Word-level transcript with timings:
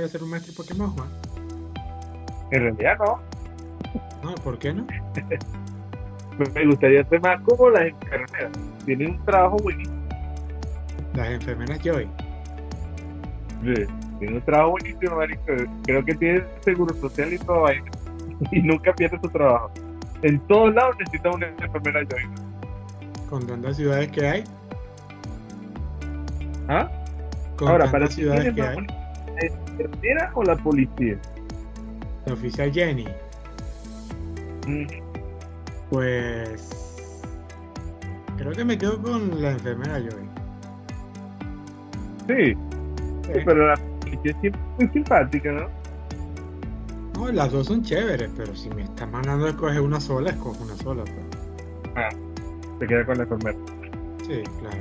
quieres 0.00 0.10
ser 0.12 0.22
un 0.22 0.30
maestro 0.30 0.54
Pokémon, 0.54 0.90
Juan? 0.90 1.08
En 2.52 2.60
realidad 2.62 2.98
no. 2.98 3.20
No, 4.22 4.34
¿por 4.36 4.58
qué 4.58 4.72
no? 4.72 4.86
Me 6.54 6.66
gustaría 6.66 7.04
ser 7.04 7.20
más 7.20 7.40
como 7.42 7.70
las 7.70 7.82
enfermeras. 7.88 8.52
Tienen 8.84 9.10
un 9.10 9.24
trabajo 9.24 9.56
buenísimo. 9.58 9.96
Las 11.14 11.28
enfermeras 11.28 11.78
Joy. 11.82 12.08
Sí, 13.62 13.74
Tienen 14.18 14.36
un 14.36 14.42
trabajo 14.42 14.70
buenísimo, 14.70 15.16
marico. 15.16 15.42
Creo 15.84 16.04
que 16.04 16.14
tienen 16.14 16.44
seguro 16.60 16.94
social 16.96 17.32
y 17.32 17.38
todo 17.38 17.66
ahí. 17.66 17.78
Y 18.52 18.62
nunca 18.62 18.94
pierde 18.94 19.18
su 19.22 19.28
trabajo. 19.28 19.70
En 20.22 20.40
todos 20.46 20.74
lados 20.74 20.96
necesita 20.98 21.30
una 21.30 21.48
enfermera 21.48 22.00
Joy. 22.04 22.22
Con 23.28 23.46
tantas 23.46 23.76
ciudades 23.76 24.10
que 24.10 24.26
hay. 24.26 24.44
¿Ah? 26.68 26.90
Con 27.56 27.68
Ahora, 27.68 27.90
para 27.90 28.06
ciudades 28.06 28.42
¿quién 28.44 28.54
que 28.54 28.62
hay. 28.62 28.76
más 28.76 28.99
¿La 29.40 29.46
enfermera 29.84 30.30
o 30.34 30.42
la 30.42 30.56
policía? 30.56 31.18
La 32.26 32.34
oficial 32.34 32.72
Jenny. 32.72 33.06
Mm, 34.66 34.86
Pues. 35.90 36.68
Creo 38.36 38.52
que 38.52 38.64
me 38.64 38.78
quedo 38.78 39.00
con 39.02 39.42
la 39.42 39.50
enfermera 39.52 39.98
Joy. 39.98 40.28
Sí, 42.28 42.54
Sí. 43.34 43.40
pero 43.44 43.66
la 43.66 43.74
policía 43.76 44.34
es 44.42 44.52
muy 44.78 44.88
simpática, 44.92 45.52
¿no? 45.52 45.68
No, 47.14 47.32
las 47.32 47.52
dos 47.52 47.66
son 47.66 47.82
chéveres, 47.82 48.30
pero 48.36 48.54
si 48.54 48.70
me 48.70 48.82
están 48.84 49.10
mandando 49.10 49.46
a 49.46 49.50
escoger 49.50 49.80
una 49.80 50.00
sola, 50.00 50.30
escojo 50.30 50.62
una 50.64 50.76
sola. 50.76 51.04
pues. 51.04 52.16
Se 52.78 52.86
queda 52.86 53.04
con 53.04 53.18
la 53.18 53.24
enfermera. 53.24 53.58
Sí, 54.26 54.42
claro. 54.60 54.78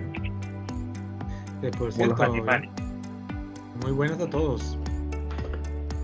Los 1.79 1.95
cierto, 1.95 2.23
animales. 2.23 2.69
Muy 3.81 3.91
buenas 3.91 4.19
a 4.19 4.29
todos. 4.29 4.77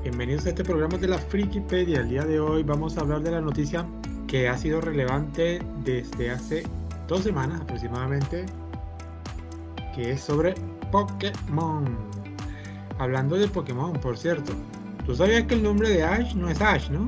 Bienvenidos 0.03 0.45
a 0.45 0.49
este 0.49 0.63
programa 0.63 0.97
de 0.97 1.07
la 1.07 1.17
Frikipedia. 1.17 1.99
El 1.99 2.09
día 2.09 2.23
de 2.23 2.39
hoy 2.39 2.63
vamos 2.63 2.97
a 2.97 3.01
hablar 3.01 3.21
de 3.21 3.31
la 3.31 3.41
noticia 3.41 3.85
que 4.27 4.47
ha 4.47 4.57
sido 4.57 4.81
relevante 4.81 5.59
desde 5.83 6.31
hace 6.31 6.63
dos 7.07 7.21
semanas 7.23 7.61
aproximadamente, 7.61 8.45
que 9.93 10.11
es 10.11 10.21
sobre 10.21 10.53
Pokémon. 10.91 11.97
Hablando 12.97 13.35
de 13.35 13.47
Pokémon, 13.47 13.93
por 13.93 14.17
cierto, 14.17 14.53
¿tú 15.05 15.15
sabías 15.15 15.43
que 15.43 15.55
el 15.55 15.63
nombre 15.63 15.89
de 15.89 16.03
Ash 16.03 16.33
no 16.33 16.49
es 16.49 16.61
Ash, 16.61 16.89
no? 16.89 17.07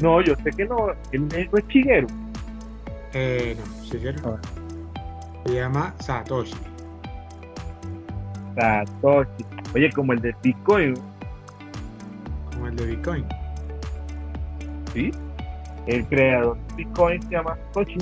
No, 0.00 0.20
yo 0.22 0.34
sé 0.42 0.50
que 0.50 0.64
no, 0.64 0.92
el 1.12 1.28
negro 1.28 1.58
es 1.58 1.68
Chiguero. 1.68 2.06
Eh, 3.12 3.56
no, 3.58 3.84
Shigeru. 3.84 4.18
Ah. 4.26 4.40
Se 5.44 5.54
llama 5.54 5.94
Satoshi. 6.00 6.71
Satoshi. 8.54 9.44
Oye, 9.74 9.90
como 9.92 10.12
el 10.12 10.20
de 10.20 10.34
Bitcoin, 10.42 10.94
como 12.52 12.66
el 12.68 12.76
de 12.76 12.86
Bitcoin. 12.86 13.24
¿sí? 14.92 15.10
El 15.86 16.06
creador 16.06 16.56
de 16.68 16.74
Bitcoin 16.76 17.22
se 17.22 17.30
llama 17.30 17.56
Satoshi. 17.66 17.98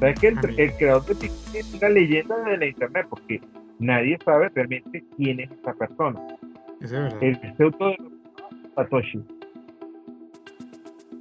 ¿Sabes 0.00 0.20
que 0.20 0.28
el, 0.28 0.38
Ah, 0.38 0.42
el 0.56 0.72
creador 0.76 1.04
de 1.06 1.14
Bitcoin 1.14 1.56
es 1.56 1.74
una 1.74 1.88
leyenda 1.88 2.36
de 2.44 2.56
la 2.58 2.66
internet? 2.66 3.06
Porque 3.08 3.40
nadie 3.78 4.18
sabe 4.24 4.48
realmente 4.54 5.04
quién 5.16 5.40
es 5.40 5.50
esa 5.50 5.72
persona. 5.74 6.20
Es 6.80 6.90
verdad. 6.92 7.22
El 7.22 7.40
pseudo 7.56 7.90
de 7.90 7.98
Satoshi. 8.74 9.18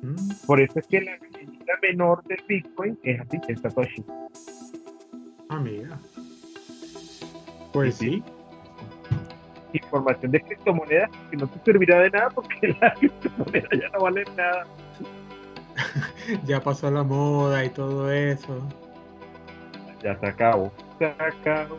Mm, 0.01 0.16
Por 0.46 0.59
eso 0.59 0.79
es 0.79 0.88
que 0.88 1.01
la 1.01 1.17
leyenda 1.17 1.73
menor 1.81 2.23
del 2.25 2.40
Bitcoin 2.47 2.97
es 3.03 3.22
así, 3.22 3.40
el 3.47 3.57
Satoshi. 3.57 4.03
amiga. 5.50 5.97
Pues 7.72 7.96
Sí, 7.96 8.09
sí. 8.09 8.23
Información 9.73 10.31
de 10.31 10.41
criptomonedas 10.41 11.09
que 11.31 11.38
no 11.38 11.47
te 11.47 11.59
servirá 11.66 12.00
de 12.00 12.09
nada 12.11 12.29
porque 12.29 12.75
las 12.81 12.97
criptomonedas 13.00 13.69
ya 13.72 13.89
no 13.89 14.00
valen 14.00 14.25
nada. 14.38 14.66
ya 16.45 16.59
pasó 16.61 16.89
la 16.91 17.03
moda 17.03 17.66
y 17.66 17.69
todo 17.69 18.11
eso. 18.11 18.59
Ya 20.03 20.17
se 20.19 20.28
acabó. 20.28 20.72
Se 21.00 21.06
acabó. 21.06 21.78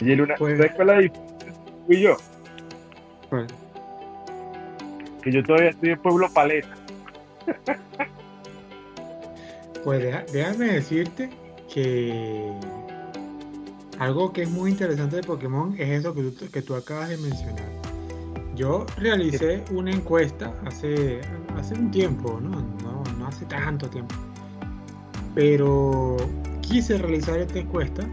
Y 0.00 0.12
el 0.12 0.20
una, 0.22 0.34
Pues- 0.36 0.58
¿sabes 0.58 0.72
cuál 0.74 0.90
es 0.90 0.94
la 0.96 1.00
diferencia? 1.02 1.52
Y 1.88 2.00
yo, 2.00 2.16
Pues, 3.30 3.46
que 5.22 5.32
yo 5.32 5.42
todavía 5.42 5.70
estoy 5.70 5.90
en 5.90 5.98
Pueblo 6.00 6.28
Paleta. 6.32 6.68
pues 9.84 10.32
déjame 10.32 10.66
decirte 10.66 11.30
que 11.72 12.50
algo 13.98 14.32
que 14.32 14.42
es 14.42 14.50
muy 14.50 14.70
interesante 14.70 15.16
de 15.16 15.22
Pokémon 15.22 15.74
es 15.78 16.00
eso 16.00 16.14
que 16.14 16.22
tú, 16.22 16.50
que 16.50 16.62
tú 16.62 16.74
acabas 16.74 17.08
de 17.08 17.16
mencionar. 17.16 17.64
Yo 18.56 18.86
realicé 18.96 19.64
una 19.72 19.90
encuesta 19.90 20.54
hace, 20.64 21.20
hace 21.56 21.74
un 21.74 21.90
tiempo, 21.90 22.38
¿no? 22.40 22.50
No, 22.82 23.02
no 23.18 23.26
hace 23.26 23.44
tanto 23.46 23.88
tiempo. 23.88 24.14
Pero 25.34 26.16
quise 26.60 26.98
realizar 26.98 27.38
esta 27.38 27.58
encuesta 27.58 28.08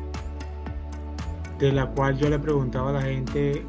de 1.60 1.72
la 1.72 1.88
cual 1.92 2.18
yo 2.18 2.30
le 2.30 2.40
preguntaba 2.40 2.90
a 2.90 2.94
la 2.94 3.02
gente 3.04 3.64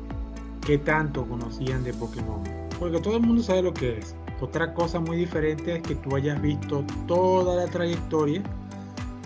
qué 0.67 0.79
tanto 0.79 1.27
conocían 1.27 1.85
de 1.85 1.93
Pokémon. 1.93 2.43
Porque 2.79 3.01
todo 3.01 3.17
el 3.17 3.23
mundo 3.23 3.43
sabe 3.43 3.63
lo 3.63 3.75
que 3.75 3.99
es. 3.99 4.17
Otra 4.41 4.73
cosa 4.75 4.99
muy 4.99 5.19
diferente 5.19 5.77
es 5.77 5.83
que 5.83 5.95
tú 5.95 6.17
hayas 6.17 6.41
visto 6.41 6.85
toda 7.07 7.55
la 7.55 7.71
trayectoria 7.71 8.43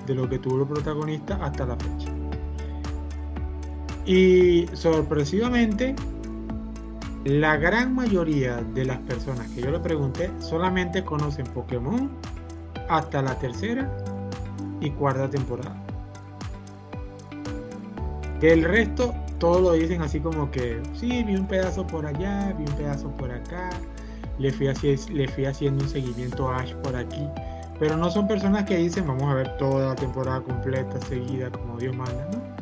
de 0.07 0.15
lo 0.15 0.29
que 0.29 0.39
tuvo 0.39 0.63
el 0.63 0.69
protagonista 0.69 1.39
hasta 1.43 1.65
la 1.65 1.77
fecha. 1.77 2.16
Y 4.07 4.67
sorpresivamente, 4.73 5.97
la 7.25 7.57
gran 7.57 7.95
mayoría 7.95 8.57
de 8.75 8.85
las 8.85 8.99
personas 8.99 9.49
que 9.49 9.63
yo 9.63 9.71
le 9.73 9.81
pregunté 9.81 10.31
solamente 10.39 11.05
conocen 11.05 11.45
Pokémon 11.47 12.09
hasta 12.89 13.21
la 13.21 13.37
tercera 13.39 13.91
y 14.81 14.91
cuarta 14.91 15.29
temporada. 15.29 15.75
Del 18.41 18.63
resto, 18.65 19.13
todos 19.39 19.61
lo 19.63 19.73
dicen 19.73 20.03
así 20.03 20.21
como 20.21 20.51
que, 20.51 20.81
sí, 20.95 21.25
vi 21.25 21.35
un 21.35 21.47
pedazo 21.47 21.85
por 21.87 22.07
allá, 22.07 22.55
vi 22.57 22.65
un 22.65 22.77
pedazo 22.77 23.09
por 23.17 23.31
acá, 23.33 23.71
le 24.39 24.53
fui, 24.53 24.67
haci- 24.67 25.09
le 25.11 25.27
fui 25.27 25.47
haciendo 25.47 25.83
un 25.83 25.91
seguimiento 25.91 26.49
a 26.49 26.59
Ash 26.59 26.75
por 26.77 26.95
aquí. 26.95 27.27
Pero 27.81 27.97
no 27.97 28.09
son 28.11 28.29
personas 28.29 28.65
que 28.65 28.77
dicen, 28.77 29.07
vamos 29.07 29.25
a 29.25 29.35
ver 29.35 29.57
toda 29.57 29.89
la 29.89 29.95
temporada 29.97 30.41
completa, 30.43 31.01
seguida, 31.09 31.51
como 31.51 31.77
Dios 31.79 31.97
manda, 31.97 32.29
¿no? 32.33 32.56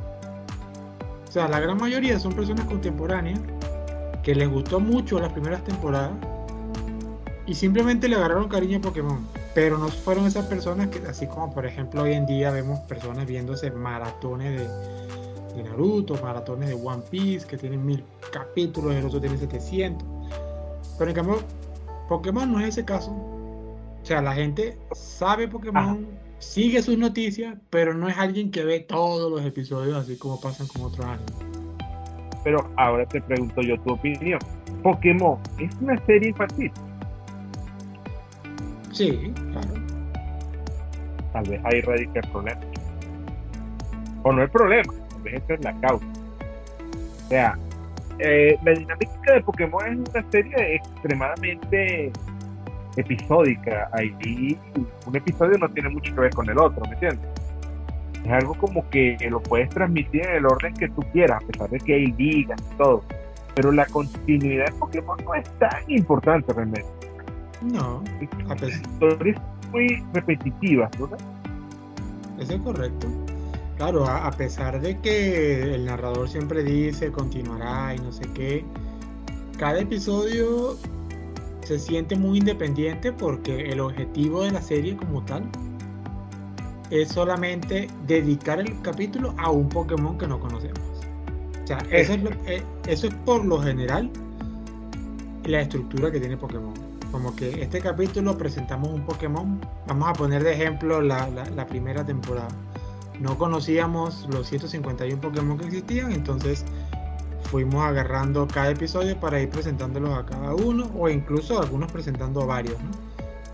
O 1.35 1.37
sea, 1.37 1.49
la 1.49 1.59
gran 1.59 1.77
mayoría 1.79 2.17
son 2.21 2.33
personas 2.33 2.65
contemporáneas 2.67 3.41
que 4.23 4.37
les 4.37 4.49
gustó 4.49 4.79
mucho 4.79 5.19
las 5.19 5.33
primeras 5.33 5.65
temporadas 5.65 6.13
y 7.45 7.55
simplemente 7.55 8.07
le 8.07 8.15
agarraron 8.15 8.49
cariño 8.49 8.79
a 8.79 8.81
Pokémon. 8.81 9.27
Pero 9.53 9.77
no 9.77 9.89
fueron 9.89 10.27
esas 10.27 10.47
personas 10.47 10.91
que, 10.91 11.05
así 11.09 11.27
como 11.27 11.53
por 11.53 11.67
ejemplo 11.67 12.03
hoy 12.03 12.13
en 12.13 12.25
día 12.27 12.53
vemos 12.53 12.79
personas 12.83 13.27
viéndose 13.27 13.73
maratones 13.73 14.61
de, 14.61 15.63
Naruto, 15.65 16.15
maratones 16.23 16.69
de 16.69 16.75
One 16.77 17.03
Piece 17.11 17.49
que 17.49 17.59
tienen 17.59 17.85
mil 17.85 18.05
capítulos, 18.33 18.95
el 18.95 19.05
otro 19.05 19.21
tiene 19.21 19.37
700. 19.37 20.07
Pero 20.97 21.11
en 21.11 21.17
cambio, 21.17 21.41
Pokémon 22.09 22.53
no 22.53 22.61
es 22.61 22.69
ese 22.69 22.85
caso. 22.85 23.11
O 23.11 24.05
sea, 24.05 24.23
la 24.23 24.35
gente 24.35 24.79
sabe 24.93 25.49
Pokémon, 25.49 26.07
sigue 26.45 26.83
sus 26.83 26.97
noticias, 26.99 27.57
pero 27.71 27.95
no 27.95 28.09
es 28.09 28.17
alguien 28.17 28.51
que 28.51 28.65
ve 28.65 28.81
todos 28.81 29.31
los 29.31 29.45
episodios 29.45 29.97
así 29.97 30.17
como 30.17 30.41
pasan 30.41 30.67
con 30.69 30.83
otros 30.83 31.07
animes. 31.07 31.33
Pero 32.45 32.71
ahora 32.77 33.07
te 33.07 33.21
pregunto 33.21 33.63
yo 33.63 33.81
tu 33.81 33.95
opinión. 33.95 34.39
Pokémon 34.83 35.39
es 35.59 35.75
una 35.81 35.99
serie 36.05 36.29
infantil. 36.29 36.71
Sí, 38.93 39.33
claro. 39.53 39.69
Tal 41.33 41.49
vez 41.49 41.61
ahí 41.65 41.81
radica 41.81 42.21
el 42.21 42.31
problema. 42.31 42.61
O 44.23 44.33
no 44.33 44.43
el 44.43 44.51
problema, 44.51 44.93
tal 45.11 45.23
vez 45.23 45.43
esa 45.43 45.55
es 45.55 45.65
la 45.65 45.81
causa. 45.81 46.07
O 47.25 47.29
sea, 47.29 47.59
eh, 48.19 48.57
la 48.63 48.73
dinámica 48.73 49.33
de 49.33 49.41
Pokémon 49.43 49.87
es 49.87 50.11
una 50.11 50.31
serie 50.31 50.77
extremadamente 50.77 52.13
episódica. 52.97 53.89
Ahí 53.93 54.59
un 55.07 55.17
episodio 55.17 55.59
no 55.59 55.69
tiene 55.69 55.89
mucho 55.89 56.15
que 56.15 56.21
ver 56.21 56.35
con 56.35 56.49
el 56.49 56.59
otro, 56.59 56.83
¿me 56.87 56.95
entiendes? 56.95 57.29
Es 58.25 58.33
algo 58.33 58.55
como 58.55 58.89
que 58.91 59.17
lo 59.29 59.43
puedes 59.43 59.69
transmitir 59.71 60.27
en 60.27 60.37
el 60.37 60.47
orden 60.47 60.75
que 60.75 60.89
tú 60.89 61.03
quieras, 61.13 61.43
a 61.43 61.47
pesar 61.47 61.71
de 61.71 61.79
que 61.79 61.95
hay 61.95 62.07
ligas 62.13 62.61
y 62.73 62.77
todo. 62.77 63.03
Pero 63.55 63.71
la 63.71 63.87
continuidad 63.87 64.67
de 64.67 64.73
Pokémon 64.73 65.19
no 65.25 65.35
es 65.35 65.49
tan 65.59 65.83
importante 65.89 66.53
realmente. 66.53 66.87
No, 67.63 68.03
a 68.49 68.57
pesar, 68.57 68.81
Historias 68.81 69.41
muy 69.71 70.03
repetitivas, 70.13 70.91
¿no? 70.99 71.09
eso 72.39 72.55
es 72.55 72.61
correcto. 72.61 73.07
Claro, 73.77 74.07
a, 74.07 74.27
a 74.27 74.31
pesar 74.31 74.81
de 74.81 74.99
que 74.99 75.75
el 75.75 75.85
narrador 75.85 76.29
siempre 76.29 76.63
dice 76.63 77.11
continuará 77.11 77.95
y 77.95 77.99
no 77.99 78.13
sé 78.13 78.25
qué, 78.35 78.65
cada 79.59 79.81
episodio 79.81 80.77
se 81.65 81.79
siente 81.79 82.17
muy 82.17 82.39
independiente 82.39 83.13
porque 83.13 83.71
el 83.71 83.81
objetivo 83.81 84.43
de 84.43 84.51
la 84.53 84.63
serie 84.63 84.97
como 84.97 85.25
tal 85.25 85.45
es 86.91 87.09
solamente 87.09 87.89
dedicar 88.07 88.61
el 88.61 88.81
capítulo 88.83 89.35
a 89.39 89.51
un 89.51 89.69
Pokémon 89.69 90.19
que 90.19 90.27
no 90.27 90.39
conocemos. 90.39 90.81
O 91.63 91.67
sea, 91.67 91.79
eso 91.91 92.13
es, 92.13 92.23
lo, 92.23 92.31
eh, 92.47 92.63
eso 92.87 93.07
es 93.07 93.15
por 93.25 93.45
lo 93.45 93.59
general 93.61 94.11
la 95.45 95.61
estructura 95.61 96.11
que 96.11 96.21
tiene 96.21 96.37
Pokémon. 96.37 96.75
Como 97.11 97.35
que 97.35 97.63
este 97.63 97.81
capítulo 97.81 98.37
presentamos 98.37 98.91
un 98.91 99.03
Pokémon. 99.07 99.61
Vamos 99.87 100.09
a 100.09 100.13
poner 100.13 100.43
de 100.43 100.53
ejemplo 100.53 101.01
la, 101.01 101.29
la, 101.29 101.67
primera 101.67 102.05
temporada. 102.05 102.49
No 103.21 103.39
conocíamos 103.39 104.27
los 104.31 104.49
151 104.49 105.21
Pokémon 105.21 105.57
que 105.57 105.67
existían, 105.67 106.13
entonces 106.13 106.65
fuimos 107.55 107.85
agarrando 107.85 108.49
cada 108.49 108.73
episodio 108.73 109.17
para 109.21 109.41
ir 109.41 109.49
presentándolos 109.49 110.19
a 110.19 110.27
cada 110.27 110.57
uno, 110.57 110.91
o 110.99 111.09
incluso 111.09 111.63
algunos 111.63 111.93
presentando 111.93 112.43
a 112.43 112.47
varios, 112.47 112.83
¿no? 112.83 112.91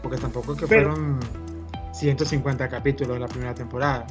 Porque 0.02 0.16
tampoco 0.16 0.54
es 0.54 0.60
que 0.60 0.66
fueron 0.66 1.20
150 1.92 2.66
capítulos 2.70 3.12
de 3.12 3.20
la 3.20 3.28
primera 3.28 3.52
temporada. 3.52 4.06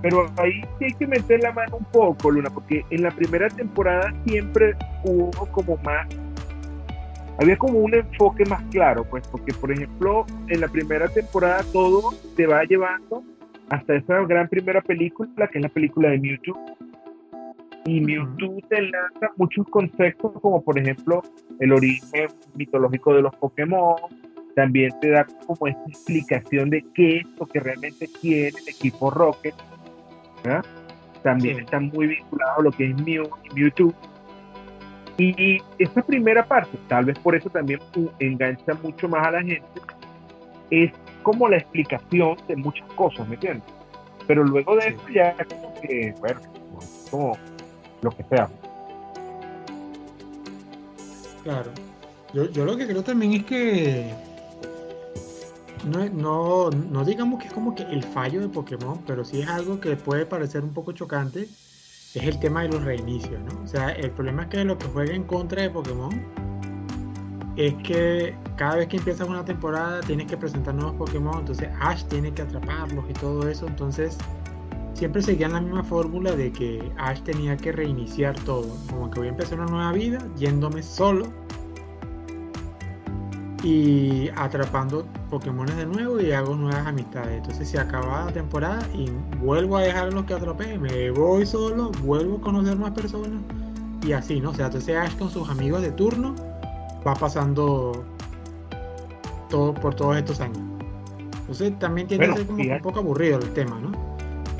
Pero 0.00 0.24
ahí 0.38 0.62
sí 0.78 0.86
hay 0.86 0.92
que 0.94 1.06
meter 1.06 1.42
la 1.42 1.52
mano 1.52 1.76
un 1.76 1.84
poco, 1.84 2.30
Luna, 2.30 2.48
porque 2.48 2.82
en 2.88 3.02
la 3.02 3.10
primera 3.10 3.48
temporada 3.48 4.10
siempre 4.24 4.74
hubo 5.04 5.44
como 5.52 5.76
más, 5.84 6.06
había 7.42 7.58
como 7.58 7.78
un 7.78 7.92
enfoque 7.94 8.46
más 8.46 8.62
claro, 8.70 9.04
pues, 9.04 9.28
porque 9.28 9.52
por 9.52 9.70
ejemplo, 9.70 10.24
en 10.48 10.62
la 10.62 10.68
primera 10.68 11.08
temporada 11.08 11.62
todo 11.74 12.14
te 12.36 12.46
va 12.46 12.64
llevando 12.64 13.22
hasta 13.68 13.96
esa 13.96 14.22
gran 14.22 14.48
primera 14.48 14.80
película, 14.80 15.46
que 15.48 15.58
es 15.58 15.62
la 15.62 15.68
película 15.68 16.08
de 16.08 16.18
Mewtwo. 16.18 16.56
Y 17.84 18.00
Mewtwo 18.00 18.58
te 18.68 18.82
lanza 18.82 19.32
muchos 19.36 19.66
conceptos, 19.68 20.32
como 20.40 20.62
por 20.62 20.78
ejemplo 20.78 21.22
el 21.58 21.72
origen 21.72 22.28
mitológico 22.54 23.14
de 23.14 23.22
los 23.22 23.34
Pokémon, 23.36 23.96
también 24.54 24.92
te 25.00 25.10
da 25.10 25.26
como 25.46 25.66
esta 25.66 25.82
explicación 25.88 26.70
de 26.70 26.84
qué 26.94 27.18
es 27.18 27.26
lo 27.38 27.46
que 27.46 27.60
realmente 27.60 28.08
quiere 28.20 28.56
el 28.58 28.68
equipo 28.68 29.10
Rocket 29.10 29.54
también 31.22 31.60
está 31.60 31.78
muy 31.78 32.08
vinculado 32.08 32.60
a 32.60 32.62
lo 32.62 32.70
que 32.70 32.90
es 32.90 32.96
Mew 33.02 33.28
y 33.44 33.54
Mewtwo. 33.54 33.92
Y 35.18 35.58
esa 35.78 36.02
primera 36.02 36.44
parte, 36.44 36.76
tal 36.88 37.04
vez 37.04 37.18
por 37.18 37.36
eso 37.36 37.48
también 37.50 37.78
engancha 38.18 38.74
mucho 38.82 39.08
más 39.08 39.26
a 39.26 39.30
la 39.30 39.42
gente, 39.42 39.62
es 40.70 40.90
como 41.22 41.48
la 41.48 41.58
explicación 41.58 42.36
de 42.48 42.56
muchas 42.56 42.90
cosas, 42.94 43.28
¿me 43.28 43.34
entiendes? 43.34 43.62
Pero 44.26 44.42
luego 44.42 44.74
de 44.76 44.88
eso 44.88 45.08
ya 45.14 45.36
como 45.48 45.74
que, 45.80 46.14
bueno, 46.18 46.40
como 47.10 47.36
lo 48.02 48.10
que 48.10 48.24
sea. 48.24 48.48
Claro. 51.42 51.70
Yo, 52.32 52.64
lo 52.64 52.76
que 52.76 52.86
creo 52.86 53.02
también 53.02 53.32
es 53.32 53.44
que 53.44 54.14
no, 55.84 56.70
no, 56.70 57.04
digamos 57.04 57.40
que 57.40 57.48
es 57.48 57.52
como 57.52 57.74
que 57.74 57.82
el 57.82 58.02
fallo 58.02 58.40
de 58.40 58.48
Pokémon, 58.48 59.02
pero 59.06 59.24
sí 59.24 59.40
es 59.40 59.48
algo 59.48 59.80
que 59.80 59.96
puede 59.96 60.24
parecer 60.24 60.62
un 60.62 60.72
poco 60.72 60.92
chocante, 60.92 61.42
es 61.42 62.22
el 62.22 62.38
tema 62.40 62.62
de 62.62 62.68
los 62.68 62.84
reinicios, 62.84 63.40
¿no? 63.40 63.62
O 63.62 63.66
sea, 63.66 63.90
el 63.90 64.10
problema 64.12 64.42
es 64.42 64.48
que 64.48 64.64
lo 64.64 64.78
que 64.78 64.86
juega 64.86 65.14
en 65.14 65.24
contra 65.24 65.62
de 65.62 65.70
Pokémon 65.70 66.10
es 67.56 67.74
que 67.82 68.34
cada 68.56 68.76
vez 68.76 68.88
que 68.88 68.96
empiezas 68.96 69.28
una 69.28 69.44
temporada 69.44 70.00
tienes 70.00 70.26
que 70.26 70.36
presentar 70.38 70.74
nuevos 70.74 70.94
Pokémon, 70.94 71.40
entonces 71.40 71.68
Ash 71.80 72.04
tiene 72.04 72.32
que 72.32 72.42
atraparlos 72.42 73.04
y 73.10 73.12
todo 73.12 73.46
eso, 73.46 73.66
entonces 73.66 74.16
siempre 74.94 75.22
seguían 75.22 75.52
la 75.52 75.60
misma 75.60 75.82
fórmula 75.82 76.32
de 76.32 76.52
que 76.52 76.92
Ash 76.98 77.20
tenía 77.22 77.56
que 77.56 77.72
reiniciar 77.72 78.38
todo, 78.40 78.66
como 78.88 79.10
que 79.10 79.20
voy 79.20 79.28
a 79.28 79.30
empezar 79.30 79.60
una 79.60 79.70
nueva 79.70 79.92
vida 79.92 80.18
yéndome 80.36 80.82
solo 80.82 81.26
y 83.62 84.28
atrapando 84.36 85.06
Pokémon 85.30 85.66
de 85.66 85.86
nuevo 85.86 86.20
y 86.20 86.32
hago 86.32 86.56
nuevas 86.56 86.86
amistades. 86.86 87.38
Entonces 87.38 87.68
se 87.68 87.78
acaba 87.78 88.26
la 88.26 88.32
temporada 88.32 88.82
y 88.92 89.10
vuelvo 89.38 89.76
a 89.76 89.82
dejar 89.82 90.12
los 90.12 90.24
que 90.24 90.34
atrapé, 90.34 90.78
me 90.78 91.10
voy 91.10 91.46
solo, 91.46 91.90
vuelvo 92.02 92.36
a 92.38 92.40
conocer 92.40 92.76
más 92.76 92.90
personas 92.90 93.40
y 94.04 94.12
así, 94.12 94.40
¿no? 94.40 94.50
O 94.50 94.54
sea, 94.54 94.66
entonces 94.66 94.96
Ash 94.96 95.16
con 95.16 95.30
sus 95.30 95.48
amigos 95.48 95.82
de 95.82 95.92
turno 95.92 96.34
va 97.06 97.14
pasando 97.14 98.04
todo 99.48 99.74
por 99.74 99.94
todos 99.94 100.16
estos 100.16 100.40
años. 100.40 100.58
Entonces 101.40 101.78
también 101.78 102.08
tiene 102.08 102.28
que 102.28 102.36
ser 102.36 102.46
como 102.46 102.62
un 102.62 102.80
poco 102.82 102.98
aburrido 103.00 103.38
el 103.38 103.52
tema, 103.52 103.78
¿no? 103.78 104.11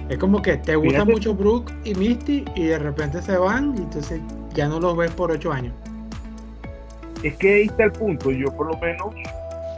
Es 0.08 0.18
como 0.18 0.42
que 0.42 0.56
te 0.56 0.76
gusta 0.76 1.04
mucho 1.04 1.34
Brooke 1.34 1.72
y 1.84 1.94
Misty 1.94 2.44
y 2.54 2.64
de 2.64 2.78
repente 2.78 3.22
se 3.22 3.36
van 3.36 3.74
y 3.76 3.82
entonces 3.82 4.20
ya 4.54 4.68
no 4.68 4.78
los 4.80 4.96
ves 4.96 5.10
por 5.12 5.30
ocho 5.30 5.52
años 5.52 5.72
es 7.22 7.36
que 7.36 7.54
ahí 7.54 7.62
está 7.62 7.84
el 7.84 7.92
punto. 7.92 8.30
Yo 8.30 8.46
por 8.56 8.66
lo 8.66 8.78
menos, 8.78 9.14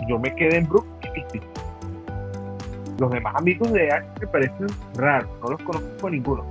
yo 0.09 0.19
me 0.19 0.35
quedé 0.35 0.59
en 0.59 0.69
Brook 0.69 0.87
y 1.15 1.41
Los 2.99 3.11
demás 3.11 3.35
amigos 3.37 3.73
de 3.73 3.91
Ash 3.91 4.05
me 4.21 4.27
parecen 4.27 4.67
raros, 4.97 5.31
no 5.43 5.51
los 5.51 5.63
conozco 5.63 6.11
ninguno. 6.11 6.47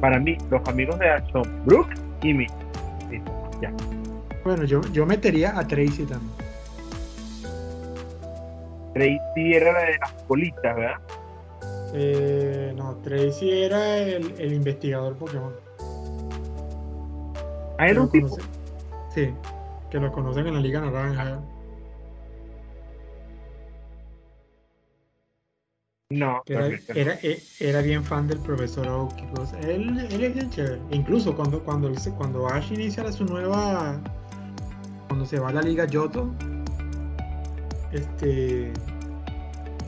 Para 0.00 0.18
mí, 0.18 0.36
los 0.50 0.66
amigos 0.68 0.98
de 0.98 1.08
Ash 1.08 1.24
son 1.32 1.42
Brooke 1.64 1.94
y 2.22 2.34
mí. 2.34 2.46
ya. 3.60 3.72
Bueno, 4.44 4.64
yo, 4.64 4.80
yo 4.92 5.04
metería 5.06 5.58
a 5.58 5.66
Tracy 5.66 6.04
también. 6.04 6.32
Tracy 8.94 9.54
era 9.54 9.72
la 9.72 9.80
de 9.80 9.98
las 9.98 10.12
colitas, 10.26 10.76
¿verdad? 10.76 10.96
Eh, 11.94 12.72
no, 12.76 12.96
Tracy 12.96 13.50
era 13.50 13.98
el, 13.98 14.34
el 14.38 14.52
investigador 14.52 15.16
Pokémon. 15.16 15.54
Ah, 17.78 17.88
era 17.88 18.02
un 18.02 18.10
tipo. 18.10 18.36
Sí 19.14 19.32
que 19.90 19.98
lo 19.98 20.12
conocen 20.12 20.46
en 20.46 20.54
la 20.54 20.60
Liga 20.60 20.80
Naranja. 20.80 21.40
No, 26.10 26.42
era, 26.46 26.68
eh, 27.22 27.42
era, 27.60 27.82
bien 27.82 28.02
fan 28.02 28.26
del 28.26 28.38
profesor 28.38 28.88
Oak. 28.88 29.12
Él, 29.62 29.98
él, 30.10 30.24
es 30.24 30.34
bien 30.34 30.50
chévere. 30.50 30.80
Incluso 30.90 31.36
cuando, 31.36 31.62
cuando, 31.62 31.92
cuando 32.16 32.48
Ash 32.48 32.72
inicia 32.72 33.10
su 33.12 33.26
nueva. 33.26 34.00
Cuando 35.08 35.26
se 35.26 35.38
va 35.38 35.50
a 35.50 35.52
la 35.52 35.62
Liga 35.62 35.86
Yoto, 35.86 36.34
este. 37.92 38.72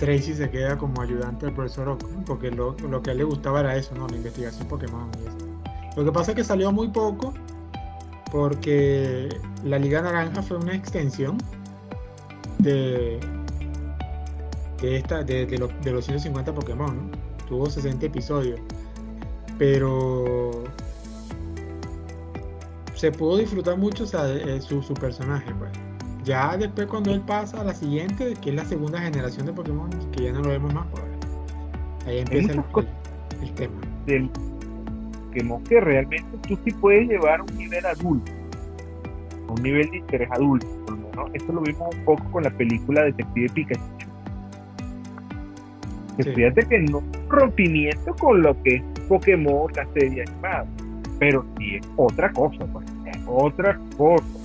Tracy 0.00 0.35
se 0.35 0.50
queda 0.50 0.79
como 0.79 1.02
ayudante 1.02 1.45
del 1.45 1.54
profesor 1.54 1.90
Oak, 1.90 2.02
porque 2.25 2.50
lo, 2.50 2.75
que 2.75 3.11
él 3.11 3.19
le 3.19 3.25
gustaba 3.25 3.61
era 3.61 3.76
eso, 3.76 3.95
¿no? 3.95 4.09
La 4.09 4.16
investigación 4.16 4.66
Pokémon 4.66 5.11
Lo 5.95 6.04
que 6.07 6.11
pasa 6.11 6.33
es 6.33 6.37
que 6.37 6.42
salió 6.42 6.73
muy 6.73 6.88
poco 6.88 7.35
porque 8.33 9.28
la 9.62 9.78
Liga 9.78 10.00
Naranja 10.00 10.42
fue 10.42 10.57
una 10.57 10.75
extensión 10.75 11.37
de, 12.59 13.21
de, 14.80 14.97
esta, 14.97 15.23
de, 15.23 15.47
los 15.59 16.04
150 16.07 16.54
Pokémon. 16.54 17.11
Tuvo 17.47 17.69
60 17.69 18.07
episodios, 18.07 18.59
pero 19.59 20.64
se 22.95 23.12
pudo 23.12 23.37
disfrutar 23.37 23.76
mucho 23.76 24.07
su, 24.07 24.83
su, 24.83 24.95
personaje. 24.95 25.52
Pues. 25.59 25.89
Ya 26.25 26.57
después 26.57 26.87
cuando 26.87 27.12
él 27.12 27.21
pasa 27.23 27.61
a 27.61 27.65
la 27.65 27.75
siguiente, 27.75 28.35
que 28.41 28.50
es 28.50 28.57
la 28.57 28.65
segunda 28.65 29.00
generación 29.00 29.47
de 29.47 29.53
Pokémon, 29.53 29.91
que 30.12 30.25
ya 30.25 30.33
no 30.33 30.41
lo 30.43 30.50
vemos 30.50 30.75
más, 30.75 30.87
pues, 30.91 31.05
ahí 32.07 32.19
empieza 32.19 32.53
el, 34.07 34.31
tema 35.33 35.61
que 35.69 35.81
realmente 35.81 36.39
tú 36.49 36.59
sí 36.65 36.73
puedes 36.73 37.09
llevar 37.09 37.41
a 37.41 37.43
un 37.45 37.57
nivel 37.57 37.87
adulto, 37.87 38.33
a 39.49 39.53
un 39.53 39.62
nivel 39.62 39.91
de 39.91 39.99
interés 39.99 40.29
adulto. 40.33 40.67
¿no? 41.15 41.27
Esto 41.33 41.53
lo 41.53 41.61
vimos 41.62 41.95
un 41.95 42.05
poco 42.05 42.25
con 42.31 42.43
la 42.43 42.50
película 42.50 43.05
Detective 43.05 43.49
Pikachu. 43.55 43.83
Que 46.17 46.35
fíjate 46.35 46.67
que 46.67 46.79
no 46.81 47.03
rompimiento 47.29 48.15
con 48.17 48.43
lo 48.43 48.61
que 48.62 48.77
es 48.77 48.83
Pokémon, 49.09 49.73
la 49.75 49.87
serie 49.95 50.25
animada, 50.27 50.67
pero 51.19 51.47
sí 51.57 51.77
es 51.77 51.89
otra 51.97 52.31
cosa, 52.33 52.67
pues, 52.73 52.87
es 53.07 53.19
otra 53.27 53.79
cosa. 53.97 54.39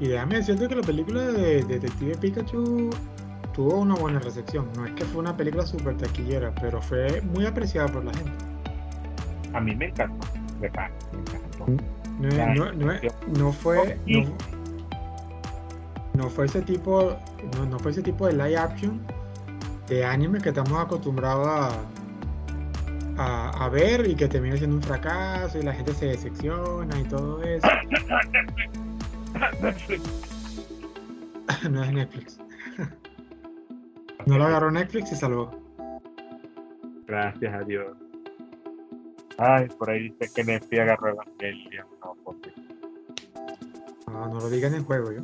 Y 0.00 0.08
déjame 0.08 0.36
decirte 0.36 0.68
que 0.68 0.76
la 0.76 0.82
película 0.82 1.22
de 1.22 1.64
Detective 1.64 2.16
Pikachu 2.18 2.90
tuvo 3.52 3.78
una 3.78 3.94
buena 3.96 4.20
recepción. 4.20 4.68
No 4.76 4.86
es 4.86 4.92
que 4.92 5.04
fue 5.04 5.20
una 5.20 5.36
película 5.36 5.66
súper 5.66 5.96
taquillera, 5.96 6.54
pero 6.60 6.80
fue 6.80 7.20
muy 7.22 7.44
apreciada 7.46 7.88
por 7.88 8.04
la 8.04 8.14
gente. 8.14 8.32
A 9.52 9.60
mí 9.60 9.74
me 9.74 9.86
encantó, 9.86 10.26
me 10.60 10.68
encantó. 10.68 11.66
No, 13.38 13.52
fue. 13.52 13.98
No, 16.14 16.28
fue 16.30 16.46
ese 16.46 16.62
tipo. 16.62 17.16
No, 17.68 17.78
fue 17.78 17.90
ese 17.90 18.02
tipo 18.02 18.26
de 18.26 18.32
live 18.34 18.56
action 18.56 19.00
de 19.88 20.04
anime 20.04 20.40
que 20.40 20.50
estamos 20.50 20.78
acostumbrados 20.78 21.74
a, 23.16 23.64
a, 23.64 23.68
ver 23.68 24.06
y 24.06 24.14
que 24.14 24.28
termina 24.28 24.56
siendo 24.56 24.76
un 24.76 24.82
fracaso 24.82 25.58
y 25.58 25.62
la 25.62 25.72
gente 25.72 25.92
se 25.94 26.06
decepciona 26.06 27.00
y 27.00 27.04
todo 27.04 27.42
eso. 27.42 27.66
no 31.70 31.82
es 31.82 31.92
Netflix. 31.92 32.38
No 34.26 34.38
lo 34.38 34.44
agarró 34.44 34.70
Netflix 34.70 35.12
y 35.12 35.16
salvó. 35.16 35.50
Gracias 37.06 37.54
a 37.54 37.60
Dios. 37.60 37.96
Ay, 39.38 39.68
por 39.78 39.88
ahí 39.90 40.10
dice 40.10 40.30
que 40.34 40.44
Netflix 40.44 40.80
agarró 40.80 41.08
Evangelion. 41.10 41.86
No, 42.04 42.14
por 42.24 42.36
No, 44.12 44.26
no 44.28 44.40
lo 44.40 44.50
digan 44.50 44.74
en 44.74 44.84
juego, 44.84 45.12
yo. 45.12 45.22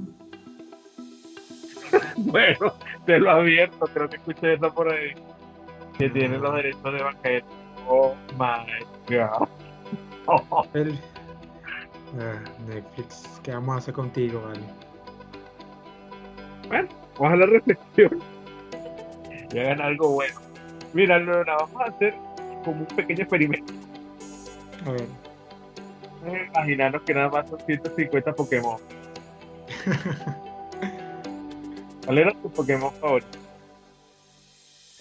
bueno, 2.16 2.73
te 3.04 3.18
lo 3.18 3.30
abierto, 3.30 3.87
creo 3.92 4.09
que 4.09 4.16
escuché 4.16 4.54
eso 4.54 4.73
por 4.73 4.90
ahí. 4.92 5.12
Que 5.99 6.09
tiene 6.11 6.38
los 6.38 6.54
derechos 6.54 6.83
de 6.85 6.99
Evangelion. 6.99 7.49
Oh 7.87 8.14
my 8.38 8.64
god. 9.14 9.49
El- 10.75 10.99
Ah, 12.21 12.38
Netflix, 12.68 13.40
¿qué 13.42 13.52
vamos 13.52 13.75
a 13.75 13.78
hacer 13.78 13.94
contigo, 13.94 14.42
vale? 14.42 14.61
Bueno, 16.68 16.88
vamos 17.18 17.33
a 17.33 17.37
la 17.37 17.47
reflexión. 17.47 18.23
Y 19.52 19.59
hagan 19.59 19.80
algo 19.80 20.11
bueno. 20.11 20.40
Mira, 20.92 21.18
Lorena, 21.18 21.56
vamos 21.56 21.80
a 21.80 21.85
hacer 21.90 22.14
como 22.64 22.80
un 22.80 22.87
pequeño 22.87 23.23
experimento. 23.23 23.73
A 24.87 24.90
ver. 24.92 25.06
Imaginarnos 26.49 27.02
que 27.02 27.14
nada 27.14 27.28
más 27.28 27.49
son 27.50 27.61
150 27.61 28.33
Pokémon. 28.33 28.76
¿Cuál 32.04 32.18
era 32.18 32.33
tu 32.33 32.50
Pokémon 32.50 32.92
favorito? 32.94 33.38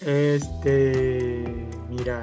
Este, 0.00 1.44
mira. 1.88 2.22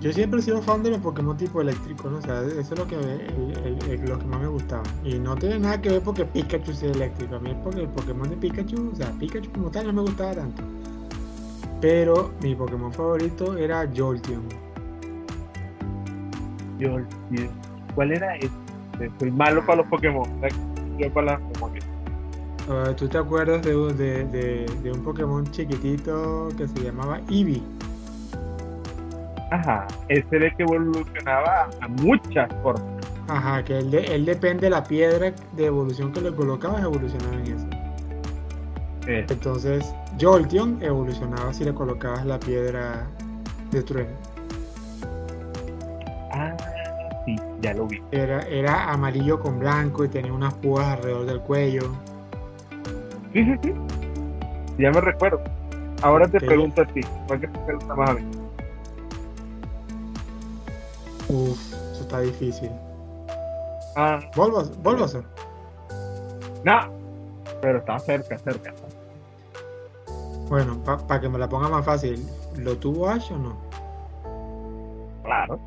Yo 0.00 0.12
siempre 0.12 0.40
he 0.40 0.42
sido 0.42 0.60
fan 0.62 0.82
de 0.82 0.90
los 0.90 1.00
Pokémon 1.00 1.36
tipo 1.36 1.60
eléctrico, 1.60 2.10
¿no? 2.10 2.18
O 2.18 2.22
sea, 2.22 2.42
eso 2.42 2.60
es 2.74 2.78
lo 2.78 2.86
que, 2.86 2.94
el- 2.96 3.56
el- 3.64 3.90
el- 3.90 4.08
lo 4.08 4.18
que 4.18 4.26
más 4.26 4.40
me 4.40 4.46
gustaba. 4.46 4.82
Y 5.04 5.18
no 5.18 5.34
tiene 5.36 5.58
nada 5.58 5.80
que 5.80 5.88
ver 5.88 6.02
porque 6.02 6.24
Pikachu 6.24 6.72
sea 6.74 6.90
eléctrico. 6.90 7.36
A 7.36 7.40
mí 7.40 7.50
es 7.50 7.56
porque 7.64 7.80
el 7.82 7.88
Pokémon 7.88 8.28
de 8.28 8.36
Pikachu, 8.36 8.90
o 8.92 8.96
sea, 8.96 9.10
Pikachu 9.18 9.50
como 9.52 9.70
tal 9.70 9.86
no 9.86 9.92
me 9.94 10.02
gustaba 10.02 10.34
tanto. 10.34 10.62
Pero 11.80 12.30
mi 12.42 12.54
Pokémon 12.54 12.92
favorito 12.92 13.56
era 13.56 13.88
Jolteon. 13.96 14.42
Yo- 16.78 16.98
¿Cuál 17.94 18.12
era 18.12 18.36
ese? 18.36 18.50
Soy 19.18 19.30
malo 19.30 19.64
para 19.64 19.78
los 19.78 19.86
Pokémon. 19.88 20.28
Yo 20.98 21.12
para 21.12 21.38
las 21.38 21.40
Pokémon. 21.58 21.96
Ah, 22.68 22.92
¿Tú 22.96 23.08
te 23.08 23.16
acuerdas 23.18 23.62
de, 23.62 23.76
un- 23.76 23.96
de, 23.96 24.24
de- 24.26 24.66
de 24.82 24.92
un 24.92 25.02
Pokémon 25.02 25.44
chiquitito 25.50 26.48
que 26.56 26.66
se 26.68 26.80
llamaba 26.82 27.20
Eevee? 27.30 27.62
Ajá, 29.50 29.86
ese 30.08 30.26
era 30.36 30.46
el 30.46 30.56
que 30.56 30.62
evolucionaba 30.64 31.68
a 31.80 31.88
muchas 31.88 32.48
formas. 32.62 32.82
Ajá, 33.28 33.62
que 33.64 33.78
él, 33.78 33.90
de- 33.90 34.14
él 34.14 34.24
depende 34.24 34.62
de 34.66 34.70
la 34.70 34.82
piedra 34.84 35.32
de 35.52 35.66
evolución 35.66 36.12
que 36.12 36.20
le 36.20 36.32
colocabas, 36.34 36.82
evolucionaba 36.82 37.34
en 37.34 37.46
eso. 37.54 37.66
Eh, 39.08 39.24
Entonces, 39.28 39.94
Jolteon 40.20 40.78
evolucionaba 40.82 41.52
si 41.52 41.64
le 41.64 41.72
colocabas 41.74 42.24
la 42.26 42.38
piedra 42.40 43.06
de 43.70 43.82
trueno. 43.82 44.10
ah, 46.32 46.56
sí, 47.24 47.36
ya 47.60 47.72
lo 47.74 47.86
vi. 47.86 48.00
Era, 48.10 48.40
era 48.42 48.90
amarillo 48.92 49.38
con 49.40 49.58
blanco 49.60 50.04
y 50.04 50.08
tenía 50.08 50.32
unas 50.32 50.54
púas 50.54 50.86
alrededor 50.86 51.26
del 51.26 51.40
cuello. 51.40 51.82
Sí, 53.32 53.44
sí, 53.44 53.54
sí. 53.62 53.72
Ya 54.78 54.90
me 54.90 55.00
recuerdo. 55.00 55.40
Ahora 56.02 56.26
te 56.28 56.38
pregunto 56.40 56.82
a 56.82 56.86
ti. 56.86 57.00
¿Cuál 57.26 57.40
que 57.40 57.48
te 57.48 57.58
pregunta 57.60 57.94
más 57.94 58.10
a 58.10 58.14
mí? 58.14 58.22
Uf, 61.28 61.72
eso 61.92 62.02
está 62.02 62.20
difícil. 62.20 62.70
Ah, 63.96 64.20
Bulbasaur. 64.36 65.24
no. 66.64 66.96
Pero 67.62 67.78
está 67.78 67.98
cerca, 67.98 68.38
cerca. 68.38 68.74
Bueno, 70.48 70.78
para 70.84 71.20
que 71.20 71.28
me 71.28 71.38
la 71.38 71.48
ponga 71.48 71.68
más 71.68 71.84
fácil, 71.84 72.24
¿lo 72.56 72.76
tuvo 72.76 73.08
Ash 73.08 73.32
o 73.32 73.38
no? 73.38 73.56
Claro. 75.24 75.58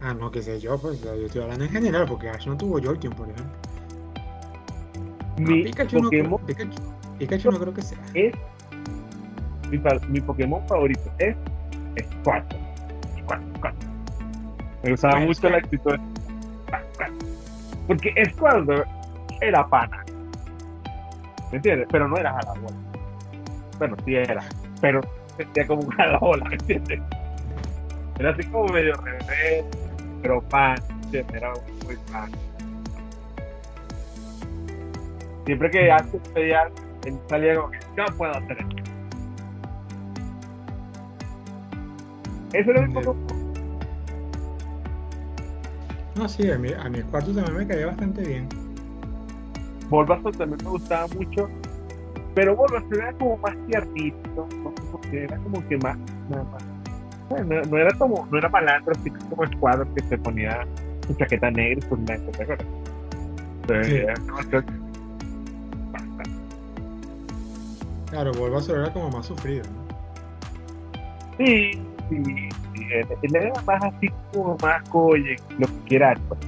Ah, 0.00 0.12
no, 0.12 0.30
qué 0.30 0.42
sé 0.42 0.58
yo, 0.60 0.76
pues 0.76 1.00
yo 1.00 1.12
estoy 1.14 1.42
hablando 1.42 1.64
en 1.64 1.70
general, 1.70 2.06
porque 2.06 2.28
Ash 2.28 2.46
no 2.46 2.56
tuvo 2.56 2.80
Jolteon, 2.82 3.14
por 3.14 3.28
ejemplo. 3.30 3.54
No, 5.38 5.50
Mi 5.50 5.62
Pikachu, 5.64 5.96
no 5.96 6.02
Pokémon 6.04 6.40
Pikachu, 6.46 6.82
Pikachu 7.18 7.50
no 7.50 7.58
creo 7.58 7.74
que 7.74 7.82
sea. 7.82 7.98
es. 8.14 8.34
Mi, 10.08 10.20
Pokémon 10.20 10.66
favorito 10.68 11.10
es 11.18 11.34
Squirtle. 11.96 12.58
Me 14.84 14.90
gustaba 14.90 15.14
Bueno, 15.14 15.28
mucho 15.28 15.48
la 15.48 15.56
actitud 15.56 15.92
de. 15.92 16.00
Porque 17.86 18.12
Squirtle 18.30 18.84
era 19.40 19.66
pana. 19.66 20.04
¿Me 21.50 21.56
entiendes? 21.56 21.88
Pero 21.90 22.06
no 22.06 22.16
era 22.18 22.34
jalabola. 22.34 22.76
Bueno, 23.78 23.96
sí 24.04 24.14
era. 24.14 24.44
Pero 24.82 25.00
sentía 25.38 25.66
como 25.66 25.82
un 25.82 25.90
jalabola, 25.90 26.44
¿me 26.44 26.56
entiendes? 26.56 27.00
Era 28.18 28.30
así 28.30 28.44
como 28.48 28.66
medio 28.66 28.94
revés, 28.96 29.64
pero 30.20 30.42
pan. 30.42 30.76
Era 31.12 31.52
muy 31.84 31.96
pan. 32.12 32.30
Siempre 35.46 35.70
que 35.70 35.90
antes 35.90 36.20
pedía 36.28 36.62
algo, 36.62 36.74
él 37.06 37.18
salía 37.28 37.54
como 37.54 37.70
que 37.70 37.78
yo 37.96 38.04
puedo 38.16 38.32
hacer 38.32 38.58
esto. 38.58 38.76
Eso 42.52 42.70
era 42.70 42.86
mi 42.86 42.94
Pokémon. 42.94 43.33
No, 46.16 46.28
sí, 46.28 46.50
a 46.50 46.58
mi, 46.58 46.72
a 46.72 46.88
mi 46.88 47.02
cuarto 47.02 47.32
también 47.32 47.56
me 47.56 47.66
caía 47.66 47.86
bastante 47.86 48.22
bien. 48.22 48.48
Bulbasaur 49.90 50.34
también 50.36 50.58
me 50.64 50.70
gustaba 50.70 51.06
mucho, 51.08 51.48
pero 52.34 52.54
Bulbasaur 52.56 52.94
era 52.96 53.12
como 53.14 53.36
más 53.38 53.54
tiernito, 53.66 54.48
no 54.62 54.70
sé 54.76 54.82
por 54.90 55.00
qué, 55.02 55.24
era 55.24 55.36
como 55.38 55.66
que 55.68 55.76
más, 55.78 55.96
nada 56.30 56.44
más. 56.44 56.64
Bueno, 57.28 57.54
no, 57.54 57.62
no 57.62 57.78
era 57.78 57.90
como, 57.98 58.26
no 58.30 58.38
era 58.38 58.48
malandro, 58.48 58.92
así 58.98 59.10
como 59.10 59.44
Escuadro 59.44 59.92
que 59.94 60.02
se 60.04 60.18
ponía 60.18 60.66
su 61.06 61.14
chaqueta 61.14 61.50
negra 61.50 61.78
y 61.84 61.88
sus 61.88 61.98
lentes, 62.00 62.36
¿te 62.36 62.42
acuerdas? 62.42 62.66
Entonces, 63.62 63.86
Sí. 63.86 63.94
era 63.96 64.14
demasiado- 64.14 64.64
Claro, 68.10 68.32
Bulbasaur 68.34 68.78
era 68.78 68.92
como 68.92 69.10
más 69.10 69.26
sufrido, 69.26 69.64
¿no? 69.64 69.84
Sí, 71.38 71.72
sí, 72.08 72.48
él, 72.82 73.06
él 73.22 73.36
era 73.36 73.52
más 73.66 73.82
así 73.84 74.08
como 74.32 74.56
más 74.62 74.82
oye, 74.92 75.36
lo 75.58 75.66
que 75.66 75.78
quiera, 75.86 76.14
pues. 76.28 76.40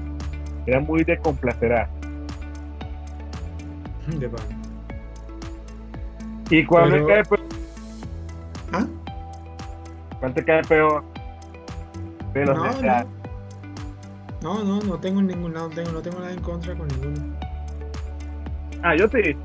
Era 0.67 0.81
muy 0.81 1.05
de 1.05 1.17
a. 1.73 1.89
De 4.19 4.29
pan. 4.29 4.41
¿Y 6.51 6.65
cuál 6.65 6.91
Pero- 6.91 7.07
te 7.07 7.13
cae 7.13 7.25
peor? 7.25 7.41
¿Ah? 8.73 8.87
¿Cuál 10.21 10.35
te 10.35 10.45
cae 10.45 10.63
peor? 10.65 11.05
De 12.35 12.47
los 12.47 12.57
No, 12.57 12.65
acá? 12.65 13.07
No, 14.43 14.63
no, 14.63 14.81
no 14.81 14.99
tengo 15.01 15.23
ningún 15.23 15.55
lado, 15.55 15.71
tengo, 15.71 15.91
no 15.93 16.01
tengo 16.03 16.19
nada 16.21 16.33
en 16.33 16.41
contra 16.41 16.75
con 16.77 16.87
ninguno. 16.89 17.35
Ah, 18.83 18.95
yo 18.95 19.09
te 19.09 19.37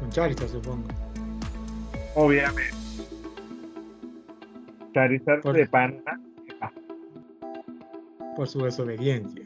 Con 0.00 0.10
Charizard, 0.10 0.48
supongo. 0.48 0.84
obviamente. 2.14 2.81
Charizard 4.92 5.42
Por- 5.42 5.54
de 5.54 5.66
pana. 5.66 6.20
Por 8.36 8.48
su 8.48 8.60
desobediencia. 8.60 9.44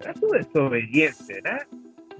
Era 0.00 0.14
su 0.14 0.28
desobediencia, 0.28 1.36
¿verdad? 1.42 1.66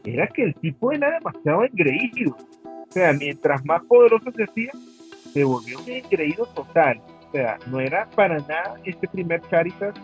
Era 0.05 0.27
que 0.29 0.43
el 0.45 0.55
tipo 0.57 0.91
era 0.93 1.13
demasiado 1.13 1.65
engreído. 1.65 2.37
O 2.65 2.87
sea, 2.93 3.13
mientras 3.13 3.65
más 3.65 3.83
poderoso 3.85 4.31
se 4.33 4.45
hacía, 4.45 4.71
se 5.33 5.45
volvió 5.45 5.79
un 5.79 5.89
engreído 5.91 6.47
total. 6.47 7.01
O 7.29 7.33
sea, 7.33 7.59
no 7.69 7.81
era 7.81 8.09
para 8.11 8.39
nada 8.41 8.75
este 8.85 9.09
primer 9.09 9.41
Charizard 9.43 9.95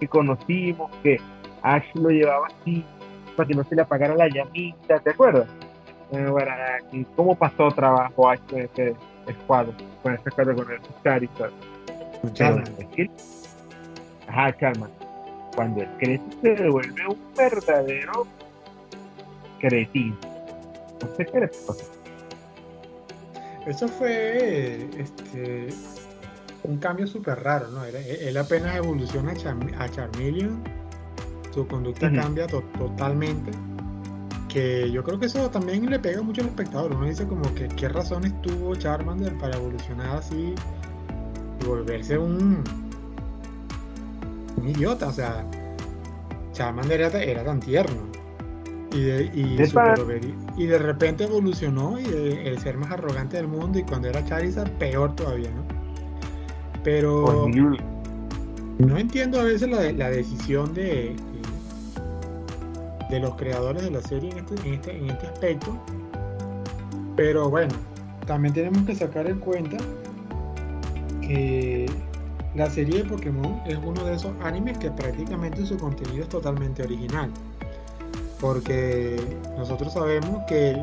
que 0.00 0.08
conocimos, 0.08 0.90
que 1.02 1.18
Ash 1.62 1.84
lo 1.94 2.10
llevaba 2.10 2.46
así 2.46 2.84
para 3.36 3.46
que 3.48 3.54
no 3.54 3.64
se 3.64 3.74
le 3.74 3.82
apagara 3.82 4.14
la 4.14 4.28
llamita, 4.28 4.98
¿te 5.00 5.10
acuerdas? 5.10 5.48
Eh, 6.12 6.26
bueno, 6.30 6.52
¿Cómo 7.16 7.34
pasó 7.34 7.68
trabajo 7.68 8.28
Ash 8.30 8.40
ese 8.54 8.94
escuadro? 9.26 9.72
Con 10.02 10.14
ese 10.14 10.28
escuadro 10.28 10.54
con 10.56 10.70
el 10.72 10.80
Charizard. 11.04 11.52
Ajá, 14.28 14.56
Charman. 14.58 14.90
Cuando 15.54 15.82
él 15.82 15.88
crece 15.98 16.22
se 16.56 16.68
vuelve 16.68 17.06
un 17.08 17.18
verdadero 17.36 18.26
cretino. 19.60 20.16
No 21.02 21.16
sé 21.16 21.26
qué 21.26 21.40
le 21.40 21.48
pasa. 21.48 21.84
Eso 23.66 23.86
fue 23.88 24.88
este, 24.98 25.68
un 26.64 26.78
cambio 26.78 27.06
súper 27.06 27.42
raro, 27.42 27.68
¿no? 27.68 27.84
Era- 27.84 28.00
él 28.00 28.36
apenas 28.36 28.76
evoluciona 28.76 29.32
a, 29.32 29.34
Charm- 29.34 29.74
a 29.78 29.88
Charmeleon, 29.88 30.62
su 31.52 31.66
conducta 31.66 32.10
cambia 32.12 32.46
to- 32.46 32.62
totalmente. 32.78 33.50
Que 34.52 34.90
yo 34.90 35.02
creo 35.02 35.18
que 35.18 35.26
eso 35.26 35.48
también 35.50 35.88
le 35.88 35.98
pega 35.98 36.20
mucho 36.20 36.42
al 36.42 36.48
espectador. 36.48 36.92
Uno 36.94 37.06
dice 37.06 37.26
como 37.26 37.42
que 37.54 37.68
qué 37.68 37.88
razones 37.88 38.32
tuvo 38.42 38.74
Charmander 38.74 39.36
para 39.38 39.56
evolucionar 39.56 40.16
así 40.16 40.54
y 41.60 41.64
volverse 41.66 42.18
un, 42.18 42.62
un 44.56 44.68
idiota. 44.68 45.08
O 45.08 45.12
sea, 45.12 45.46
Charmander 46.52 47.00
era, 47.00 47.22
era 47.22 47.44
tan 47.44 47.60
tierno. 47.60 48.12
Y 48.94 49.00
de, 49.00 49.30
y, 49.32 49.56
de 50.66 50.78
repente 50.78 51.24
evolucionó 51.24 51.98
y 51.98 52.02
de- 52.02 52.46
el 52.48 52.58
ser 52.58 52.76
más 52.76 52.90
arrogante 52.90 53.38
del 53.38 53.48
mundo 53.48 53.78
y 53.78 53.84
cuando 53.84 54.08
era 54.08 54.22
Charizard 54.22 54.70
peor 54.72 55.16
todavía, 55.16 55.50
¿no? 55.50 55.62
Pero 56.84 57.46
no 58.78 58.98
entiendo 58.98 59.40
a 59.40 59.44
veces 59.44 59.70
la, 59.70 59.90
la 59.92 60.10
decisión 60.10 60.74
de, 60.74 61.16
de 63.12 63.20
los 63.20 63.34
creadores 63.34 63.82
de 63.82 63.90
la 63.90 64.00
serie 64.00 64.30
en 64.30 64.38
este, 64.38 64.54
en 64.66 64.74
este, 64.74 64.96
en 64.96 65.10
este 65.10 65.26
aspecto. 65.26 65.78
Pero 67.14 67.50
bueno, 67.50 67.74
también 68.26 68.54
tenemos 68.54 68.86
que 68.86 68.94
sacar 68.94 69.26
en 69.26 69.38
cuenta 69.38 69.76
que 71.20 71.90
la 72.54 72.70
serie 72.70 73.02
de 73.02 73.04
Pokémon 73.04 73.60
es 73.66 73.78
uno 73.84 74.02
de 74.04 74.14
esos 74.14 74.32
animes 74.42 74.78
que 74.78 74.90
prácticamente 74.90 75.66
su 75.66 75.76
contenido 75.76 76.22
es 76.22 76.28
totalmente 76.30 76.82
original. 76.82 77.30
Porque 78.40 79.20
nosotros 79.58 79.92
sabemos 79.92 80.42
que 80.48 80.74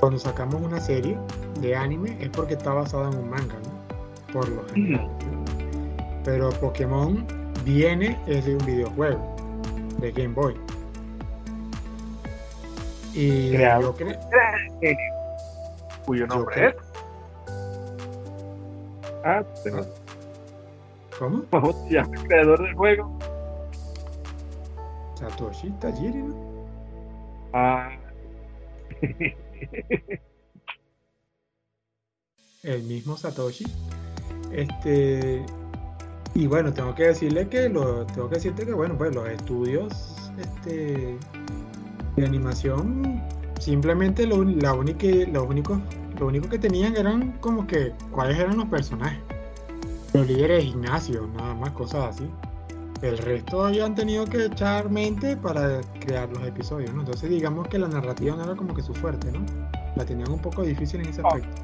cuando 0.00 0.18
sacamos 0.18 0.60
una 0.60 0.80
serie 0.80 1.16
de 1.60 1.76
anime 1.76 2.16
es 2.20 2.30
porque 2.30 2.54
está 2.54 2.74
basada 2.74 3.10
en 3.12 3.18
un 3.18 3.30
manga, 3.30 3.54
¿no? 3.54 4.32
Por 4.32 4.48
lo 4.48 4.68
general. 4.68 5.08
Pero 6.24 6.50
Pokémon 6.50 7.24
viene 7.64 8.18
es 8.26 8.44
de 8.44 8.56
un 8.56 8.66
videojuego 8.66 9.36
de 10.00 10.10
Game 10.10 10.34
Boy. 10.34 10.56
Y 13.16 13.50
Creado. 13.50 13.80
yo 13.80 13.94
creo. 13.94 14.20
Cuyo 16.04 16.26
Yo 16.26 16.34
nombre 16.34 16.68
es. 16.68 16.74
Ah, 19.24 19.42
¿Cómo? 21.18 21.42
¿cómo 21.50 21.72
se 21.72 21.94
llama 21.94 22.14
el 22.14 22.28
creador 22.28 22.62
del 22.62 22.74
juego? 22.74 23.18
Satoshi 25.14 25.70
Tajiri, 25.80 26.22
¿no? 26.22 26.66
Ah. 27.54 27.90
el 32.62 32.82
mismo 32.82 33.16
Satoshi. 33.16 33.64
Este 34.52 35.42
y 36.34 36.46
bueno, 36.46 36.72
tengo 36.74 36.94
que 36.94 37.04
decirle 37.04 37.48
que 37.48 37.70
lo 37.70 38.04
tengo 38.04 38.28
que 38.28 38.34
decirte 38.34 38.66
que 38.66 38.74
bueno, 38.74 38.98
pues 38.98 39.14
los 39.14 39.26
estudios 39.26 40.30
este 40.38 41.16
de 42.16 42.26
animación 42.26 43.22
simplemente 43.60 44.26
lo, 44.26 44.42
la 44.44 44.74
única 44.74 45.06
lo 45.32 45.44
único 45.44 45.80
lo 46.18 46.26
único 46.28 46.48
que 46.48 46.58
tenían 46.58 46.96
eran 46.96 47.32
como 47.40 47.66
que 47.66 47.92
cuáles 48.10 48.38
eran 48.38 48.56
los 48.56 48.66
personajes. 48.68 49.18
Los 50.14 50.26
líderes 50.26 50.64
de 50.64 50.70
gimnasio, 50.70 51.28
nada 51.36 51.54
más 51.54 51.70
cosas 51.72 52.14
así. 52.16 52.30
El 53.02 53.18
resto 53.18 53.68
ya 53.70 53.84
han 53.84 53.94
tenido 53.94 54.24
que 54.24 54.46
echar 54.46 54.88
mente 54.90 55.36
para 55.36 55.82
crear 56.00 56.30
los 56.30 56.42
episodios, 56.48 56.94
¿no? 56.94 57.00
Entonces 57.00 57.28
digamos 57.28 57.68
que 57.68 57.78
la 57.78 57.88
narrativa 57.88 58.34
no 58.34 58.44
era 58.44 58.56
como 58.56 58.72
que 58.74 58.80
su 58.80 58.94
fuerte, 58.94 59.30
¿no? 59.30 59.44
La 59.94 60.06
tenían 60.06 60.30
un 60.30 60.38
poco 60.38 60.62
difícil 60.62 61.00
en 61.02 61.08
ese 61.10 61.20
Oh. 61.22 61.26
aspecto. 61.28 61.62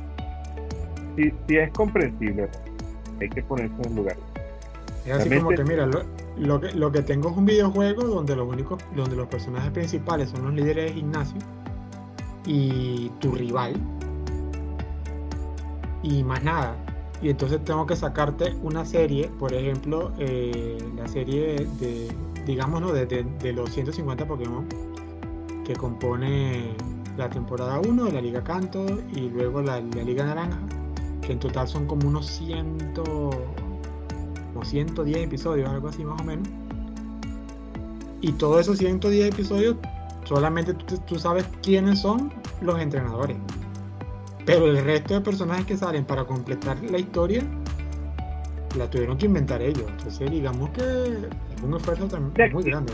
sí, 1.17 1.33
sí 1.49 1.57
es 1.57 1.71
comprensible. 1.73 2.49
Hay 3.21 3.29
que 3.31 3.43
ponerse 3.43 3.75
en 3.87 3.97
lugar. 3.97 4.17
Es 5.07 5.13
así 5.13 5.29
Realmente- 5.31 5.37
como 5.39 5.51
que 5.57 5.65
mira, 5.65 5.87
lo, 5.87 6.03
lo 6.39 6.61
que, 6.61 6.73
lo 6.73 6.91
que 6.93 7.03
tengo 7.03 7.31
es 7.31 7.37
un 7.37 7.45
videojuego 7.45 8.03
donde 8.05 8.35
los 8.37 8.49
únicos, 8.49 8.83
donde 8.97 9.17
los 9.17 9.27
personajes 9.29 9.71
principales 9.71 10.31
son 10.31 10.45
los 10.45 10.55
líderes 10.55 10.87
de 10.87 10.93
gimnasio 10.95 11.39
y 12.47 13.09
tu 13.21 13.33
rival 13.33 13.75
y 16.03 16.23
más 16.25 16.43
nada. 16.43 16.77
Y 17.21 17.31
entonces 17.31 17.63
tengo 17.65 17.87
que 17.87 17.95
sacarte 17.95 18.57
una 18.63 18.85
serie, 18.85 19.29
por 19.39 19.53
ejemplo, 19.53 20.13
eh, 20.19 20.79
la 20.97 21.07
serie 21.07 21.69
de, 21.79 22.09
digamos, 22.45 22.81
¿no? 22.81 22.93
de, 22.93 23.07
de- 23.07 23.23
de 23.41 23.53
los 23.53 23.71
150 23.71 24.27
Pokémon 24.27 24.67
que 25.65 25.75
compone 25.77 26.75
la 27.17 27.31
temporada 27.31 27.79
1 27.79 28.05
de 28.07 28.13
la 28.13 28.21
Liga 28.21 28.43
Canto 28.43 28.85
y 29.15 29.29
luego 29.29 29.63
la, 29.63 29.81
la 29.81 30.03
Liga 30.03 30.25
Naranja, 30.25 30.59
que 31.21 31.33
en 31.33 31.39
total 31.39 31.69
son 31.69 31.87
como 31.87 32.09
unos 32.09 32.27
100, 32.27 32.95
como 34.63 34.65
110 34.65 35.25
episodios, 35.25 35.69
algo 35.69 35.89
así 35.89 36.05
más 36.05 36.21
o 36.21 36.25
menos. 36.25 36.49
Y 38.21 38.33
todos 38.33 38.61
esos 38.61 38.79
110 38.79 39.33
episodios, 39.33 39.77
solamente 40.25 40.75
tú, 40.75 40.99
tú 40.99 41.19
sabes 41.19 41.45
quiénes 41.63 42.01
son 42.01 42.33
los 42.61 42.79
entrenadores. 42.81 43.37
Pero 44.45 44.67
el 44.67 44.83
resto 44.85 45.15
de 45.15 45.21
personajes 45.21 45.67
que 45.67 45.77
salen 45.77 46.05
para 46.05 46.25
completar 46.25 46.77
la 46.85 46.99
historia, 46.99 47.43
la 48.77 48.89
tuvieron 48.89 49.19
que 49.19 49.27
inventar 49.27 49.61
ellos. 49.63 49.85
Entonces, 49.89 50.31
digamos 50.31 50.71
que 50.71 50.83
es 50.83 51.63
un 51.63 51.75
esfuerzo 51.75 52.07
también 52.07 52.53
muy 52.53 52.63
grande. 52.63 52.93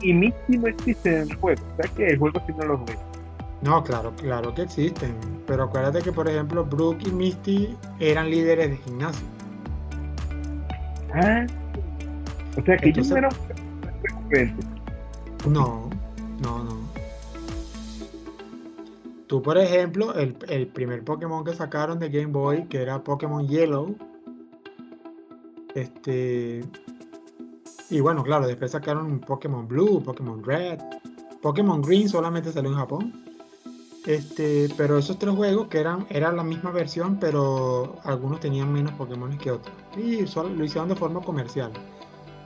Y 0.00 0.12
Misty 0.12 0.58
no 0.58 0.68
existe 0.68 1.22
en 1.22 1.30
el 1.30 1.36
juego. 1.36 1.62
O 1.72 1.82
sea 1.82 1.90
que 1.94 2.06
el 2.08 2.18
juego 2.18 2.42
sí 2.46 2.52
no 2.58 2.66
lo 2.66 2.78
jugué. 2.78 2.98
No, 3.62 3.82
claro, 3.82 4.12
claro 4.16 4.54
que 4.54 4.62
existen. 4.62 5.14
Pero 5.46 5.64
acuérdate 5.64 6.02
que, 6.02 6.12
por 6.12 6.28
ejemplo, 6.28 6.64
Brooke 6.64 7.06
y 7.06 7.10
Misty 7.10 7.76
eran 8.00 8.30
líderes 8.30 8.70
de 8.70 8.76
gimnasio. 8.76 9.26
Ah. 11.14 11.46
O 12.58 12.64
sea 12.64 12.76
que 12.76 12.88
Entonces- 12.88 13.10
no 13.12 13.18
eran 13.18 13.30
recurrentes. 14.02 14.66
No, 15.48 15.90
no, 16.42 16.64
no. 16.64 16.84
Tú, 19.26 19.42
por 19.42 19.58
ejemplo, 19.58 20.14
el, 20.14 20.36
el 20.48 20.66
primer 20.68 21.02
Pokémon 21.04 21.44
que 21.44 21.54
sacaron 21.54 21.98
de 21.98 22.08
Game 22.10 22.32
Boy, 22.32 22.64
que 22.68 22.82
era 22.82 23.02
Pokémon 23.02 23.46
Yellow, 23.48 23.96
este. 25.74 26.64
Y 27.90 28.00
bueno, 28.00 28.22
claro, 28.22 28.46
después 28.46 28.70
sacaron 28.70 29.20
Pokémon 29.20 29.66
Blue, 29.66 30.02
Pokémon 30.02 30.42
Red, 30.42 30.78
Pokémon 31.42 31.82
Green 31.82 32.08
solamente 32.08 32.52
salió 32.52 32.70
en 32.70 32.76
Japón. 32.76 33.24
Este, 34.06 34.68
pero 34.76 34.98
esos 34.98 35.18
tres 35.18 35.34
juegos 35.34 35.68
que 35.68 35.80
eran, 35.80 36.06
eran 36.10 36.36
la 36.36 36.44
misma 36.44 36.70
versión, 36.70 37.18
pero 37.18 37.96
algunos 38.04 38.40
tenían 38.40 38.70
menos 38.72 38.92
Pokémon 38.92 39.36
que 39.38 39.50
otros. 39.50 39.74
Y 39.96 40.26
lo 40.26 40.64
hicieron 40.64 40.88
de 40.88 40.96
forma 40.96 41.20
comercial. 41.20 41.72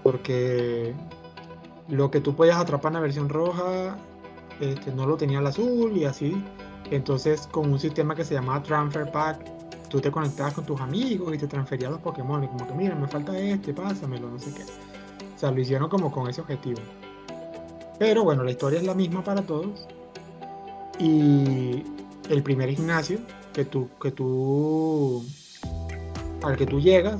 Porque 0.02 0.94
lo 1.88 2.10
que 2.10 2.20
tú 2.20 2.34
podías 2.34 2.58
atrapar 2.58 2.90
en 2.90 2.94
la 2.94 3.00
versión 3.00 3.28
roja 3.28 3.96
este, 4.60 4.92
no 4.92 5.06
lo 5.06 5.16
tenía 5.16 5.38
el 5.38 5.46
azul 5.46 5.96
y 5.96 6.04
así. 6.04 6.42
Entonces, 6.90 7.46
con 7.50 7.70
un 7.70 7.78
sistema 7.78 8.14
que 8.14 8.24
se 8.24 8.34
llamaba 8.34 8.62
Transfer 8.62 9.10
Pack, 9.10 9.88
tú 9.88 10.00
te 10.00 10.10
conectabas 10.10 10.54
con 10.54 10.64
tus 10.64 10.80
amigos 10.80 11.34
y 11.34 11.38
te 11.38 11.46
transferías 11.46 11.90
los 11.90 12.00
Pokémon. 12.00 12.44
Y 12.44 12.48
como 12.48 12.66
que, 12.66 12.74
mira, 12.74 12.94
me 12.94 13.06
falta 13.08 13.38
este, 13.38 13.72
pásamelo, 13.72 14.28
no 14.30 14.38
sé 14.38 14.52
qué. 14.54 14.62
O 14.62 15.38
sea, 15.38 15.50
lo 15.50 15.60
hicieron 15.60 15.88
como 15.88 16.10
con 16.10 16.28
ese 16.28 16.40
objetivo. 16.40 16.80
Pero 17.98 18.24
bueno, 18.24 18.42
la 18.44 18.50
historia 18.50 18.78
es 18.78 18.86
la 18.86 18.94
misma 18.94 19.22
para 19.22 19.42
todos. 19.42 19.86
Y 20.98 21.84
el 22.28 22.42
primer 22.42 22.70
gimnasio 22.70 23.20
que 23.52 23.64
tú, 23.64 23.88
que 24.00 24.10
tú, 24.10 25.24
al 26.42 26.56
que 26.56 26.66
tú 26.66 26.80
llegas 26.80 27.16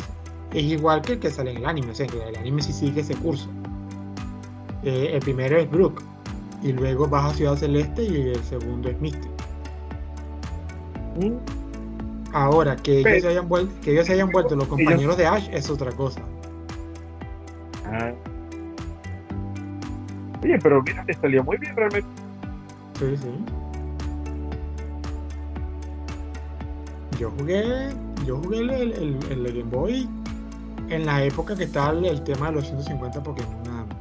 es 0.53 0.63
igual 0.63 1.03
que 1.03 1.13
el 1.15 1.19
que 1.19 1.31
sale 1.31 1.51
en 1.53 1.59
el 1.59 1.67
anime. 1.67 1.93
O 1.93 1.95
sea, 1.95 2.07
que 2.07 2.17
el 2.29 2.37
anime 2.37 2.63
sí 2.63 2.73
sigue 2.73 3.01
ese 3.01 3.15
curso. 3.17 3.49
Eh, 4.83 5.11
el 5.15 5.21
primero 5.21 5.57
es 5.57 5.71
Brook. 5.71 6.03
Y 6.63 6.73
luego 6.73 7.07
vas 7.09 7.33
a 7.33 7.35
Ciudad 7.37 7.57
Celeste 7.57 8.03
y 8.03 8.31
el 8.31 8.43
segundo 8.43 8.89
es 8.89 9.01
Misty. 9.01 9.29
Ahora, 12.33 12.77
que 12.77 13.01
ellos, 13.01 13.23
se 13.23 13.29
hayan 13.29 13.49
vuelto, 13.49 13.73
que 13.83 13.93
ellos 13.93 14.07
se 14.07 14.13
hayan 14.13 14.31
vuelto 14.31 14.55
los 14.55 14.69
compañeros 14.69 15.17
de 15.17 15.27
Ash 15.27 15.49
es 15.51 15.69
otra 15.71 15.91
cosa. 15.93 16.21
Ah. 17.87 18.13
Oye, 20.43 20.59
pero 20.63 20.83
mira, 20.83 21.05
te 21.05 21.15
salió 21.15 21.43
muy 21.43 21.57
bien 21.57 21.75
realmente. 21.75 22.09
Sí, 22.99 23.17
sí. 23.17 23.29
Yo 27.19 27.31
jugué, 27.39 27.89
yo 28.25 28.37
jugué 28.37 28.59
el, 28.59 28.71
el, 28.71 29.19
el- 29.31 29.53
Game 29.53 29.71
Boy 29.71 30.09
en 30.89 31.07
la 31.07 31.23
época 31.23 31.55
que 31.57 31.65
estaba 31.65 31.91
el, 31.91 32.05
el 32.05 32.23
tema 32.23 32.47
de 32.49 32.53
los 32.57 32.67
150 32.67 33.23
Pokémon 33.23 33.63
nada 33.65 33.85
más. 33.85 33.97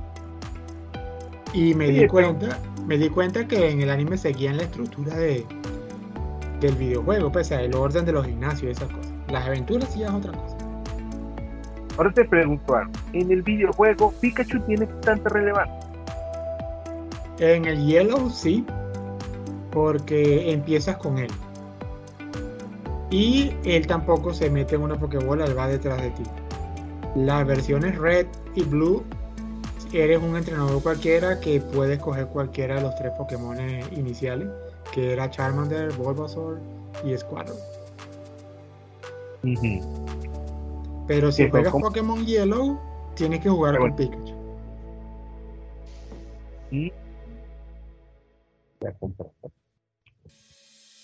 Y 1.54 1.74
me 1.74 1.88
di 1.90 2.08
cuenta, 2.08 2.60
me 2.86 2.98
di 2.98 3.10
cuenta 3.10 3.48
que 3.48 3.70
en 3.70 3.82
el 3.82 3.90
anime 3.90 4.18
seguían 4.18 4.58
la 4.58 4.64
estructura 4.64 5.16
de 5.16 5.46
del 6.60 6.76
videojuego, 6.76 7.32
pese 7.32 7.56
a 7.56 7.62
el 7.62 7.76
orden 7.76 8.06
de 8.06 8.12
los 8.12 8.26
gimnasios 8.26 8.64
y 8.64 8.68
esas 8.70 8.90
cosas. 8.90 9.12
Las 9.30 9.46
aventuras 9.46 9.92
sí 9.94 10.04
es 10.04 10.10
otra 10.10 10.32
cosa. 10.32 10.58
Ahora 11.98 12.12
te 12.12 12.26
pregunto 12.26 12.76
algo. 12.76 12.92
En 13.14 13.32
el 13.32 13.42
videojuego, 13.42 14.14
Pikachu 14.20 14.60
tiene 14.62 14.86
tanta 15.02 15.30
relevancia. 15.30 15.90
En 17.40 17.66
el 17.66 17.86
Yellow 17.86 18.30
sí, 18.30 18.66
porque 19.72 20.52
empiezas 20.52 20.98
con 20.98 21.18
él. 21.18 21.32
Y 23.10 23.54
él 23.64 23.88
tampoco 23.88 24.34
se 24.34 24.50
mete 24.50 24.76
en 24.76 24.82
una 24.82 24.96
Pokébola, 24.96 25.46
él 25.46 25.58
va 25.58 25.68
detrás 25.68 26.02
de 26.02 26.10
ti. 26.12 26.24
Las 27.16 27.48
versiones 27.48 27.98
Red 27.98 28.28
y 28.56 28.64
Blue, 28.64 29.04
eres 29.94 30.22
un 30.22 30.36
entrenador 30.36 30.82
cualquiera 30.82 31.40
que 31.40 31.62
puede 31.62 31.94
escoger 31.94 32.28
cualquiera 32.28 32.76
de 32.76 32.82
los 32.82 32.96
tres 32.96 33.12
Pokémon 33.18 33.58
iniciales, 33.92 34.50
que 34.94 35.14
era 35.14 35.30
Charmander, 35.30 35.94
Bulbasaur 35.94 36.60
y 37.04 37.16
Squirtle. 37.18 37.56
Pero 41.08 41.32
si 41.32 41.50
juegas. 41.50 41.72
Pokémon 41.72 42.26
Yellow, 42.26 42.80
tienes 43.16 43.40
que 43.40 43.50
jugar 43.50 43.74
Pero 43.74 43.84
con 43.84 43.96
Pikachu. 43.96 44.38
Compré. 49.00 49.28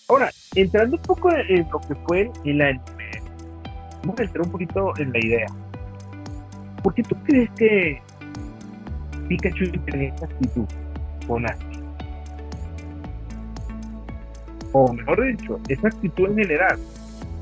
Ahora, 0.10 0.30
entrando 0.56 0.98
un 0.98 1.02
poco 1.02 1.32
en, 1.32 1.58
en 1.58 1.70
lo 1.72 1.80
que 1.80 1.96
fue 2.08 2.32
el 2.44 2.62
anime, 2.62 3.12
vamos 4.02 4.20
a 4.20 4.24
entrar 4.24 4.46
un 4.46 4.52
poquito 4.52 4.94
en 4.98 5.12
la 5.12 5.20
idea. 5.20 5.48
¿Por 6.84 6.93
qué 6.93 7.04
tú 7.04 7.15
crees 7.24 7.50
que 7.52 8.02
Pikachu 9.28 9.72
tiene 9.86 10.08
esta 10.08 10.26
actitud 10.26 10.65
con 11.28 11.46
Ash? 11.46 11.74
o 14.74 14.91
mejor 14.91 15.24
dicho, 15.24 15.60
esa 15.69 15.88
actitud 15.88 16.28
en 16.30 16.36
general. 16.36 16.78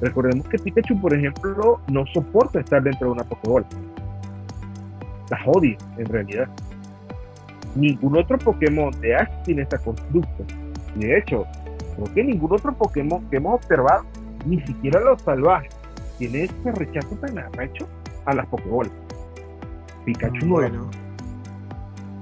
Recordemos 0.01 0.47
que 0.47 0.59
Pikachu, 0.59 0.99
por 0.99 1.13
ejemplo, 1.13 1.79
no 1.87 2.05
soporta 2.13 2.59
estar 2.59 2.83
dentro 2.83 3.07
de 3.07 3.13
una 3.13 3.23
Pokébola. 3.23 3.65
Las 5.29 5.41
odia, 5.47 5.77
en 5.97 6.05
realidad. 6.05 6.49
Ningún 7.75 8.17
otro 8.17 8.37
Pokémon 8.37 8.91
de 8.99 9.15
Ash 9.15 9.29
tiene 9.45 9.61
esta 9.61 9.77
conducta. 9.77 10.43
De 10.95 11.17
hecho, 11.17 11.45
creo 11.95 12.13
que 12.13 12.23
ningún 12.23 12.51
otro 12.51 12.73
Pokémon 12.73 13.23
que 13.29 13.37
hemos 13.37 13.55
observado, 13.55 14.03
ni 14.45 14.59
siquiera 14.61 14.99
los 14.99 15.21
salvajes, 15.21 15.73
tiene 16.17 16.43
ese 16.43 16.71
rechazo 16.73 17.15
tan 17.15 17.39
arrecho 17.39 17.87
a 18.25 18.33
las 18.33 18.45
Pokébolas. 18.47 18.91
Pikachu 20.05 20.45
no 20.45 20.53
Bueno, 20.55 20.89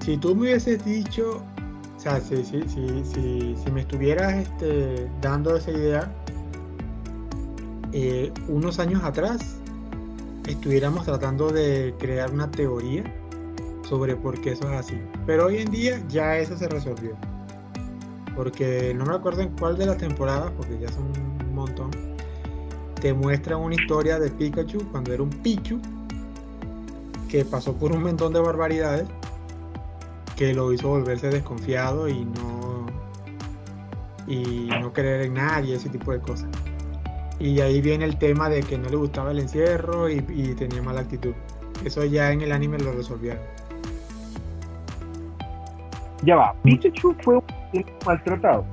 si 0.03 0.17
tú 0.17 0.35
me 0.35 0.41
hubieses 0.41 0.83
dicho, 0.83 1.43
o 1.95 1.99
sea, 1.99 2.19
si, 2.19 2.43
si, 2.43 2.61
si, 2.63 3.03
si, 3.03 3.55
si 3.55 3.71
me 3.71 3.81
estuvieras 3.81 4.33
este, 4.33 5.09
dando 5.21 5.55
esa 5.55 5.71
idea, 5.71 6.11
eh, 7.91 8.31
unos 8.47 8.79
años 8.79 9.03
atrás 9.03 9.57
estuviéramos 10.47 11.05
tratando 11.05 11.49
de 11.49 11.93
crear 11.99 12.31
una 12.31 12.49
teoría 12.49 13.03
sobre 13.87 14.15
por 14.15 14.39
qué 14.41 14.51
eso 14.51 14.71
es 14.71 14.79
así. 14.79 15.01
Pero 15.25 15.47
hoy 15.47 15.57
en 15.57 15.71
día 15.71 16.01
ya 16.07 16.37
eso 16.37 16.57
se 16.57 16.67
resolvió. 16.67 17.17
Porque 18.35 18.93
no 18.95 19.05
me 19.05 19.15
acuerdo 19.15 19.41
en 19.41 19.49
cuál 19.57 19.77
de 19.77 19.85
las 19.85 19.97
temporadas, 19.97 20.51
porque 20.55 20.79
ya 20.79 20.91
son 20.91 21.05
un 21.05 21.55
montón, 21.55 21.91
te 23.01 23.13
muestran 23.13 23.59
una 23.59 23.75
historia 23.75 24.19
de 24.19 24.29
Pikachu 24.29 24.79
cuando 24.91 25.13
era 25.13 25.23
un 25.23 25.29
Pichu 25.29 25.79
que 27.29 27.45
pasó 27.45 27.73
por 27.73 27.91
un 27.91 28.03
montón 28.03 28.33
de 28.33 28.39
barbaridades 28.39 29.07
que 30.35 30.53
lo 30.53 30.73
hizo 30.73 30.89
volverse 30.89 31.29
desconfiado 31.29 32.09
y 32.09 32.25
no 32.25 32.87
y 34.27 34.69
no 34.79 34.93
creer 34.93 35.21
en 35.21 35.33
nadie, 35.33 35.75
ese 35.75 35.89
tipo 35.89 36.11
de 36.11 36.19
cosas. 36.19 36.47
Y 37.39 37.61
ahí 37.61 37.81
viene 37.81 38.05
el 38.05 38.17
tema 38.17 38.49
de 38.49 38.61
que 38.61 38.77
no 38.77 38.89
le 38.89 38.95
gustaba 38.95 39.31
el 39.31 39.39
encierro 39.39 40.09
y, 40.09 40.23
y 40.29 40.53
tenía 40.53 40.83
mala 40.83 41.01
actitud. 41.01 41.33
Eso 41.83 42.05
ya 42.05 42.31
en 42.31 42.41
el 42.41 42.51
anime 42.51 42.77
lo 42.77 42.91
resolvieron. 42.91 43.41
Ya 46.23 46.35
va, 46.35 46.53
Pikachu 46.63 47.15
fue 47.21 47.37
un 47.37 47.43
maltratado. 48.05 48.65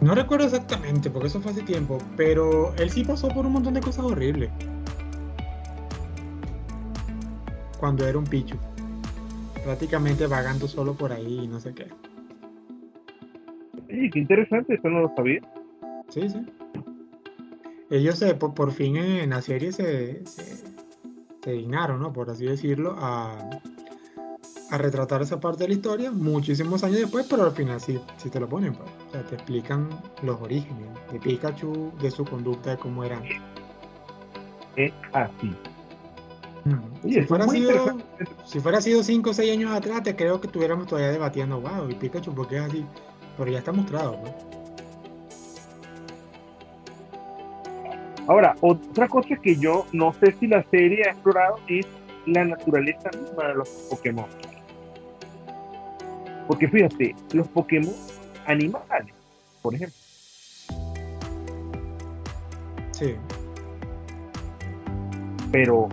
No 0.00 0.14
recuerdo 0.14 0.46
exactamente, 0.46 1.10
porque 1.10 1.28
eso 1.28 1.40
fue 1.40 1.52
hace 1.52 1.62
tiempo, 1.62 1.98
pero 2.16 2.74
él 2.76 2.90
sí 2.90 3.04
pasó 3.04 3.28
por 3.28 3.44
un 3.46 3.52
montón 3.52 3.74
de 3.74 3.80
cosas 3.80 4.04
horribles. 4.04 4.50
Cuando 7.84 8.06
era 8.06 8.16
un 8.16 8.24
Pichu. 8.24 8.56
Prácticamente 9.62 10.26
vagando 10.26 10.66
solo 10.66 10.94
por 10.94 11.12
ahí 11.12 11.40
y 11.42 11.46
no 11.46 11.60
sé 11.60 11.74
qué. 11.74 11.86
Sí, 13.90 14.08
qué 14.10 14.20
interesante, 14.20 14.76
eso 14.76 14.88
no 14.88 15.02
lo 15.02 15.14
sabía. 15.14 15.42
Sí, 16.08 16.30
sí. 16.30 16.46
Ellos 17.90 18.18
se, 18.18 18.36
por, 18.36 18.54
por 18.54 18.72
fin 18.72 18.96
en 18.96 19.28
la 19.28 19.42
serie 19.42 19.70
se, 19.70 20.24
se, 20.24 20.64
se 21.42 21.52
dignaron, 21.52 22.00
¿no? 22.00 22.10
Por 22.10 22.30
así 22.30 22.46
decirlo, 22.46 22.96
a, 22.96 23.38
a 24.70 24.78
retratar 24.78 25.20
esa 25.20 25.38
parte 25.38 25.64
de 25.64 25.68
la 25.68 25.74
historia 25.74 26.10
muchísimos 26.10 26.82
años 26.84 27.00
después, 27.00 27.26
pero 27.28 27.42
al 27.42 27.52
final 27.52 27.82
sí, 27.82 28.00
sí 28.16 28.30
te 28.30 28.40
lo 28.40 28.48
ponen, 28.48 28.72
pues. 28.72 28.88
O 29.08 29.12
sea, 29.12 29.22
te 29.24 29.34
explican 29.34 29.90
los 30.22 30.40
orígenes 30.40 30.88
de 31.12 31.20
Pikachu, 31.20 31.92
de 32.00 32.10
su 32.10 32.24
conducta, 32.24 32.70
de 32.70 32.76
cómo 32.78 33.04
era. 33.04 33.20
Es 34.74 34.90
así. 35.12 35.54
Oye, 37.04 37.20
Si 37.20 37.26
fuera, 37.26 37.46
sido, 37.48 37.98
si 38.44 38.60
fuera 38.60 38.80
sido 38.80 39.02
5 39.02 39.30
o 39.30 39.34
6 39.34 39.52
años 39.52 39.72
atrás, 39.72 40.02
te 40.02 40.16
creo 40.16 40.40
que 40.40 40.46
estuviéramos 40.46 40.86
todavía 40.86 41.10
debatiendo, 41.10 41.60
wow, 41.60 41.90
y 41.90 41.94
Pikachu, 41.94 42.34
¿por 42.34 42.48
qué 42.48 42.56
es 42.56 42.62
así? 42.62 42.86
Pero 43.36 43.50
ya 43.50 43.58
está 43.58 43.72
mostrado, 43.72 44.18
pues. 44.20 44.32
Ahora, 48.26 48.56
otra 48.62 49.06
cosa 49.08 49.36
que 49.36 49.56
yo 49.56 49.84
no 49.92 50.14
sé 50.14 50.32
si 50.40 50.46
la 50.46 50.64
serie 50.70 51.04
ha 51.06 51.10
explorado 51.10 51.56
es 51.68 51.86
la 52.26 52.44
naturaleza 52.44 53.10
misma 53.10 53.48
de 53.48 53.54
los 53.54 53.68
Pokémon. 53.90 54.26
Porque 56.46 56.68
fíjate, 56.68 57.14
los 57.32 57.46
Pokémon 57.48 57.94
animales, 58.46 59.14
por 59.60 59.74
ejemplo, 59.74 59.98
Sí. 62.92 63.16
Pero 65.54 65.88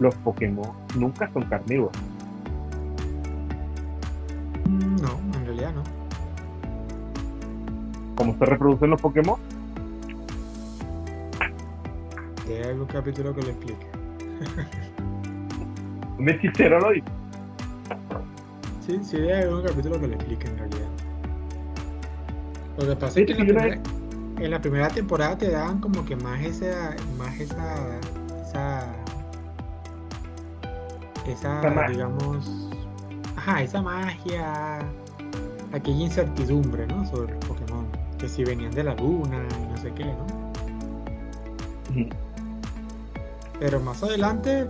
los, 0.00 0.14
Pokémon 0.24 0.72
nunca 0.98 1.30
son 1.34 1.42
carnívoros. 1.44 1.92
No, 4.66 5.20
en 5.38 5.44
realidad 5.44 5.74
no. 5.74 5.82
¿Cómo 8.16 8.38
se 8.38 8.46
reproducen 8.46 8.88
los 8.88 9.02
Pokémon? 9.02 9.38
Hay 12.46 12.62
algún 12.62 12.86
capítulo 12.86 13.34
que 13.34 13.42
lo 13.42 13.48
explique. 13.48 13.86
Un 16.18 16.30
hechicero 16.30 16.80
lo 16.80 16.92
dice. 16.92 17.06
Sí, 18.86 18.98
sí, 19.02 19.16
hay 19.18 19.42
algún 19.42 19.62
capítulo 19.62 20.00
que 20.00 20.08
lo 20.08 20.14
explique 20.14 20.48
en 20.48 20.56
realidad. 20.56 20.88
Lo 22.78 22.86
que 22.86 22.96
pasa 22.96 23.20
es 23.20 23.26
que 23.26 23.32
en 23.32 23.38
la, 23.40 23.44
primera, 23.44 23.82
en 24.38 24.50
la 24.50 24.60
primera 24.62 24.88
temporada 24.88 25.36
te 25.36 25.50
daban 25.50 25.80
como 25.80 26.02
que 26.06 26.16
más 26.16 26.40
esa, 26.40 26.96
más 27.18 27.38
esa, 27.38 28.00
esa, 31.26 31.88
digamos, 31.88 32.70
ajá, 33.36 33.62
esa 33.62 33.82
magia, 33.82 34.78
aquella 35.72 36.04
incertidumbre, 36.04 36.86
¿no? 36.86 37.04
Sobre 37.06 37.34
los 37.34 37.44
Pokémon, 37.44 37.86
que 38.18 38.28
si 38.28 38.44
venían 38.44 38.72
de 38.72 38.84
la 38.84 38.94
luna 38.94 39.42
y 39.60 39.66
no 39.66 39.76
sé 39.76 39.92
qué, 39.92 40.04
¿no? 40.04 40.26
Pero 43.58 43.80
más 43.80 44.02
adelante, 44.02 44.68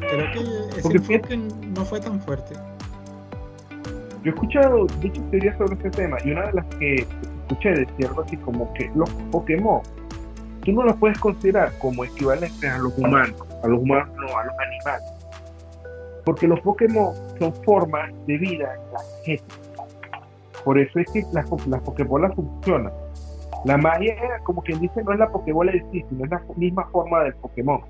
creo 0.00 0.32
que 0.32 0.78
ese 0.78 0.92
enfoque 0.92 1.36
no 1.36 1.84
fue 1.84 2.00
tan 2.00 2.20
fuerte. 2.20 2.54
Yo 4.24 4.32
he 4.32 4.34
escuchado 4.34 4.86
muchas 5.00 5.30
teorías 5.30 5.56
sobre 5.58 5.74
este 5.74 5.90
tema 5.90 6.16
y 6.24 6.32
una 6.32 6.46
de 6.46 6.52
las 6.54 6.66
que 6.76 7.06
escuché 7.48 7.70
decía 7.70 8.08
algo 8.08 8.22
así 8.22 8.36
como 8.38 8.72
que 8.74 8.90
los 8.94 9.08
Pokémon, 9.30 9.80
tú 10.68 10.74
no 10.74 10.82
los 10.82 10.96
puedes 10.96 11.18
considerar 11.18 11.72
como 11.78 12.04
equivalentes 12.04 12.70
a 12.70 12.78
los 12.78 12.96
humanos, 12.98 13.34
a 13.62 13.68
los 13.68 13.80
humanos 13.80 14.08
no, 14.16 14.36
a 14.36 14.44
los 14.44 14.54
animales. 14.58 15.12
Porque 16.24 16.46
los 16.46 16.60
Pokémon 16.60 17.14
son 17.38 17.54
formas 17.64 18.12
de 18.26 18.36
vida 18.36 18.74
en 18.74 18.92
la 18.92 19.00
gente. 19.24 19.54
Por 20.64 20.78
eso 20.78 20.98
es 20.98 21.10
que 21.10 21.24
las, 21.32 21.48
las 21.66 21.80
Pokébolas 21.80 22.34
funcionan. 22.34 22.92
La 23.64 23.78
magia, 23.78 24.14
como 24.44 24.62
quien 24.62 24.78
dice, 24.80 25.02
no 25.02 25.12
es 25.12 25.18
la 25.18 25.30
Pokébola 25.30 25.72
en 25.72 25.90
sí, 25.90 26.04
sino 26.08 26.24
es 26.24 26.30
la 26.30 26.42
misma 26.56 26.84
forma 26.90 27.24
del 27.24 27.34
Pokémon. 27.36 27.80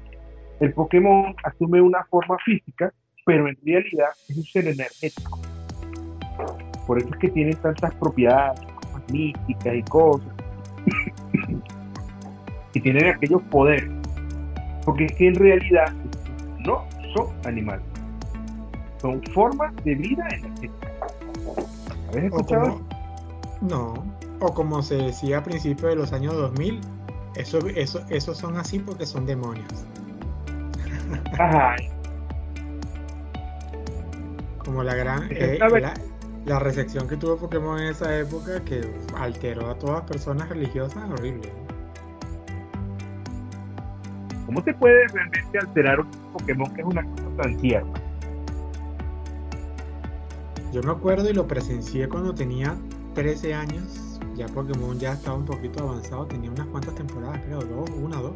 El 0.61 0.73
Pokémon 0.73 1.35
asume 1.43 1.81
una 1.81 2.05
forma 2.05 2.37
física, 2.45 2.93
pero 3.27 3.49
en 3.49 3.59
realidad 3.64 4.11
es 4.29 4.37
un 4.37 4.45
ser 4.45 4.69
energético. 4.69 5.38
Por 6.87 6.99
eso 6.99 7.09
es 7.09 7.17
que 7.17 7.29
tienen 7.29 7.57
tantas 7.57 7.93
propiedades 7.97 8.61
místicas 9.11 9.75
y 9.75 9.83
cosas. 9.83 10.38
Y 12.79 12.81
tienen 12.81 13.07
aquellos 13.07 13.43
poderes. 13.51 13.91
Porque 14.85 15.07
es 15.07 15.12
que 15.14 15.29
en 15.29 15.35
realidad 15.35 15.93
no 16.61 16.85
son 17.14 17.27
animales. 17.45 17.85
Son 19.01 19.23
formas 19.35 19.75
de 19.85 19.95
vida 19.95 20.27
energética. 20.31 20.88
¿Habéis 22.09 22.25
escuchado? 22.25 22.81
como, 22.81 22.88
no, 23.61 24.05
o 24.41 24.55
como 24.55 24.83
se 24.83 24.97
decía 24.97 25.38
a 25.38 25.43
principios 25.43 25.91
de 25.91 25.97
los 25.97 26.12
años 26.12 26.35
2000, 26.35 26.81
eso, 27.37 27.59
eso, 27.75 28.01
esos 28.09 28.38
son 28.38 28.57
así 28.57 28.79
porque 28.79 29.05
son 29.05 29.27
demonios. 29.27 29.69
Ajá. 31.38 31.77
Como 34.64 34.83
la 34.83 34.95
gran 34.95 35.29
eh, 35.31 35.59
la 36.45 36.59
recepción 36.59 37.09
que 37.09 37.17
tuvo 37.17 37.37
Pokémon 37.37 37.79
en 37.79 37.88
esa 37.88 38.17
época 38.19 38.64
que 38.64 38.81
alteró 39.17 39.69
a 39.71 39.75
todas 39.75 40.01
las 40.01 40.11
personas 40.11 40.49
religiosas, 40.49 41.11
horrible. 41.11 41.68
¿Cómo 44.49 44.63
se 44.63 44.73
puede 44.73 45.07
realmente 45.09 45.59
alterar 45.59 46.01
un 46.01 46.11
Pokémon 46.33 46.73
que 46.73 46.81
es 46.81 46.87
una 46.87 47.03
cosa 47.03 47.29
tan 47.37 47.59
tierna? 47.59 47.93
Yo 50.73 50.83
me 50.83 50.91
acuerdo 50.91 51.29
y 51.29 51.35
lo 51.35 51.47
presencié 51.47 52.09
cuando 52.09 52.35
tenía 52.35 52.75
13 53.13 53.53
años. 53.53 54.19
Ya 54.37 54.47
Pokémon 54.47 54.99
ya 54.99 55.13
estaba 55.13 55.37
un 55.37 55.45
poquito 55.45 55.85
avanzado, 55.85 56.25
tenía 56.29 56.51
unas 56.51 56.67
cuantas 56.69 56.95
temporadas, 56.95 57.43
creo, 57.45 57.61
dos, 57.61 57.91
una, 57.91 58.17
dos. 58.23 58.33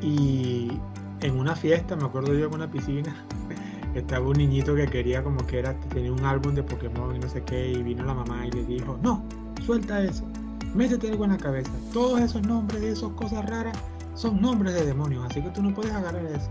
Y 0.00 0.78
en 1.20 1.36
una 1.36 1.56
fiesta, 1.56 1.96
me 1.96 2.04
acuerdo 2.04 2.32
yo 2.32 2.46
en 2.46 2.54
una 2.54 2.70
piscina, 2.70 3.26
estaba 3.96 4.28
un 4.28 4.36
niñito 4.36 4.76
que 4.76 4.86
quería 4.86 5.24
como 5.24 5.44
que 5.48 5.58
era, 5.58 5.74
tenía 5.88 6.12
un 6.12 6.24
álbum 6.24 6.54
de 6.54 6.62
Pokémon 6.62 7.16
y 7.16 7.18
no 7.18 7.28
sé 7.28 7.42
qué, 7.42 7.72
y 7.72 7.82
vino 7.82 8.04
la 8.04 8.14
mamá 8.14 8.46
y 8.46 8.52
le 8.52 8.64
dijo, 8.66 8.96
no, 9.02 9.24
suelta 9.66 10.00
eso, 10.00 10.28
métete 10.76 11.10
algo 11.10 11.24
en 11.24 11.32
la 11.32 11.38
cabeza. 11.38 11.72
Todos 11.92 12.20
esos 12.20 12.46
nombres 12.46 12.80
de 12.82 12.92
esas 12.92 13.10
cosas 13.14 13.44
raras 13.50 13.76
son 14.14 14.40
nombres 14.40 14.74
de 14.74 14.84
demonios, 14.84 15.24
así 15.30 15.42
que 15.42 15.50
tú 15.50 15.62
no 15.62 15.74
puedes 15.74 15.92
agarrar 15.92 16.24
eso. 16.24 16.50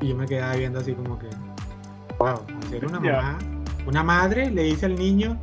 Y 0.00 0.08
yo 0.08 0.16
me 0.16 0.26
quedaba 0.26 0.56
viendo 0.56 0.80
así 0.80 0.92
como 0.92 1.18
que, 1.18 1.28
wow, 2.18 2.40
serio 2.70 2.88
una 2.88 3.00
mamá 3.00 3.38
Una 3.86 4.02
madre 4.02 4.50
le 4.50 4.64
dice 4.64 4.86
al 4.86 4.96
niño, 4.96 5.38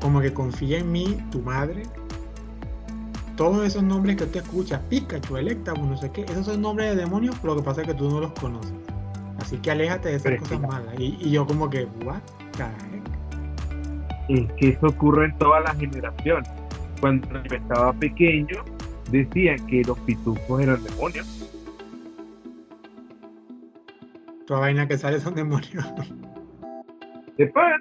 como 0.00 0.20
que 0.20 0.32
confía 0.32 0.78
en 0.78 0.92
mí, 0.92 1.18
tu 1.30 1.40
madre. 1.40 1.82
Todos 3.36 3.66
esos 3.66 3.82
nombres 3.82 4.16
que 4.16 4.24
usted 4.24 4.42
escucha, 4.42 4.80
Pikachu, 4.88 5.38
Electabuzz, 5.38 5.86
no 5.86 5.96
sé 5.96 6.10
qué, 6.10 6.22
esos 6.22 6.46
son 6.46 6.60
nombres 6.60 6.90
de 6.90 6.96
demonios, 6.96 7.42
lo 7.42 7.56
que 7.56 7.62
pasa 7.62 7.80
es 7.80 7.88
que 7.88 7.94
tú 7.94 8.10
no 8.10 8.20
los 8.20 8.32
conoces. 8.32 8.74
Así 9.38 9.58
que 9.58 9.70
aléjate 9.70 10.10
de 10.10 10.16
esas 10.16 10.38
cosas 10.38 10.60
malas. 10.60 10.94
Y, 10.98 11.30
yo 11.30 11.46
como 11.46 11.68
que, 11.68 11.86
what 12.04 12.20
the 12.56 14.34
Es 14.34 14.52
que 14.52 14.68
eso 14.68 14.86
ocurre 14.86 15.26
en 15.26 15.38
todas 15.38 15.64
las 15.64 15.76
generaciones. 15.76 16.48
Cuando 17.00 17.28
yo 17.44 17.56
estaba 17.56 17.92
pequeño, 17.94 18.64
decían 19.10 19.64
que 19.66 19.82
los 19.82 19.98
pitufos 20.00 20.62
eran 20.62 20.82
demonios. 20.82 21.50
Toda 24.46 24.60
vaina 24.60 24.86
que 24.86 24.98
sale 24.98 25.20
son 25.20 25.34
demonios. 25.34 25.84
De 27.36 27.46
pana. 27.48 27.78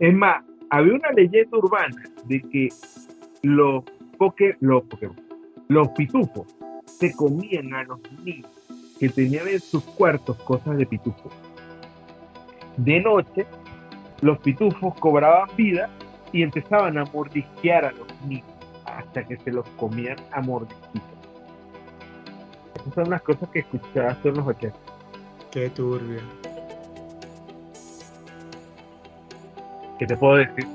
Es 0.00 0.14
más, 0.14 0.44
había 0.70 0.94
una 0.94 1.12
leyenda 1.12 1.58
urbana 1.58 2.02
de 2.24 2.40
que 2.40 2.68
los, 3.42 3.84
poke, 4.16 4.56
los, 4.60 4.84
los 5.68 5.88
pitufos 5.90 6.46
se 6.84 7.12
comían 7.14 7.74
a 7.74 7.84
los 7.84 8.00
niños 8.24 8.50
que 8.98 9.08
tenían 9.08 9.46
en 9.48 9.60
sus 9.60 9.84
cuartos 9.84 10.36
cosas 10.38 10.76
de 10.76 10.86
pitufo. 10.86 11.30
De 12.76 13.00
noche, 13.00 13.46
los 14.20 14.38
pitufos 14.38 14.94
cobraban 14.98 15.48
vida 15.56 15.90
y 16.32 16.42
empezaban 16.42 16.98
a 16.98 17.04
mordisquear 17.04 17.84
a 17.84 17.92
los 17.92 18.06
niños 18.26 18.57
hasta 18.98 19.24
que 19.24 19.36
se 19.38 19.52
los 19.52 19.66
comían 19.70 20.16
a 20.32 20.40
mordisquitos. 20.40 21.02
Esas 22.74 22.94
son 22.94 23.10
las 23.10 23.22
cosas 23.22 23.48
que 23.50 23.60
escuchaba 23.60 24.18
en 24.24 24.34
los 24.34 24.46
80. 24.46 24.76
Qué 25.52 25.70
turbio. 25.70 26.20
¿Qué 29.98 30.06
te 30.06 30.16
puedo 30.16 30.36
decir? 30.36 30.66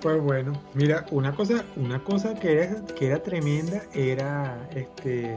Pues 0.00 0.22
bueno, 0.22 0.52
mira, 0.74 1.04
una 1.10 1.34
cosa, 1.34 1.64
una 1.76 2.02
cosa 2.02 2.34
que 2.34 2.62
era, 2.62 2.84
que 2.96 3.06
era 3.08 3.22
tremenda 3.22 3.82
era 3.92 4.56
este 4.74 5.36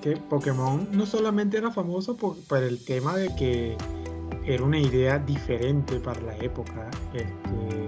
que 0.00 0.16
Pokémon 0.16 0.88
no 0.90 1.06
solamente 1.06 1.58
era 1.58 1.70
famoso 1.70 2.16
por, 2.16 2.36
el 2.56 2.84
tema 2.84 3.16
de 3.16 3.32
que 3.36 3.76
era 4.44 4.64
una 4.64 4.80
idea 4.80 5.20
diferente 5.20 6.00
para 6.00 6.20
la 6.22 6.36
época. 6.38 6.90
Este, 7.14 7.81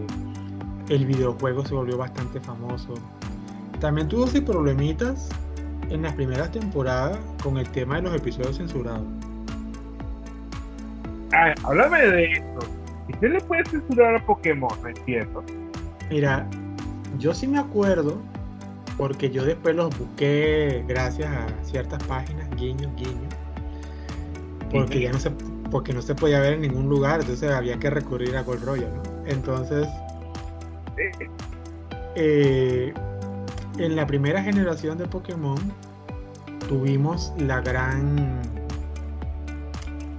el 0.95 1.07
videojuego 1.07 1.65
se 1.65 1.75
volvió 1.75 1.99
bastante 1.99 2.41
famoso. 2.41 2.95
También 3.81 4.09
tuvo 4.09 4.27
sus 4.27 4.41
problemitas 4.41 5.29
en 5.91 6.03
las 6.03 6.13
primeras 6.15 6.51
temporadas 6.53 7.19
con 7.43 7.59
el 7.59 7.69
tema 7.71 7.97
de 7.97 8.03
los 8.03 8.15
episodios 8.15 8.57
censurados. 8.57 9.07
Ah, 11.33 11.55
háblame 11.65 12.01
de 12.01 12.33
esto. 12.33 12.59
¿Usted 13.09 13.33
le 13.33 13.41
puede 13.41 13.65
censurar 13.67 14.17
a 14.17 14.25
Pokémon? 14.25 14.71
No 14.83 14.89
entiendo. 14.89 15.45
Mira, 16.11 16.47
yo 17.19 17.35
sí 17.35 17.47
me 17.47 17.59
acuerdo 17.59 18.19
porque 18.97 19.31
yo 19.31 19.45
después 19.45 19.75
los 19.75 19.97
busqué 19.99 20.85
gracias 20.87 21.29
a 21.29 21.47
ciertas 21.65 22.03
páginas, 22.05 22.49
guiño, 22.57 22.91
guiño, 22.97 23.29
porque 24.71 25.01
ya 25.01 25.13
no 25.13 25.19
se, 25.19 25.31
porque 25.71 25.93
no 25.93 26.01
se 26.01 26.15
podía 26.15 26.41
ver 26.41 26.55
en 26.55 26.61
ningún 26.63 26.89
lugar, 26.89 27.21
entonces 27.21 27.51
había 27.51 27.79
que 27.79 27.91
recurrir 27.91 28.37
a 28.37 28.43
Gold 28.43 28.65
Royal, 28.65 28.93
¿no? 28.95 29.03
Entonces, 29.27 29.89
eh, 32.17 32.95
en 33.79 33.97
la 33.97 34.07
primera 34.07 34.43
generación 34.43 34.99
de 34.99 35.07
Pokémon 35.07 35.59
tuvimos 36.69 37.33
la 37.39 37.61
gran, 37.61 38.41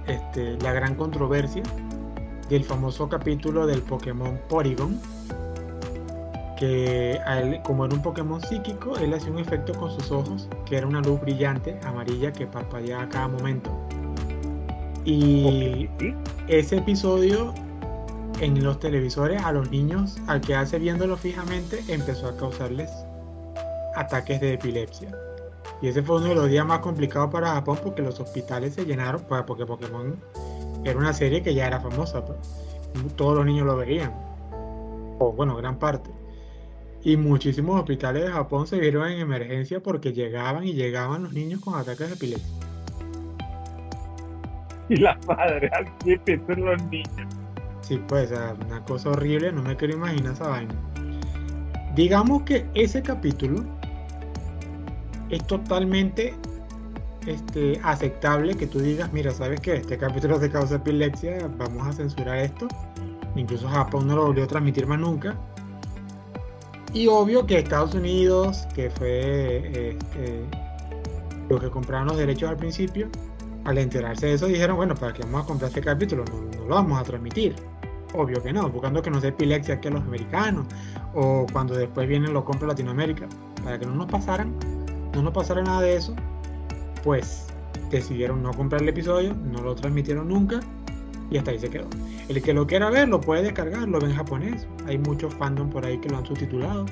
este, 0.06 0.58
la 0.58 0.72
gran 0.72 0.94
controversia 0.94 1.62
del 2.48 2.64
famoso 2.64 3.08
capítulo 3.08 3.66
del 3.66 3.82
Pokémon 3.82 4.38
Porygon 4.48 5.00
que 6.56 7.20
como 7.64 7.84
era 7.84 7.94
un 7.94 8.02
Pokémon 8.02 8.40
psíquico, 8.40 8.96
él 8.96 9.12
hacía 9.14 9.30
un 9.30 9.38
efecto 9.38 9.74
con 9.74 9.90
sus 9.90 10.10
ojos, 10.10 10.48
que 10.64 10.76
era 10.78 10.86
una 10.86 11.00
luz 11.02 11.20
brillante, 11.20 11.78
amarilla, 11.84 12.32
que 12.32 12.46
parpadeaba 12.46 13.04
a 13.04 13.08
cada 13.08 13.28
momento. 13.28 13.70
Y 15.04 15.88
ese 16.48 16.78
episodio 16.78 17.54
en 18.40 18.62
los 18.62 18.78
televisores 18.78 19.42
a 19.42 19.52
los 19.52 19.70
niños, 19.70 20.16
al 20.26 20.40
quedarse 20.40 20.78
viéndolo 20.78 21.16
fijamente, 21.16 21.82
empezó 21.88 22.28
a 22.28 22.36
causarles 22.36 22.90
ataques 23.94 24.40
de 24.40 24.54
epilepsia. 24.54 25.10
Y 25.80 25.88
ese 25.88 26.02
fue 26.02 26.16
uno 26.16 26.26
de 26.28 26.34
los 26.34 26.48
días 26.48 26.66
más 26.66 26.80
complicados 26.80 27.30
para 27.30 27.52
Japón 27.52 27.78
porque 27.82 28.02
los 28.02 28.18
hospitales 28.20 28.74
se 28.74 28.84
llenaron, 28.84 29.22
pues, 29.28 29.42
porque 29.46 29.66
Pokémon 29.66 30.16
era 30.84 30.98
una 30.98 31.12
serie 31.12 31.42
que 31.42 31.54
ya 31.54 31.66
era 31.66 31.80
famosa. 31.80 32.24
Pues. 32.24 32.38
Todos 33.16 33.36
los 33.36 33.46
niños 33.46 33.66
lo 33.66 33.76
veían. 33.76 34.12
O 35.18 35.32
bueno, 35.32 35.56
gran 35.56 35.78
parte. 35.78 36.10
Y 37.02 37.16
muchísimos 37.16 37.78
hospitales 37.78 38.24
de 38.24 38.30
Japón 38.30 38.66
se 38.66 38.78
vieron 38.78 39.08
en 39.08 39.20
emergencia 39.20 39.80
porque 39.80 40.12
llegaban 40.12 40.64
y 40.64 40.72
llegaban 40.72 41.24
los 41.24 41.32
niños 41.32 41.60
con 41.60 41.74
ataques 41.74 42.08
de 42.08 42.14
epilepsia. 42.14 42.54
Y 44.88 44.96
la 44.96 45.18
madre 45.26 45.70
al 45.72 45.86
en 46.06 46.64
los 46.64 46.82
niños. 46.84 47.35
Sí, 47.86 48.02
pues, 48.08 48.32
una 48.66 48.84
cosa 48.84 49.10
horrible, 49.10 49.52
no 49.52 49.62
me 49.62 49.76
quiero 49.76 49.94
imaginar 49.94 50.32
esa 50.32 50.48
vaina. 50.48 50.74
Digamos 51.94 52.42
que 52.42 52.66
ese 52.74 53.00
capítulo 53.00 53.64
es 55.30 55.46
totalmente 55.46 56.34
este, 57.28 57.80
aceptable 57.84 58.56
que 58.56 58.66
tú 58.66 58.80
digas, 58.80 59.12
mira, 59.12 59.30
¿sabes 59.30 59.60
qué? 59.60 59.74
Este 59.74 59.96
capítulo 59.98 60.40
se 60.40 60.50
causa 60.50 60.76
epilepsia, 60.76 61.48
vamos 61.58 61.86
a 61.86 61.92
censurar 61.92 62.38
esto. 62.38 62.66
Incluso 63.36 63.68
Japón 63.68 64.08
no 64.08 64.16
lo 64.16 64.26
volvió 64.26 64.42
a 64.42 64.46
transmitir 64.48 64.88
más 64.88 64.98
nunca. 64.98 65.36
Y 66.92 67.06
obvio 67.06 67.46
que 67.46 67.58
Estados 67.58 67.94
Unidos, 67.94 68.66
que 68.74 68.90
fue 68.90 69.90
este, 69.90 70.44
los 71.48 71.60
que 71.60 71.70
compraron 71.70 72.08
los 72.08 72.16
derechos 72.16 72.50
al 72.50 72.56
principio, 72.56 73.08
al 73.66 73.78
enterarse 73.78 74.26
de 74.26 74.34
eso 74.34 74.46
dijeron, 74.46 74.76
bueno, 74.76 74.94
¿para 74.94 75.12
qué 75.12 75.22
vamos 75.22 75.42
a 75.42 75.46
comprar 75.46 75.68
este 75.68 75.80
capítulo? 75.80 76.24
No, 76.24 76.66
lo 76.66 76.74
vamos 76.74 77.00
a 77.00 77.02
transmitir. 77.02 77.56
Obvio 78.14 78.40
que 78.40 78.52
no, 78.52 78.68
buscando 78.70 79.02
que 79.02 79.10
no 79.10 79.20
sea 79.20 79.30
epilepsia 79.30 79.74
aquí 79.74 79.88
a 79.88 79.90
los 79.90 80.02
americanos, 80.02 80.66
o 81.14 81.46
cuando 81.52 81.74
después 81.74 82.08
vienen 82.08 82.32
lo 82.32 82.44
compra 82.44 82.68
Latinoamérica, 82.68 83.26
para 83.64 83.78
que 83.78 83.84
no 83.84 83.94
nos 83.96 84.06
pasaran, 84.06 84.54
no 85.14 85.22
nos 85.22 85.34
pasara 85.34 85.62
nada 85.62 85.80
de 85.80 85.96
eso, 85.96 86.14
pues 87.02 87.46
decidieron 87.90 88.40
no 88.42 88.52
comprar 88.52 88.82
el 88.82 88.88
episodio, 88.88 89.34
no 89.34 89.60
lo 89.60 89.74
transmitieron 89.74 90.28
nunca, 90.28 90.60
y 91.28 91.36
hasta 91.36 91.50
ahí 91.50 91.58
se 91.58 91.68
quedó. 91.68 91.88
El 92.28 92.40
que 92.40 92.54
lo 92.54 92.68
quiera 92.68 92.88
ver 92.88 93.08
lo 93.08 93.20
puede 93.20 93.42
descargar, 93.42 93.88
lo 93.88 93.98
ve 93.98 94.06
en 94.06 94.14
japonés. 94.14 94.66
Hay 94.86 94.96
muchos 94.98 95.34
fandom 95.34 95.68
por 95.70 95.84
ahí 95.84 95.98
que 95.98 96.08
lo 96.08 96.18
han 96.18 96.26
subtitulado. 96.26 96.86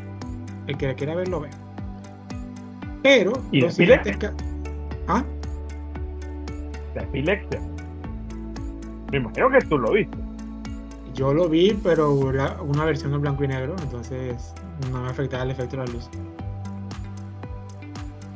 El 0.66 0.76
que 0.76 0.92
quiera 0.96 1.14
ver 1.14 1.28
lo 1.28 1.40
ve. 1.40 1.50
Pero 3.04 3.32
¿Y 3.52 3.60
los 3.60 3.74
epilepsia? 3.78 4.32
¿Ah? 5.06 5.22
La 6.94 7.02
epilepsia. 7.02 7.60
Me 9.10 9.18
imagino 9.18 9.50
que 9.50 9.58
tú 9.66 9.78
lo 9.78 9.92
viste. 9.92 10.16
Yo 11.14 11.32
lo 11.32 11.48
vi, 11.48 11.78
pero 11.82 12.12
una 12.12 12.84
versión 12.84 13.14
en 13.14 13.20
blanco 13.20 13.44
y 13.44 13.48
negro, 13.48 13.76
entonces 13.82 14.52
no 14.90 15.02
me 15.02 15.08
afectaba 15.08 15.44
el 15.44 15.52
efecto 15.52 15.76
de 15.76 15.86
la 15.86 15.92
luz. 15.92 16.10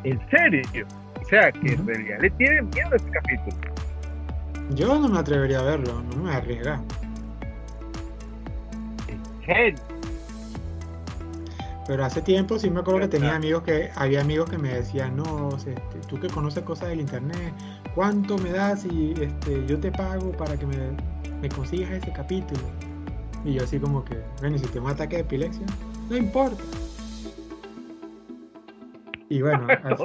¿En 0.05 0.21
serio? 0.31 0.63
O 1.21 1.25
sea, 1.25 1.51
que 1.51 1.73
en 1.73 1.87
realidad 1.87 2.19
le 2.21 2.31
tienen 2.31 2.71
miedo 2.71 2.89
a 2.93 2.97
este 2.97 3.11
capítulo. 3.11 3.57
Yo 4.71 4.99
no 5.01 5.09
me 5.09 5.19
atrevería 5.19 5.59
a 5.59 5.63
verlo, 5.65 6.03
no 6.15 6.23
me 6.23 6.33
arriesga. 6.33 6.81
¿En 9.49 9.77
Pero 11.89 12.05
hace 12.05 12.21
tiempo 12.21 12.59
sí 12.59 12.69
me 12.69 12.81
acuerdo 12.81 13.01
que 13.01 13.09
tenía 13.09 13.35
amigos 13.35 13.63
que, 13.63 13.91
había 13.97 14.21
amigos 14.21 14.51
que 14.51 14.59
me 14.59 14.69
decían, 14.75 15.17
no, 15.17 15.49
este, 15.57 15.75
tú 16.07 16.21
que 16.21 16.29
conoces 16.29 16.63
cosas 16.63 16.91
del 16.91 17.01
internet, 17.01 17.55
¿cuánto 17.95 18.37
me 18.37 18.53
das 18.53 18.85
y 18.85 19.15
este, 19.19 19.65
yo 19.67 19.81
te 19.81 19.91
pago 19.91 20.31
para 20.33 20.59
que 20.59 20.67
me, 20.67 20.77
me 21.41 21.49
consigas 21.49 21.91
ese 21.91 22.13
capítulo? 22.13 22.61
Y 23.43 23.55
yo 23.55 23.65
así 23.65 23.79
como 23.79 24.05
que, 24.05 24.23
bueno, 24.41 24.59
si 24.59 24.67
te 24.67 24.79
un 24.79 24.91
ataque 24.91 25.17
de 25.17 25.23
epilepsia, 25.23 25.65
no 26.11 26.17
importa. 26.19 26.63
Y 29.31 29.41
bueno, 29.41 29.67
así, 29.85 30.05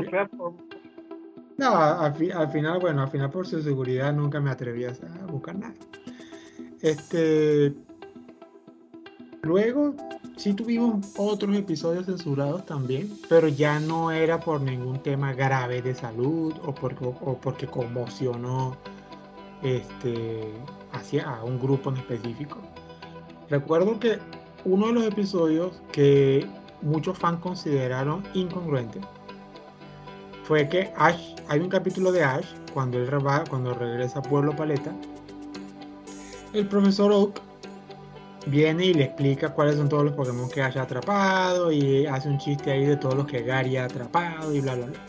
no, 1.58 1.76
al, 1.76 2.14
final, 2.14 2.80
bueno, 2.80 3.02
al 3.04 3.10
final 3.10 3.30
por 3.30 3.46
su 3.46 3.62
seguridad 3.62 4.14
nunca 4.14 4.40
me 4.40 4.50
atreví 4.50 4.86
a 4.86 4.94
buscar 5.28 5.56
nada. 5.56 5.74
Este. 6.82 7.74
Luego 9.42 9.96
sí 10.36 10.54
tuvimos 10.54 11.14
otros 11.18 11.56
episodios 11.56 12.06
censurados 12.06 12.66
también, 12.66 13.10
pero 13.30 13.48
ya 13.48 13.80
no 13.80 14.12
era 14.12 14.40
por 14.40 14.62
ningún 14.62 15.02
tema 15.02 15.34
grave 15.34 15.82
de 15.82 15.94
salud 15.94 16.54
o 16.66 16.74
porque, 16.74 17.68
conmocionó 17.68 18.76
este, 19.62 20.52
hacia 20.92 21.30
a 21.30 21.44
un 21.44 21.60
grupo 21.60 21.90
en 21.90 21.98
específico. 21.98 22.58
Recuerdo 23.50 24.00
que 24.00 24.20
uno 24.66 24.88
de 24.88 24.94
los 24.94 25.04
episodios 25.06 25.82
que 25.92 26.48
muchos 26.82 27.18
fans 27.18 27.40
consideraron 27.40 28.24
incongruente 28.34 29.00
fue 30.44 30.68
que 30.68 30.92
Ash, 30.98 31.36
hay 31.48 31.60
un 31.60 31.70
capítulo 31.70 32.12
de 32.12 32.24
Ash 32.24 32.46
cuando 32.74 32.98
él 32.98 33.10
cuando 33.50 33.74
regresa 33.74 34.20
a 34.20 34.22
Pueblo 34.22 34.56
Paleta 34.56 34.94
el 36.54 36.68
profesor 36.68 37.12
Oak 37.12 37.42
viene 38.46 38.86
y 38.86 38.94
le 38.94 39.06
explica 39.06 39.54
cuáles 39.54 39.76
son 39.78 39.90
todos 39.90 40.04
los 40.04 40.14
Pokémon 40.14 40.50
que 40.50 40.62
haya 40.62 40.84
atrapado 40.84 41.72
y 41.72 42.06
hace 42.06 42.30
un 42.30 42.38
chiste 42.38 42.72
ahí 42.72 42.86
de 42.86 42.98
todos 42.98 43.16
los 43.16 43.26
que 43.26 43.44
Gary 43.44 43.78
ha 43.78 43.86
atrapado 43.86 44.54
y 44.54 44.62
bla 44.62 44.76
bla 44.76 44.86
bla. 44.88 45.00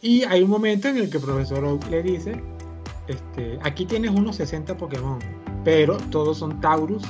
Y 0.00 0.22
hay 0.24 0.42
un 0.42 0.50
momento 0.50 0.88
en 0.88 0.98
el 0.98 1.10
que 1.10 1.16
el 1.16 1.22
profesor 1.22 1.64
Oak 1.64 1.88
le 1.88 2.02
dice, 2.02 2.40
este, 3.08 3.58
aquí 3.62 3.86
tienes 3.86 4.10
unos 4.10 4.36
60 4.36 4.76
Pokémon, 4.76 5.18
pero 5.64 5.96
todos 6.10 6.38
son 6.38 6.60
Taurus 6.60 7.02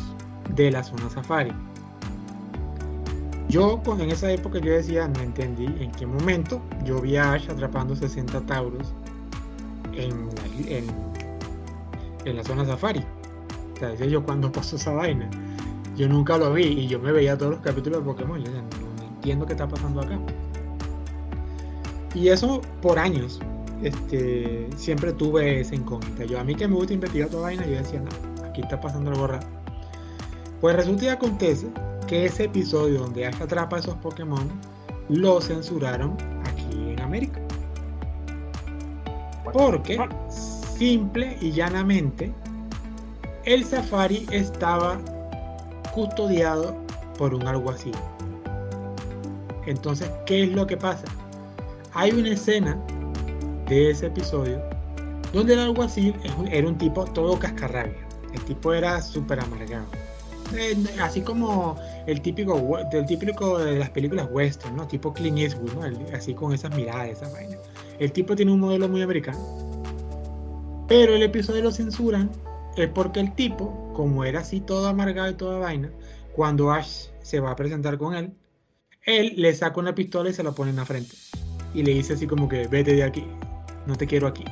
de 0.55 0.71
la 0.71 0.83
zona 0.83 1.11
Safari. 1.11 1.53
Yo 3.49 3.81
en 3.87 4.11
esa 4.11 4.33
época 4.33 4.59
yo 4.59 4.73
decía, 4.73 5.07
no 5.07 5.21
entendí 5.21 5.67
en 5.67 5.93
qué 5.93 6.07
momento 6.07 6.61
yo 6.85 7.01
vi 7.01 7.17
a 7.17 7.33
Ash 7.33 7.49
atrapando 7.49 7.95
60 7.95 8.41
Taurus 8.43 8.95
en 9.93 10.29
la, 10.29 10.79
en, 12.25 12.37
la 12.37 12.43
zona 12.43 12.65
Safari. 12.65 13.05
O 13.75 13.77
sea, 13.77 13.89
decía 13.89 14.07
yo 14.07 14.25
cuando 14.25 14.51
pasó 14.51 14.77
esa 14.77 14.93
vaina. 14.93 15.29
Yo 15.97 16.09
nunca 16.09 16.39
lo 16.39 16.53
vi 16.53 16.65
y 16.65 16.87
yo 16.89 16.99
me 16.99 17.13
veía 17.13 17.39
todos 17.39 17.53
los 17.53 17.61
capítulos 17.61 18.01
de 18.01 18.05
Pokémon. 18.05 18.39
Yo 18.39 18.47
decía, 18.47 18.63
no, 18.63 19.05
entiendo 19.05 19.47
qué 19.47 19.53
está 19.53 19.69
pasando 19.69 20.01
acá. 20.01 20.19
Y 22.15 22.29
eso 22.29 22.61
por 22.81 22.99
años. 22.99 23.41
Este, 23.83 24.69
siempre 24.77 25.13
tuve 25.13 25.61
esa 25.61 25.75
incógnita. 25.75 26.25
Yo 26.25 26.41
a 26.41 26.45
mí 26.45 26.55
que 26.55 26.67
me 26.67 26.75
gusta 26.75 26.95
investigar 26.95 27.29
toda 27.29 27.45
vaina, 27.45 27.67
yo 27.67 27.77
decía, 27.77 28.01
no, 28.01 28.45
aquí 28.45 28.63
está 28.63 28.81
pasando 28.81 29.11
algo 29.11 29.27
raro. 29.27 29.47
Pues 30.61 30.77
resulta 30.77 31.05
y 31.05 31.09
acontece 31.09 31.69
que 32.07 32.25
ese 32.25 32.45
episodio 32.45 33.01
donde 33.01 33.27
Ash 33.27 33.43
atrapa 33.43 33.77
a 33.77 33.81
esos 33.81 33.95
Pokémon 33.97 34.49
lo 35.09 35.41
censuraron 35.41 36.17
aquí 36.45 36.91
en 36.93 37.01
América. 37.01 37.41
Porque, 39.53 39.99
simple 40.79 41.37
y 41.41 41.53
llanamente, 41.53 42.33
el 43.47 43.65
safari 43.65 44.27
estaba 44.31 44.99
custodiado 45.95 46.75
por 47.19 47.35
un 47.35 47.47
alguacil. 47.47 47.95
Entonces, 49.67 50.11
¿qué 50.27 50.45
es 50.45 50.53
lo 50.53 50.67
que 50.67 50.77
pasa? 50.77 51.05
Hay 51.93 52.13
una 52.13 52.31
escena 52.31 52.79
de 53.69 53.91
ese 53.91 54.07
episodio 54.07 54.61
donde 55.33 55.55
el 55.55 55.61
alguacil 55.61 56.15
era 56.51 56.67
un 56.67 56.79
tipo 56.79 57.05
todo 57.05 57.39
cascarrabia. 57.39 58.07
El 58.33 58.41
tipo 58.45 58.73
era 58.73 59.01
súper 59.01 59.41
amargado. 59.41 59.87
Eh, 60.57 60.77
así 61.01 61.21
como 61.23 61.77
el 62.07 62.21
típico, 62.21 62.79
de 63.59 63.79
las 63.79 63.91
películas 63.91 64.29
western, 64.31 64.77
¿no? 64.77 64.87
Tipo 64.87 65.13
Clint 65.13 65.39
Eastwood, 65.39 65.85
así 66.13 66.35
con 66.35 66.53
esas 66.53 66.75
miradas, 66.75 67.09
esa 67.09 67.29
vaina. 67.31 67.57
El 67.99 68.13
tipo 68.13 68.35
tiene 68.37 68.53
un 68.53 68.61
modelo 68.61 68.89
muy 68.89 69.03
americano. 69.03 69.39
Pero 70.89 71.15
el 71.15 71.23
episodio 71.23 71.63
lo 71.63 71.73
censuran 71.73 72.31
es 72.77 72.89
porque 72.89 73.21
el 73.21 73.35
tipo, 73.35 73.93
como 73.95 74.25
era 74.25 74.41
así 74.41 74.61
todo 74.61 74.89
amargado 74.89 75.31
y 75.31 75.35
toda 75.35 75.59
vaina, 75.59 75.91
cuando 76.35 76.73
Ash 76.73 77.09
se 77.23 77.41
va 77.41 77.53
a 77.53 77.57
presentar 77.57 77.99
con 77.99 78.15
él, 78.15 78.35
él 79.03 79.35
le 79.37 79.55
saca 79.55 79.81
una 79.81 79.95
pistola 79.95 80.31
y 80.31 80.33
se 80.33 80.43
la 80.43 80.53
pone 80.53 80.71
en 80.71 80.77
la 80.77 80.85
frente. 80.85 81.15
Y 81.75 81.83
le 81.83 81.93
dice 81.93 82.15
así 82.15 82.27
como 82.27 82.49
que 82.49 82.67
vete 82.67 82.95
de 82.95 83.05
aquí, 83.05 83.27
no 83.87 83.97
te 83.97 84.07
quiero 84.07 84.27
aquí. 84.27 84.45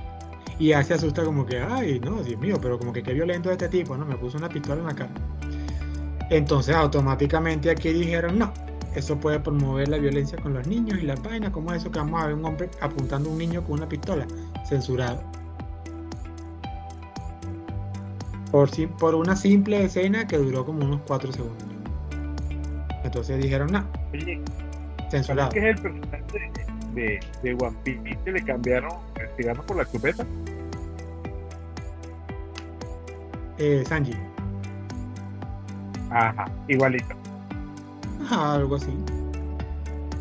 Y 0.59 0.73
Ash 0.73 0.87
se 0.87 0.95
asusta 0.95 1.25
como 1.25 1.45
que, 1.47 1.59
ay, 1.59 2.01
no, 2.01 2.23
Dios 2.23 2.41
mío, 2.41 2.59
pero 2.61 2.79
como 2.79 2.93
que 2.93 3.03
qué 3.03 3.13
violento 3.13 3.51
este 3.51 3.69
tipo, 3.69 3.97
¿no? 3.97 4.07
Me 4.07 4.17
puso 4.17 4.39
una 4.39 4.49
pistola 4.49 4.81
en 4.81 4.87
la 4.87 4.95
cara. 4.95 5.13
Entonces 6.31 6.75
automáticamente 6.75 7.71
aquí 7.71 7.93
dijeron, 7.93 8.39
no, 8.39 8.53
eso 8.95 9.19
puede 9.19 9.41
promover 9.41 9.89
la 9.89 9.99
violencia 9.99 10.39
con 10.39 10.55
los 10.55 10.67
niños 10.67 10.99
y 11.01 11.07
las 11.07 11.23
vainas, 11.23 11.51
como 11.51 11.73
eso 11.73 11.91
que 11.91 11.99
vamos 11.99 12.23
a 12.23 12.27
ver 12.27 12.37
un 12.37 12.45
hombre 12.45 12.71
apuntando 12.81 13.29
a 13.29 13.33
un 13.33 13.39
niño 13.39 13.65
con 13.65 13.73
una 13.75 13.89
pistola, 13.89 14.27
censurado. 14.69 15.23
Por, 18.53 18.71
por 18.99 19.15
una 19.17 19.35
simple 19.35 19.83
escena 19.83 20.27
que 20.27 20.37
duró 20.37 20.65
como 20.65 20.85
unos 20.85 21.01
4 21.07 21.33
segundos. 21.33 21.67
Entonces 23.03 23.43
dijeron, 23.43 23.73
no, 23.73 23.85
censurado. 25.11 25.51
¿Qué 25.51 25.71
es 25.71 25.77
el 25.77 25.83
personaje 25.83 26.53
de, 26.95 27.21
de, 27.43 27.55
One 27.55 27.77
Piece 27.83 28.19
que 28.25 28.33
le 28.33 28.45
cambiaron, 28.45 28.93
digamos, 29.37 29.65
por 29.65 29.77
la 29.77 29.91
chupeta? 29.91 30.25
Eh, 33.59 33.83
Sanji. 33.87 34.15
Ajá, 36.11 36.45
igualito. 36.69 37.15
Ajá, 38.25 38.55
algo 38.55 38.77
así. 38.77 38.93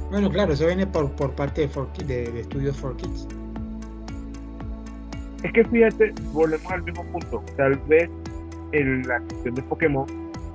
Bueno, 0.10 0.30
claro, 0.30 0.54
eso 0.54 0.66
viene 0.68 0.88
por, 0.88 1.12
por 1.12 1.32
parte 1.34 1.68
de, 1.68 2.04
de, 2.06 2.32
de 2.32 2.42
Estudios 2.42 2.78
for 2.78 2.96
Kids. 2.98 3.28
Es 5.44 5.54
que 5.54 5.66
fíjate, 5.66 6.14
volvemos 6.34 6.72
al 6.72 6.84
mismo 6.84 7.04
punto. 7.06 7.44
Tal 7.58 7.78
vez 7.88 8.10
en 8.72 9.08
la 9.08 9.20
cuestión 9.20 9.56
de 9.56 9.64
Pokémon 9.64 10.06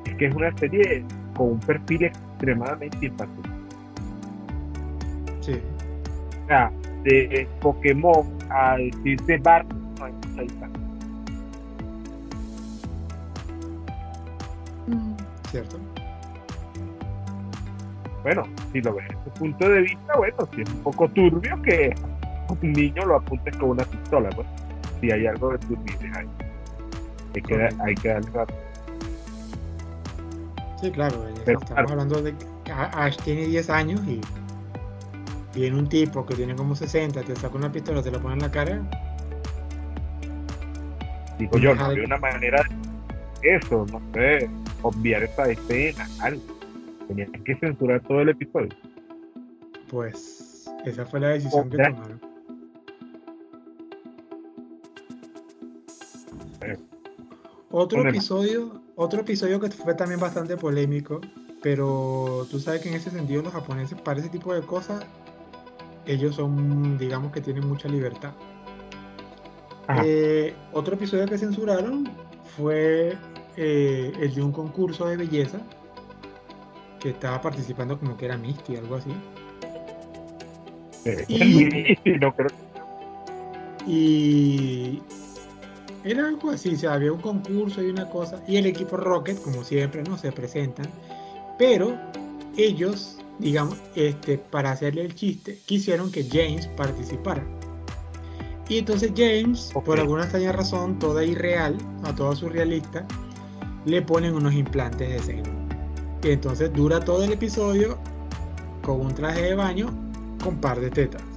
es 0.07 0.15
que 0.17 0.27
es 0.27 0.35
una 0.35 0.57
serie 0.59 1.05
con 1.37 1.53
un 1.53 1.61
perfil 1.61 2.05
extremadamente 2.05 3.07
infantil. 3.07 3.45
Sí. 5.41 5.61
O 6.45 6.47
sea, 6.49 6.73
de 7.03 7.49
Pokémon 7.61 8.27
a 8.51 8.77
decirse 8.77 9.39
Bar, 9.39 9.67
no 9.99 10.05
hay 10.05 10.13
mucha 10.13 10.43
distancia. 10.43 10.87
¿cierto? 15.51 15.79
Bueno, 18.23 18.43
si 18.73 18.81
lo 18.81 18.95
ves 18.95 19.07
desde 19.09 19.21
ese 19.21 19.31
punto 19.39 19.69
de 19.69 19.81
vista, 19.83 20.17
bueno, 20.17 20.37
si 20.55 20.63
es 20.63 20.71
un 20.71 20.83
poco 20.83 21.09
turbio 21.09 21.63
que 21.63 21.95
un 22.49 22.73
niño 22.73 23.05
lo 23.07 23.17
apuntes 23.17 23.57
con 23.57 23.71
una 23.71 23.85
pistola, 23.85 24.31
pues, 24.31 24.47
si 25.01 25.11
hay 25.11 25.27
algo 25.27 25.53
de 25.53 25.59
turbio 25.59 25.95
ahí. 26.15 26.46
Hay 27.37 27.43
que, 27.43 27.69
hay 27.85 27.95
que 27.95 28.09
darle 28.09 28.31
rato. 28.31 28.55
Sí, 30.81 30.91
claro, 30.91 31.29
estamos 31.29 31.91
hablando 31.91 32.23
de 32.23 32.35
que 32.65 32.73
Ash 32.73 33.17
tiene 33.25 33.47
10 33.47 33.71
años 33.71 34.01
y 34.07 34.21
viene 35.55 35.79
un 35.79 35.87
tipo 35.87 36.25
que 36.25 36.35
tiene 36.35 36.55
como 36.55 36.75
60, 36.75 37.23
te 37.23 37.37
saca 37.37 37.55
una 37.57 37.71
pistola, 37.71 38.03
te 38.03 38.11
la 38.11 38.19
pone 38.19 38.35
en 38.35 38.41
la 38.41 38.51
cara. 38.51 38.83
Digo 41.39 41.59
yo, 41.59 41.75
no 41.75 41.85
había 41.85 42.05
una 42.05 42.17
manera 42.17 42.63
de 43.43 43.57
eso, 43.57 43.85
no 43.93 44.01
sé, 44.15 44.49
obviar 44.81 45.23
esa 45.25 45.51
escena, 45.51 46.09
algo. 46.21 46.43
Tenían 47.09 47.33
que 47.33 47.55
censurar 47.57 48.01
todo 48.01 48.23
el 48.23 48.31
episodio. 48.31 48.71
Pues 49.91 50.71
esa 50.87 51.05
fue 51.05 51.21
la 51.21 51.29
decisión 51.29 51.69
que 51.69 51.77
tomaron. 51.77 52.36
Otro 57.79 58.09
episodio, 58.09 58.81
otro 58.95 59.21
episodio 59.21 59.61
que 59.61 59.69
fue 59.69 59.93
también 59.93 60.19
bastante 60.19 60.57
polémico, 60.57 61.21
pero 61.61 62.47
tú 62.51 62.59
sabes 62.59 62.81
que 62.81 62.89
en 62.89 62.95
ese 62.95 63.11
sentido 63.11 63.43
los 63.43 63.53
japoneses 63.53 64.01
para 64.01 64.19
ese 64.19 64.31
tipo 64.31 64.55
de 64.55 64.63
cosas 64.63 65.05
ellos 66.07 66.37
son, 66.37 66.97
digamos 66.97 67.33
que 67.33 67.43
tienen 67.43 67.69
mucha 67.69 67.87
libertad. 67.87 68.33
Eh, 70.03 70.55
otro 70.73 70.95
episodio 70.95 71.27
que 71.27 71.37
censuraron 71.37 72.09
fue 72.57 73.15
eh, 73.59 74.11
el 74.21 74.35
de 74.35 74.43
un 74.43 74.53
concurso 74.53 75.07
de 75.09 75.19
belleza 75.19 75.59
que 76.99 77.11
estaba 77.11 77.43
participando 77.43 77.99
como 77.99 78.17
que 78.17 78.25
era 78.25 78.39
Misty, 78.39 78.77
algo 78.77 78.95
así. 78.95 79.11
Eh, 81.05 81.27
y, 81.29 82.11
no 82.21 82.35
creo. 82.35 82.49
y 83.87 85.03
era 86.07 86.29
algo 86.29 86.51
así, 86.51 86.75
o 86.75 86.79
sea, 86.79 86.95
había 86.95 87.13
un 87.13 87.21
concurso 87.21 87.83
y 87.83 87.91
una 87.91 88.09
cosa, 88.09 88.43
y 88.47 88.57
el 88.57 88.67
equipo 88.67 88.97
Rocket, 88.97 89.43
como 89.43 89.65
siempre, 89.65 90.03
no 90.05 90.17
se 90.17 90.31
presentan, 90.31 90.87
pero 91.59 91.99
ellos, 92.57 93.19
digamos, 93.41 93.77
este, 93.97 94.39
para 94.39 94.71
hacerle 94.71 95.03
el 95.03 95.15
chiste, 95.15 95.59
quisieron 95.67 96.13
que 96.13 96.25
James 96.25 96.69
participara. 96.69 97.45
Y 98.69 98.79
entonces 98.79 99.13
James, 99.17 99.73
por 99.85 99.99
alguna 99.99 100.23
extraña 100.23 100.53
razón, 100.53 100.99
toda 100.99 101.25
irreal, 101.25 101.77
a 102.05 102.15
toda 102.15 102.35
surrealista, 102.35 103.07
le 103.85 104.03
ponen 104.03 104.35
unos 104.35 104.55
implantes 104.55 105.09
de 105.09 105.19
seno. 105.21 105.51
Y 106.23 106.31
entonces 106.31 106.73
dura 106.73 107.01
todo 107.01 107.25
el 107.25 107.33
episodio 107.33 107.99
con 108.83 109.01
un 109.01 109.15
traje 109.15 109.43
de 109.43 109.55
baño 109.55 109.87
con 110.43 110.61
par 110.61 110.81
de 110.81 110.91
tetas. 110.91 111.36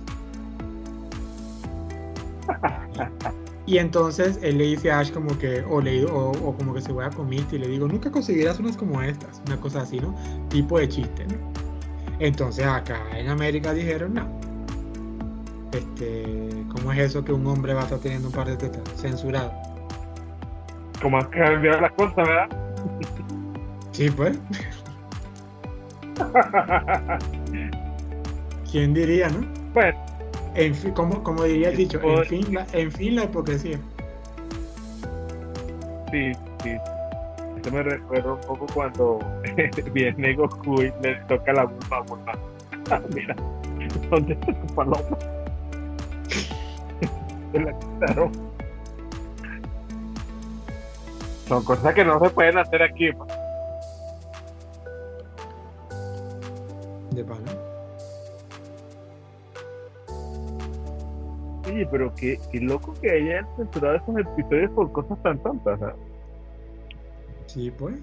Y 3.70 3.78
entonces 3.78 4.39
él 4.41 4.57
le 4.57 4.63
dice 4.63 4.91
a 4.91 4.97
Ash 4.97 5.11
como 5.11 5.38
que, 5.38 5.63
o, 5.70 5.80
le, 5.80 6.03
o, 6.05 6.32
como 6.57 6.74
que 6.74 6.82
se 6.82 6.91
vaya 6.91 7.11
con 7.11 7.30
Misty 7.30 7.57
y 7.57 7.59
le 7.59 7.67
digo, 7.67 7.88
nunca 7.88 8.09
conseguirás 8.09 8.59
unas 8.59 8.76
como 8.76 8.99
estas, 8.99 9.43
una 9.45 9.61
cosa 9.61 9.82
así, 9.82 9.99
¿no? 9.99 10.15
Tipo 10.49 10.80
de 10.80 10.89
chiste, 10.89 11.28
¿no? 11.28 11.36
Entonces 12.17 12.65
acá 12.65 12.99
en 13.15 13.30
América 13.30 13.72
dijeron, 13.72 14.15
no. 14.15 14.28
Este, 15.72 16.65
¿cómo 16.72 16.91
es 16.93 16.97
eso 16.97 17.24
que 17.24 17.32
un 17.32 17.45
hombre 17.45 17.76
va 17.76 17.82
a 17.82 17.84
estar 17.84 17.99
teniendo 17.99 18.30
un 18.30 18.34
par 18.34 18.47
de 18.47 18.57
tetas? 18.57 18.82
Censurado. 18.99 19.53
¿Cómo 20.99 21.20
han 21.20 21.26
cambiado 21.26 21.82
las 21.82 21.91
cosas, 21.91 22.15
verdad? 22.15 22.49
Sí, 23.91 24.09
pues. 24.09 24.39
¿Quién 28.72 28.95
diría, 28.95 29.30
no? 29.30 29.47
Bueno. 29.76 30.09
En 30.60 30.76
fin, 30.76 30.91
como, 30.91 31.24
como 31.24 31.45
diría 31.45 31.70
el 31.70 31.78
dicho, 31.78 32.01
en 32.03 32.26
fin, 32.26 32.53
la, 32.53 32.68
en 32.74 32.91
fin 32.91 33.16
la 33.16 33.24
hipocresía. 33.24 33.80
Sí, 36.12 36.34
sí. 36.62 36.72
Esto 37.55 37.72
me 37.72 37.82
recuerda 37.82 38.34
un 38.34 38.41
poco 38.41 38.66
cuando 38.74 39.20
viene 39.93 40.34
Goku 40.34 40.82
y 40.82 40.91
le 41.01 41.16
toca 41.30 41.53
la 41.53 41.64
bomba, 41.64 42.01
bomba. 42.01 42.38
Mira, 43.16 43.38
¿dónde 44.10 44.34
está 44.34 44.53
tu 44.53 44.76
paloma? 44.76 44.99
Se 47.53 47.60
la 47.62 47.80
quitaron. 47.80 48.32
Son 51.47 51.64
cosas 51.64 51.93
que 51.93 52.03
no 52.03 52.20
se 52.20 52.30
pueden 52.32 52.57
hacer 52.57 52.84
aquí. 52.84 53.12
De 57.12 57.24
pana. 57.24 57.68
Oye, 61.80 61.88
pero 61.90 62.14
qué, 62.14 62.38
qué 62.52 62.60
loco 62.60 62.94
que 63.02 63.10
hayan 63.10 63.48
censurado 63.56 63.96
esos 63.96 64.18
episodios 64.18 64.70
por 64.72 64.92
cosas 64.92 65.24
tan 65.24 65.42
tontas. 65.42 65.80
¿sabes? 65.80 65.96
Sí, 67.46 67.72
pues. 67.72 67.96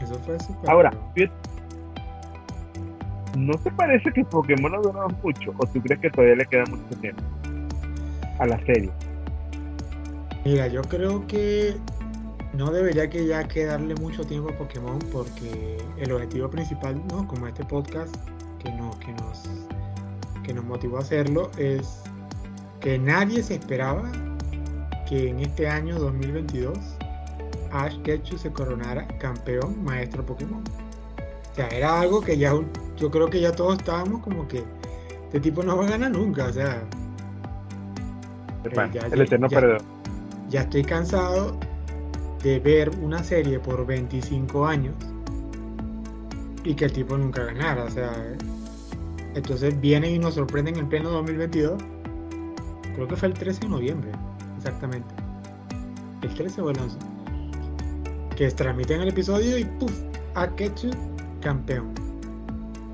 Eso 0.00 0.14
fue 0.20 0.38
súper. 0.38 0.70
Ahora, 0.70 0.90
raro. 0.90 1.10
fíjate, 1.16 1.34
¿no 3.38 3.58
te 3.58 3.72
parece 3.72 4.12
que 4.12 4.24
Pokémon 4.24 4.72
ha 4.72 4.78
durado 4.78 5.08
mucho? 5.20 5.52
¿O 5.58 5.66
tú 5.66 5.80
crees 5.82 6.00
que 6.00 6.10
todavía 6.10 6.36
le 6.36 6.46
queda 6.46 6.64
mucho 6.66 7.00
tiempo 7.00 7.24
a 8.38 8.46
la 8.46 8.64
serie? 8.66 8.92
Mira, 10.44 10.68
yo 10.68 10.82
creo 10.82 11.26
que 11.26 11.74
no 12.52 12.70
debería 12.70 13.10
que 13.10 13.26
ya 13.26 13.48
quedarle 13.48 13.96
mucho 13.96 14.22
tiempo 14.24 14.50
a 14.50 14.58
Pokémon 14.58 15.00
porque 15.10 15.76
el 15.96 16.12
objetivo 16.12 16.48
principal, 16.48 17.02
¿no? 17.08 17.26
Como 17.26 17.48
este 17.48 17.64
podcast 17.64 18.14
que, 18.64 18.72
no, 18.72 18.90
que, 18.98 19.12
nos, 19.12 19.42
que 20.42 20.52
nos 20.54 20.64
motivó 20.64 20.96
a 20.96 21.00
hacerlo 21.00 21.50
es 21.58 22.02
que 22.80 22.98
nadie 22.98 23.42
se 23.42 23.54
esperaba 23.54 24.10
que 25.08 25.28
en 25.30 25.40
este 25.40 25.68
año 25.68 25.98
2022 25.98 26.78
Ash 27.72 27.96
Ketchum 28.02 28.38
se 28.38 28.50
coronara 28.52 29.06
campeón 29.18 29.84
maestro 29.84 30.24
Pokémon. 30.24 30.62
O 31.52 31.54
sea, 31.54 31.68
era 31.68 32.00
algo 32.00 32.20
que 32.20 32.36
ya 32.38 32.52
yo 32.96 33.10
creo 33.10 33.28
que 33.28 33.40
ya 33.40 33.52
todos 33.52 33.78
estábamos 33.78 34.22
como 34.22 34.46
que 34.48 34.64
este 35.26 35.40
tipo 35.40 35.62
no 35.62 35.76
va 35.76 35.84
a 35.86 35.90
ganar 35.90 36.10
nunca, 36.10 36.46
o 36.46 36.52
sea, 36.52 36.82
Bueno, 38.62 38.92
ya- 38.92 39.06
el 39.06 39.20
eterno 39.20 39.48
ya- 39.48 39.60
perdedor. 39.60 39.82
ya 40.48 40.60
estoy 40.62 40.82
cansado 40.84 41.56
de 42.42 42.58
ver 42.60 42.90
una 43.02 43.22
serie 43.24 43.58
por 43.58 43.84
25 43.86 44.66
años 44.66 44.94
y 46.64 46.74
que 46.74 46.86
el 46.86 46.92
tipo 46.92 47.16
nunca 47.16 47.44
ganara. 47.44 47.84
O 47.84 47.90
sea, 47.90 48.12
entonces 49.34 49.80
vienen 49.80 50.14
y 50.14 50.18
nos 50.18 50.34
sorprenden 50.34 50.76
en 50.76 50.88
pleno 50.88 51.10
2022. 51.10 51.82
Creo 52.94 53.08
que 53.08 53.16
fue 53.16 53.28
el 53.28 53.34
13 53.34 53.60
de 53.62 53.68
noviembre, 53.68 54.10
exactamente. 54.56 55.14
El 56.22 56.32
13 56.34 56.60
o 56.62 56.70
el 56.70 56.78
11. 56.78 56.98
Que 58.36 58.50
transmiten 58.50 59.00
el 59.00 59.08
episodio 59.08 59.58
y 59.58 59.64
¡puf! 59.64 59.92
Akechu 60.34 60.90
campeón. 61.40 61.92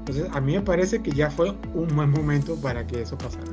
Entonces 0.00 0.28
a 0.32 0.40
mí 0.40 0.54
me 0.54 0.62
parece 0.62 1.00
que 1.00 1.10
ya 1.10 1.30
fue 1.30 1.54
un 1.74 1.88
buen 1.94 2.10
momento 2.10 2.56
para 2.56 2.86
que 2.86 3.02
eso 3.02 3.16
pasara. 3.18 3.46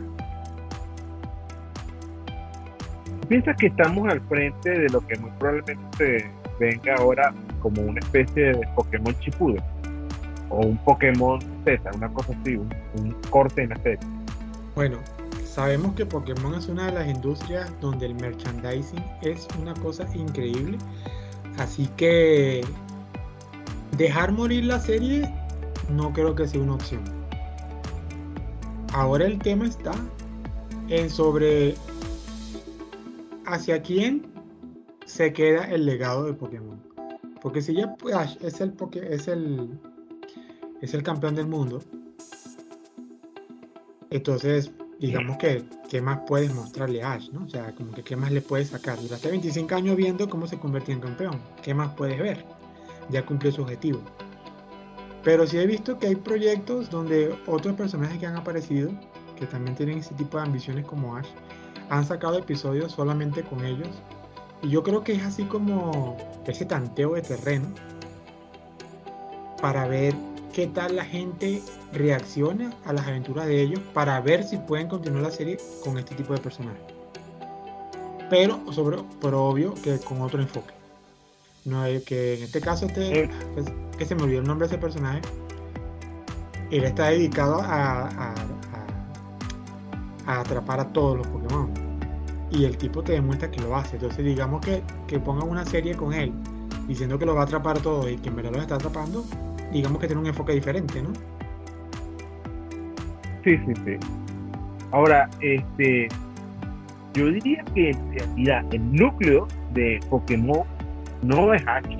Piensa 3.28 3.54
que 3.56 3.68
estamos 3.68 4.08
al 4.10 4.22
frente 4.22 4.70
de 4.70 4.90
lo 4.90 5.06
que 5.06 5.18
muy 5.18 5.30
probablemente 5.38 6.32
venga 6.60 6.96
ahora 6.96 7.34
como 7.62 7.82
una 7.82 8.00
especie 8.00 8.54
de 8.54 8.68
Pokémon 8.76 9.14
Shippuden 9.20 9.62
o 10.50 10.66
un 10.66 10.78
Pokémon 10.84 11.40
Z, 11.66 11.92
una 11.96 12.12
cosa 12.14 12.34
así, 12.40 12.56
un, 12.56 13.16
corte 13.30 13.64
en 13.64 13.70
la 13.70 13.78
serie. 13.78 14.00
Bueno, 14.76 14.98
sabemos 15.44 15.94
que 15.96 16.06
Pokémon 16.06 16.56
es 16.56 16.68
una 16.68 16.88
de 16.88 16.94
las 16.94 17.08
industrias 17.08 17.72
donde 17.82 18.08
el 18.08 18.16
merchandising 18.16 19.04
es 19.22 19.48
una 19.60 19.74
cosa 19.76 20.06
increíble. 20.16 20.78
Así 21.58 21.88
que 21.98 22.62
dejar 23.98 24.32
morir 24.32 24.66
la 24.66 24.80
serie 24.80 25.34
no 25.90 26.14
creo 26.14 26.36
que 26.36 26.48
sea 26.48 26.62
una 26.62 26.76
opción. 26.76 27.02
Ahora 28.94 29.26
el 29.26 29.40
tema 29.40 29.66
está 29.66 29.94
en 30.90 31.10
sobre 31.10 31.76
hacia 33.46 33.82
quién 33.82 34.26
se 35.06 35.34
queda 35.34 35.64
el 35.66 35.86
legado 35.86 36.26
de 36.26 36.34
Pokémon. 36.34 36.82
Porque 37.42 37.62
si 37.62 37.74
ya 37.76 37.96
Ash 38.14 38.36
es 38.42 38.60
el, 38.62 38.74
es 39.10 39.28
el, 39.28 39.80
es 40.82 40.94
el 40.94 41.04
campeón 41.04 41.36
del 41.36 41.48
mundo, 41.48 41.82
entonces 44.10 44.72
digamos 45.00 45.38
que 45.38 45.64
qué 45.90 46.02
más 46.02 46.20
puedes 46.28 46.54
mostrarle 46.54 47.04
a 47.04 47.14
Ash, 47.14 47.30
¿no? 47.32 47.46
O 47.46 47.50
sea, 47.50 47.74
como 47.76 47.92
que 47.92 48.04
qué 48.04 48.16
más 48.16 48.32
le 48.32 48.42
puedes 48.42 48.70
sacar. 48.70 49.00
Duraste 49.00 49.30
25 49.30 49.76
años 49.76 49.96
viendo 49.96 50.30
cómo 50.30 50.48
se 50.48 50.58
convertía 50.58 50.96
en 50.96 51.02
campeón. 51.02 51.42
¿Qué 51.62 51.74
más 51.74 51.94
puedes 51.94 52.20
ver? 52.20 52.46
Ya 53.10 53.26
cumplió 53.26 53.52
su 53.52 53.62
objetivo. 53.62 54.02
Pero 55.24 55.46
sí 55.46 55.58
he 55.58 55.68
visto 55.68 55.98
que 56.00 56.08
hay 56.08 56.16
proyectos 56.16 56.90
donde 56.90 57.38
otros 57.48 57.76
personajes 57.76 58.18
que 58.18 58.26
han 58.26 58.38
aparecido, 58.38 58.92
que 59.36 59.46
también 59.46 59.76
tienen 59.76 60.00
ese 60.00 60.14
tipo 60.16 60.38
de 60.38 60.44
ambiciones 60.44 60.86
como 60.86 61.16
Ash, 61.16 61.28
han 61.90 62.06
sacado 62.06 62.38
episodios 62.38 62.92
solamente 62.92 63.44
con 63.44 63.64
ellos. 63.64 63.90
Y 64.62 64.70
yo 64.70 64.84
creo 64.84 65.04
que 65.04 65.14
es 65.14 65.24
así 65.24 65.44
como 65.44 66.18
ese 66.46 66.66
tanteo 66.66 67.14
de 67.14 67.22
terreno 67.22 67.68
para 69.62 69.88
ver 69.88 70.14
qué 70.54 70.68
tal 70.68 70.96
la 70.96 71.06
gente 71.06 71.62
reacciona 71.94 72.72
a 72.86 72.94
las 72.94 73.08
aventuras 73.08 73.46
de 73.48 73.62
ellos, 73.62 73.80
para 73.94 74.20
ver 74.22 74.44
si 74.44 74.58
pueden 74.58 74.88
continuar 74.88 75.24
la 75.24 75.32
serie 75.32 75.58
con 75.84 75.98
este 75.98 76.16
tipo 76.16 76.34
de 76.34 76.40
personajes. 76.40 76.82
Pero, 78.30 78.60
sobre, 78.74 78.98
pero 79.22 79.46
obvio 79.46 79.74
que 79.76 80.00
con 80.00 80.22
otro 80.22 80.42
enfoque. 80.42 80.74
No 81.66 81.86
es 81.86 82.04
que 82.04 82.36
en 82.38 82.44
este 82.44 82.60
caso 82.62 82.86
este, 82.86 83.30
que, 83.30 83.30
que 83.98 84.06
se 84.06 84.16
me 84.16 84.24
olvidó 84.24 84.40
el 84.42 84.48
nombre 84.48 84.68
de 84.68 84.74
ese 84.76 84.82
personaje. 84.82 85.22
Él 86.72 86.84
está 86.84 87.08
dedicado 87.10 87.62
a, 87.62 88.08
a- 88.08 88.34
a- 88.34 88.36
a 90.26 90.40
atrapar 90.42 90.80
a 90.82 90.88
todos 90.92 91.18
los 91.20 91.28
Pokémon. 91.28 91.70
Y 92.52 92.66
el 92.66 92.78
tipo 92.78 93.02
te 93.04 93.14
demuestra 93.14 93.50
que 93.52 93.62
lo 93.62 93.76
hace. 93.76 93.96
Entonces 93.96 94.24
digamos 94.26 94.60
que, 94.66 94.82
que 95.08 95.20
pongan 95.20 95.48
una 95.50 95.66
serie 95.66 95.96
con 95.96 96.14
él 96.14 96.34
diciendo 96.88 97.18
que 97.20 97.26
lo 97.26 97.36
va 97.36 97.42
a 97.42 97.44
atrapar 97.46 97.78
a 97.78 97.82
todos 97.82 98.10
y 98.10 98.18
que 98.18 98.30
en 98.30 98.36
verdad 98.38 98.52
los 98.54 98.62
está 98.62 98.76
atrapando, 98.76 99.26
digamos 99.72 100.00
que 100.00 100.08
tiene 100.08 100.22
un 100.22 100.28
enfoque 100.28 100.54
diferente, 100.54 101.02
¿no? 101.02 101.10
Sí, 103.44 103.58
sí, 103.58 103.74
sí. 103.86 103.98
Ahora, 104.92 105.30
este, 105.42 106.08
yo 107.14 107.28
diría 107.28 107.64
que 107.74 107.92
en 107.92 108.14
realidad 108.14 108.66
el 108.72 108.92
núcleo 108.94 109.48
de 109.74 110.00
Pokémon 110.10 110.64
no 111.24 111.54
es 111.54 111.66
Ash, 111.68 111.98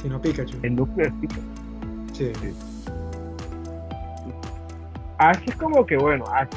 Sino 0.00 0.20
Pikachu. 0.20 0.58
el 0.62 0.76
núcleo 0.76 1.06
es 1.06 1.12
Pikachu. 1.20 1.42
Sí. 2.12 2.32
Ash 5.18 5.38
es 5.46 5.56
como 5.56 5.86
que, 5.86 5.96
bueno, 5.96 6.24
Ash, 6.32 6.48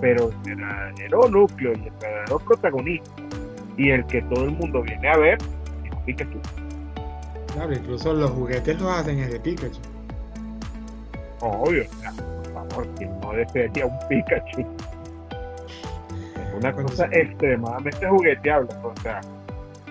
pero 0.00 0.30
el 0.30 0.56
verdadero 0.56 1.28
núcleo 1.28 1.72
y 1.72 1.86
el 1.86 1.92
verdadero 2.00 2.38
protagonista 2.38 3.10
y 3.76 3.90
el 3.90 4.06
que 4.06 4.22
todo 4.22 4.44
el 4.44 4.52
mundo 4.52 4.82
viene 4.82 5.08
a 5.08 5.16
ver 5.16 5.38
es 5.84 5.96
Pikachu. 6.06 6.38
Claro, 7.54 7.72
incluso 7.72 8.12
los 8.12 8.30
juguetes 8.32 8.80
los 8.80 8.90
hacen 8.90 9.18
es 9.20 9.32
de 9.32 9.40
Pikachu. 9.40 9.78
Obvio, 11.40 11.84
por 12.42 12.52
favor, 12.52 12.88
que 12.98 13.06
no 13.06 13.32
desearía 13.32 13.86
un 13.86 13.98
Pikachu. 14.08 14.60
Es 14.60 16.54
una 16.58 16.72
cosa 16.72 17.06
sí. 17.12 17.18
extremadamente 17.18 18.08
jugueteable, 18.08 18.74
o 18.82 18.92
sea, 19.02 19.20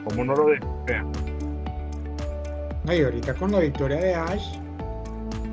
¿cómo 0.07 0.25
no 0.25 0.35
lo 0.35 0.45
desean? 0.47 1.11
No, 2.83 2.93
y 2.93 3.01
ahorita 3.01 3.33
con 3.35 3.51
la 3.53 3.59
victoria 3.59 3.97
de 3.97 4.13
Ash, 4.15 4.57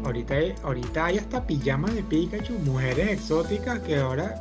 ahorita, 0.05 0.35
hay- 0.35 0.55
ahorita 0.65 1.05
hay 1.07 1.19
hasta 1.19 1.47
pijamas 1.47 1.95
de 1.95 2.03
Pikachu, 2.03 2.55
mujeres 2.65 3.09
exóticas 3.11 3.79
que 3.81 3.97
ahora 3.99 4.35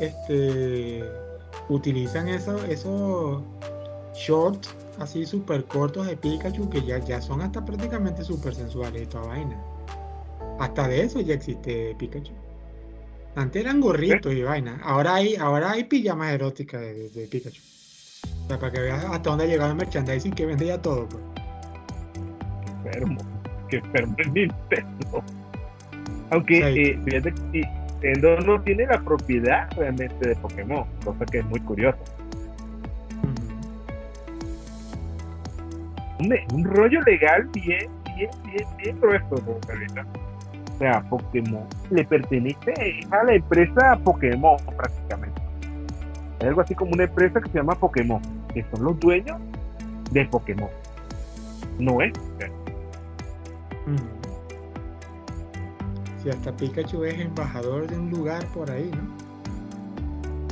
este, 0.00 1.04
utilizan 1.68 2.28
eso- 2.28 2.64
esos 2.66 3.42
shorts 4.14 4.74
así 4.98 5.26
súper 5.26 5.64
cortos 5.64 6.06
de 6.06 6.16
Pikachu 6.16 6.68
que 6.70 6.82
ya, 6.82 6.98
ya 6.98 7.20
son 7.20 7.40
hasta 7.40 7.64
prácticamente 7.64 8.24
súper 8.24 8.54
sensuales 8.54 9.02
y 9.02 9.06
toda 9.06 9.26
vaina. 9.26 9.60
Hasta 10.58 10.88
de 10.88 11.02
eso 11.02 11.20
ya 11.20 11.34
existe 11.34 11.94
Pikachu. 11.98 12.32
Antes 13.36 13.62
eran 13.62 13.80
gorritos 13.80 14.32
y 14.32 14.42
vaina. 14.42 14.80
Ahora 14.84 15.16
hay, 15.16 15.34
ahora 15.36 15.72
hay 15.72 15.84
pijamas 15.84 16.32
eróticas 16.32 16.80
de, 16.80 17.28
Pikachu. 17.30 17.60
O 18.44 18.48
sea, 18.48 18.58
para 18.58 18.72
que 18.72 18.80
veas 18.80 19.04
hasta 19.04 19.30
dónde 19.30 19.44
ha 19.44 19.48
llegado 19.48 19.70
el 19.70 19.76
merchandising 19.76 20.32
que 20.32 20.46
vende 20.46 20.66
ya 20.66 20.80
todo. 20.80 21.08
Pues. 21.08 21.22
enfermo, 22.84 23.20
que 23.68 23.76
enfermo 23.78 24.14
es 24.18 24.32
Nintendo. 24.32 25.24
Aunque 26.30 26.54
Sí. 26.56 26.80
eh, 26.80 27.00
fíjate 27.04 27.34
que 27.34 27.68
Nintendo 28.02 28.40
no 28.40 28.62
tiene 28.62 28.86
la 28.86 29.00
propiedad 29.02 29.68
realmente 29.76 30.28
de 30.28 30.36
Pokémon, 30.36 30.84
cosa 31.04 31.24
que 31.26 31.38
es 31.38 31.44
muy 31.46 31.60
curiosa. 31.60 31.98
Un, 36.24 36.34
un 36.54 36.64
rollo 36.64 37.00
legal 37.02 37.48
bien, 37.52 37.90
bien, 38.16 38.30
bien, 38.44 38.66
bien 38.78 39.00
grueso, 39.00 39.36
¿no? 39.46 39.52
O 40.74 40.78
sea, 40.78 41.02
Pokémon 41.08 41.66
le 41.90 42.04
pertenece 42.04 42.74
a 43.10 43.22
la 43.24 43.34
empresa 43.34 43.98
Pokémon 44.02 44.56
prácticamente. 44.76 45.40
Es 46.40 46.46
algo 46.46 46.62
así 46.62 46.74
como 46.74 46.92
una 46.92 47.04
empresa 47.04 47.40
que 47.40 47.48
se 47.50 47.58
llama 47.58 47.74
Pokémon, 47.74 48.20
que 48.52 48.64
son 48.72 48.84
los 48.84 48.98
dueños 48.98 49.40
de 50.10 50.24
Pokémon. 50.26 50.68
No 51.78 52.00
es. 52.00 52.12
Mm. 53.86 53.96
Si 56.22 56.30
hasta 56.30 56.56
Pikachu 56.56 57.04
es 57.04 57.20
embajador 57.20 57.86
de 57.86 57.98
un 57.98 58.10
lugar 58.10 58.44
por 58.46 58.70
ahí, 58.70 58.90
¿no? 58.90 59.24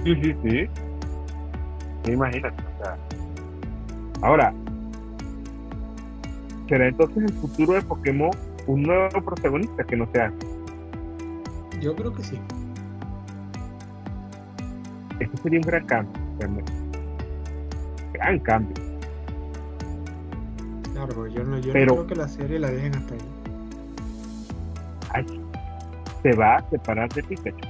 Sí, 0.05 0.14
sí, 0.23 0.37
sí. 0.45 2.12
Imagínate. 2.12 2.62
O 2.62 2.85
sea. 2.85 2.97
Ahora, 4.23 4.53
¿será 6.73 6.89
entonces 6.89 7.18
el 7.25 7.33
futuro 7.35 7.75
de 7.75 7.83
Pokémon 7.83 8.31
un 8.66 8.83
nuevo 8.85 9.20
protagonista 9.23 9.85
que 9.85 9.95
no 9.95 10.09
sea? 10.11 10.33
Yo 11.83 11.95
creo 11.95 12.14
que 12.14 12.25
sí. 12.25 12.39
Este 15.20 15.37
sería 15.43 15.59
un 15.59 15.66
gran 15.66 15.85
cambio, 15.85 16.18
realmente. 16.39 16.73
Gran 18.14 18.39
cambio. 18.39 18.75
Claro, 20.95 21.27
yo 21.27 21.45
no, 21.45 21.59
yo 21.59 21.75
Pero- 21.75 21.87
no 21.89 21.93
creo 21.97 22.07
que 22.07 22.14
la 22.14 22.29
serie 22.29 22.59
la 22.59 22.70
dejen 22.70 22.95
hasta 22.97 23.14
ahí. 23.16 23.20
Ay, 25.11 25.41
se 26.23 26.33
va 26.35 26.57
a 26.57 26.70
separar 26.70 27.12
de 27.12 27.23
Pikachu. 27.23 27.68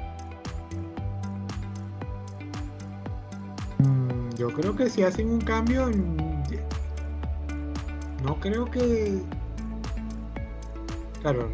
Mm, 3.79 4.31
Yo 4.37 4.49
creo 4.51 4.77
que 4.77 4.89
si 4.89 5.03
hacen 5.03 5.29
un 5.29 5.41
cambio, 5.41 5.91
no 8.23 8.39
creo 8.41 8.65
que. 8.67 9.21
Claro, 11.21 11.51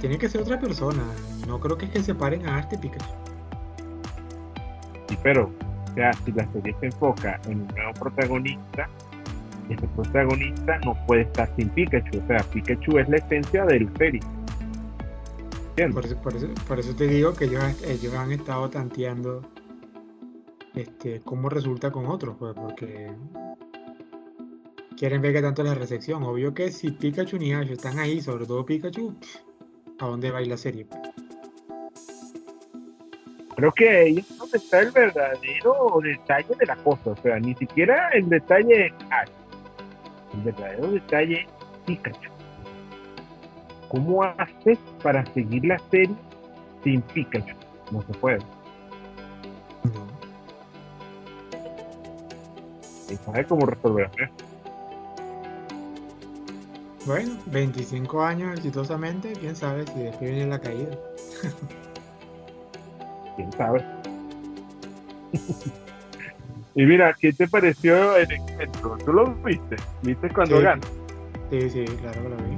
tiene 0.00 0.18
que 0.18 0.28
ser 0.28 0.42
otra 0.42 0.58
persona. 0.58 1.02
No 1.46 1.60
creo 1.60 1.78
que 1.78 1.86
es 1.86 1.90
que 1.92 2.02
separen 2.02 2.46
a 2.46 2.58
Arte 2.58 2.76
Pikachu. 2.78 3.14
Sí, 5.08 5.18
pero, 5.22 5.50
o 5.90 5.94
sea, 5.94 6.12
si 6.12 6.32
la 6.32 6.50
serie 6.52 6.74
se 6.80 6.86
enfoca 6.86 7.40
en 7.46 7.62
un 7.62 7.68
nuevo 7.68 7.92
protagonista, 7.94 8.88
ese 9.68 9.86
protagonista 9.88 10.78
no 10.84 10.94
puede 11.06 11.22
estar 11.22 11.50
sin 11.56 11.68
Pikachu. 11.70 12.18
O 12.18 12.26
sea, 12.26 12.38
Pikachu 12.52 12.98
es 12.98 13.08
la 13.08 13.16
esencia 13.16 13.64
del 13.64 13.88
serie. 13.96 14.20
¿Entiendes? 15.70 15.94
Por 15.94 16.04
eso, 16.06 16.16
por 16.22 16.36
eso, 16.36 16.48
por 16.66 16.78
eso 16.80 16.96
te 16.96 17.06
digo 17.06 17.34
que 17.34 17.44
ellos, 17.46 17.62
ellos 17.82 18.14
han 18.14 18.32
estado 18.32 18.68
tanteando 18.70 19.42
este, 20.74 21.20
cómo 21.22 21.48
resulta 21.48 21.90
con 21.90 22.06
otros, 22.06 22.36
pues, 22.38 22.54
porque 22.54 23.10
quieren 24.96 25.22
ver 25.22 25.32
qué 25.32 25.42
tanto 25.42 25.62
es 25.62 25.68
la 25.68 25.74
recepción. 25.74 26.22
Obvio 26.22 26.54
que 26.54 26.70
si 26.72 26.90
Pikachu 26.90 27.38
ni 27.38 27.52
Ash 27.52 27.70
están 27.70 27.98
ahí, 27.98 28.20
sobre 28.20 28.46
todo 28.46 28.64
Pikachu, 28.64 29.14
¿a 29.98 30.06
dónde 30.06 30.30
va 30.30 30.38
a 30.38 30.42
ir 30.42 30.48
la 30.48 30.56
serie? 30.56 30.86
pues? 30.86 31.00
Creo 33.56 33.72
que 33.72 33.88
ahí 33.88 34.18
es 34.18 34.38
donde 34.38 34.58
está 34.58 34.80
el 34.80 34.90
verdadero 34.90 35.98
detalle 36.02 36.54
de 36.58 36.66
la 36.66 36.76
cosa. 36.76 37.10
O 37.10 37.16
sea, 37.16 37.38
ni 37.38 37.54
siquiera 37.54 38.10
el 38.10 38.28
detalle 38.28 38.92
Ash. 39.10 39.30
El 40.34 40.40
verdadero 40.42 40.90
detalle 40.90 41.46
Pikachu. 41.86 42.30
¿Cómo 43.88 44.24
haces 44.24 44.78
para 45.02 45.24
seguir 45.32 45.64
la 45.64 45.78
serie 45.90 46.16
sin 46.82 47.00
Pikachu? 47.02 47.56
No 47.92 48.02
se 48.02 48.12
puede. 48.14 48.38
No. 49.84 50.06
Y 53.08 53.16
sabe 53.16 53.44
cómo 53.44 53.66
resolver 53.66 54.10
eso. 54.18 54.45
Bueno, 57.06 57.32
25 57.46 58.22
años 58.22 58.54
exitosamente, 58.56 59.32
quién 59.34 59.54
sabe 59.54 59.86
si 59.86 60.00
después 60.00 60.30
viene 60.30 60.46
la 60.46 60.58
caída. 60.60 60.98
quién 63.36 63.52
sabe. 63.52 63.84
y 66.74 66.84
mira, 66.84 67.14
¿qué 67.20 67.32
te 67.32 67.46
pareció 67.48 68.16
el 68.16 68.32
encuentro? 68.32 68.98
¿Tú 69.04 69.12
lo 69.12 69.34
viste? 69.36 69.76
¿Viste 70.02 70.28
cuando 70.30 70.56
Sí. 70.58 70.62
ganó? 70.64 70.82
Sí, 71.50 71.70
sí, 71.70 71.84
claro 71.84 72.22
que 72.22 72.28
lo 72.28 72.36
vi. 72.36 72.56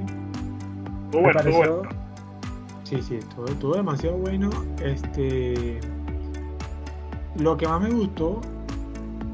Estuvo 1.05 1.21
bueno, 1.21 1.39
estuvo 1.39 1.57
bueno. 1.57 1.81
Sí, 2.83 3.01
sí, 3.03 3.15
estuvo, 3.17 3.45
estuvo 3.45 3.75
demasiado 3.75 4.17
bueno. 4.17 4.49
Este, 4.83 5.79
lo 7.35 7.55
que 7.55 7.67
más 7.67 7.81
me 7.81 7.91
gustó, 7.91 8.41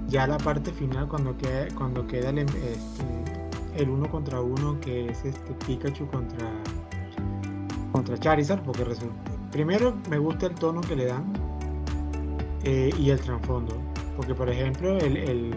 ya 0.07 0.27
la 0.27 0.37
parte 0.37 0.71
final 0.73 1.07
cuando 1.07 1.37
queda, 1.37 1.67
cuando 1.77 2.05
queda 2.05 2.31
el, 2.31 2.39
em- 2.39 2.47
este, 2.49 3.03
el 3.75 3.89
uno 3.89 4.09
contra 4.09 4.41
uno, 4.41 4.79
que 4.79 5.09
es 5.09 5.25
este 5.25 5.53
Pikachu 5.65 6.07
contra 6.07 6.51
contra 7.91 8.17
Charizard, 8.17 8.61
porque 8.63 8.83
resulta, 8.83 9.31
primero 9.51 9.95
me 10.09 10.17
gusta 10.17 10.47
el 10.47 10.55
tono 10.55 10.81
que 10.81 10.97
le 10.97 11.05
dan 11.05 11.23
eh, 12.63 12.91
y 12.97 13.09
el 13.09 13.19
trasfondo, 13.19 13.77
porque 14.17 14.35
por 14.35 14.49
ejemplo 14.49 14.97
el, 14.97 15.15
el, 15.15 15.55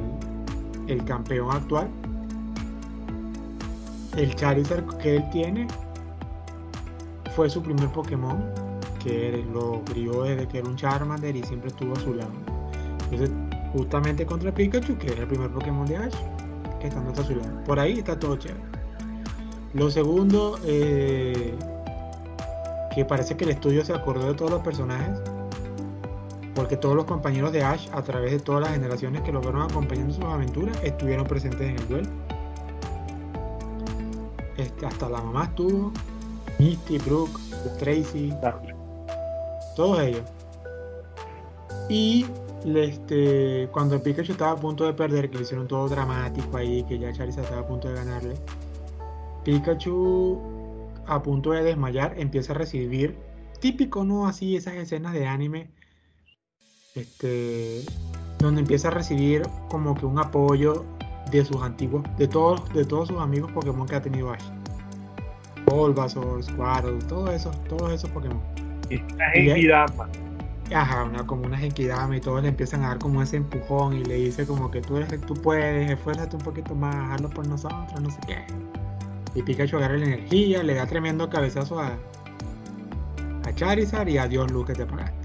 el 0.86 1.04
campeón 1.04 1.50
actual, 1.50 1.88
el 4.16 4.34
Charizard 4.36 4.86
que 4.98 5.16
él 5.16 5.24
tiene 5.30 5.66
fue 7.34 7.50
su 7.50 7.62
primer 7.62 7.88
Pokémon, 7.90 8.52
que 9.02 9.44
lo 9.52 9.82
crió 9.84 10.22
desde 10.22 10.46
que 10.48 10.58
era 10.58 10.68
un 10.68 10.76
Charmander 10.76 11.34
y 11.36 11.42
siempre 11.42 11.68
estuvo 11.68 11.92
a 11.94 12.00
su 12.00 12.14
lado. 12.14 12.32
Entonces, 13.10 13.30
justamente 13.72 14.26
contra 14.26 14.52
Pikachu, 14.52 14.96
que 14.98 15.08
era 15.08 15.22
el 15.22 15.28
primer 15.28 15.50
Pokémon 15.50 15.86
de 15.86 15.96
Ash, 15.96 16.14
que 16.78 16.88
estando 16.88 17.10
a 17.10 17.24
su 17.24 17.34
lado. 17.34 17.64
Por 17.64 17.78
ahí 17.78 17.98
está 17.98 18.18
todo 18.18 18.36
chévere. 18.36 18.60
Lo 19.74 19.90
segundo, 19.90 20.58
eh, 20.64 21.54
que 22.94 23.04
parece 23.04 23.36
que 23.36 23.44
el 23.44 23.50
estudio 23.50 23.84
se 23.84 23.92
acordó 23.92 24.26
de 24.26 24.34
todos 24.34 24.50
los 24.50 24.62
personajes, 24.62 25.20
porque 26.54 26.76
todos 26.76 26.96
los 26.96 27.04
compañeros 27.04 27.52
de 27.52 27.62
Ash, 27.62 27.88
a 27.92 28.02
través 28.02 28.32
de 28.32 28.40
todas 28.40 28.62
las 28.62 28.72
generaciones 28.72 29.22
que 29.22 29.30
lo 29.30 29.42
fueron 29.42 29.62
acompañando 29.62 30.14
en 30.14 30.20
sus 30.20 30.24
aventuras, 30.24 30.76
estuvieron 30.82 31.26
presentes 31.26 31.60
en 31.60 31.78
el 31.78 31.88
duelo. 31.88 32.08
Este, 34.56 34.86
hasta 34.86 35.08
la 35.08 35.22
mamá 35.22 35.44
estuvo, 35.44 35.92
Misty, 36.58 36.98
Brooke, 36.98 37.38
Tracy, 37.78 38.34
todos 39.76 40.00
ellos. 40.00 40.22
Y 41.88 42.26
este, 42.76 43.68
cuando 43.72 44.02
Pikachu 44.02 44.32
estaba 44.32 44.52
a 44.52 44.56
punto 44.56 44.84
de 44.84 44.92
perder, 44.92 45.30
que 45.30 45.36
le 45.36 45.42
hicieron 45.42 45.68
todo 45.68 45.88
dramático 45.88 46.56
ahí, 46.56 46.84
que 46.84 46.98
ya 46.98 47.12
Charizard 47.12 47.44
estaba 47.44 47.62
a 47.62 47.66
punto 47.66 47.88
de 47.88 47.94
ganarle, 47.94 48.34
Pikachu 49.44 50.40
a 51.06 51.22
punto 51.22 51.52
de 51.52 51.62
desmayar 51.62 52.14
empieza 52.18 52.52
a 52.52 52.56
recibir, 52.56 53.16
típico, 53.60 54.04
¿no? 54.04 54.26
Así 54.26 54.56
esas 54.56 54.74
escenas 54.74 55.14
de 55.14 55.26
anime, 55.26 55.70
este, 56.94 57.82
donde 58.38 58.60
empieza 58.60 58.88
a 58.88 58.90
recibir 58.90 59.42
como 59.68 59.94
que 59.94 60.06
un 60.06 60.18
apoyo 60.18 60.84
de 61.30 61.44
sus 61.44 61.62
antiguos, 61.62 62.04
de 62.18 62.28
todos, 62.28 62.72
de 62.72 62.84
todos 62.84 63.08
sus 63.08 63.18
amigos 63.20 63.52
Pokémon 63.52 63.86
que 63.86 63.96
ha 63.96 64.02
tenido 64.02 64.30
Ash. 64.30 64.44
Bulbasaur, 65.66 66.42
Squirtle, 66.42 66.98
todos 67.08 67.30
esos, 67.30 67.64
todos 67.64 67.92
esos 67.92 68.10
Pokémon. 68.10 68.40
Es 68.88 69.00
Y-. 69.34 70.27
Ajá, 70.74 71.04
una, 71.04 71.26
como 71.26 71.46
una 71.46 71.56
Genkidama 71.56 72.16
y 72.16 72.20
todos 72.20 72.42
le 72.42 72.48
empiezan 72.48 72.84
a 72.84 72.88
dar 72.88 72.98
como 72.98 73.22
ese 73.22 73.38
empujón 73.38 73.94
y 73.94 74.04
le 74.04 74.16
dice 74.16 74.46
como 74.46 74.70
que 74.70 74.82
tú 74.82 74.98
eres, 74.98 75.20
tú 75.22 75.34
puedes, 75.34 75.90
esfuérzate 75.90 76.36
un 76.36 76.42
poquito 76.42 76.74
más, 76.74 77.12
hazlo 77.12 77.30
por 77.30 77.46
nosotros, 77.46 78.00
no 78.00 78.10
sé 78.10 78.18
qué. 78.26 78.44
Y 79.34 79.42
Pikachu 79.42 79.78
agarra 79.78 79.96
la 79.96 80.04
energía, 80.04 80.62
le 80.62 80.74
da 80.74 80.86
tremendo 80.86 81.30
cabezazo 81.30 81.80
a, 81.80 81.96
a 83.46 83.54
Charizard 83.54 84.08
y 84.08 84.18
adiós 84.18 84.50
Luz 84.50 84.66
que 84.66 84.74
te 84.74 84.84
pagaste. 84.84 85.16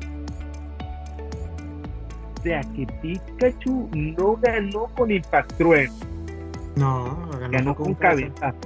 O 2.39 2.43
sea, 2.43 2.61
que 2.61 2.87
Pikachu 3.01 3.89
no 3.93 4.37
ganó 4.37 4.87
con 4.95 5.11
Impact 5.11 5.53
Trueno, 5.57 5.93
No, 6.75 7.29
ganó, 7.31 7.49
ganó 7.49 7.75
con 7.75 7.93
cabezazo. 7.95 8.57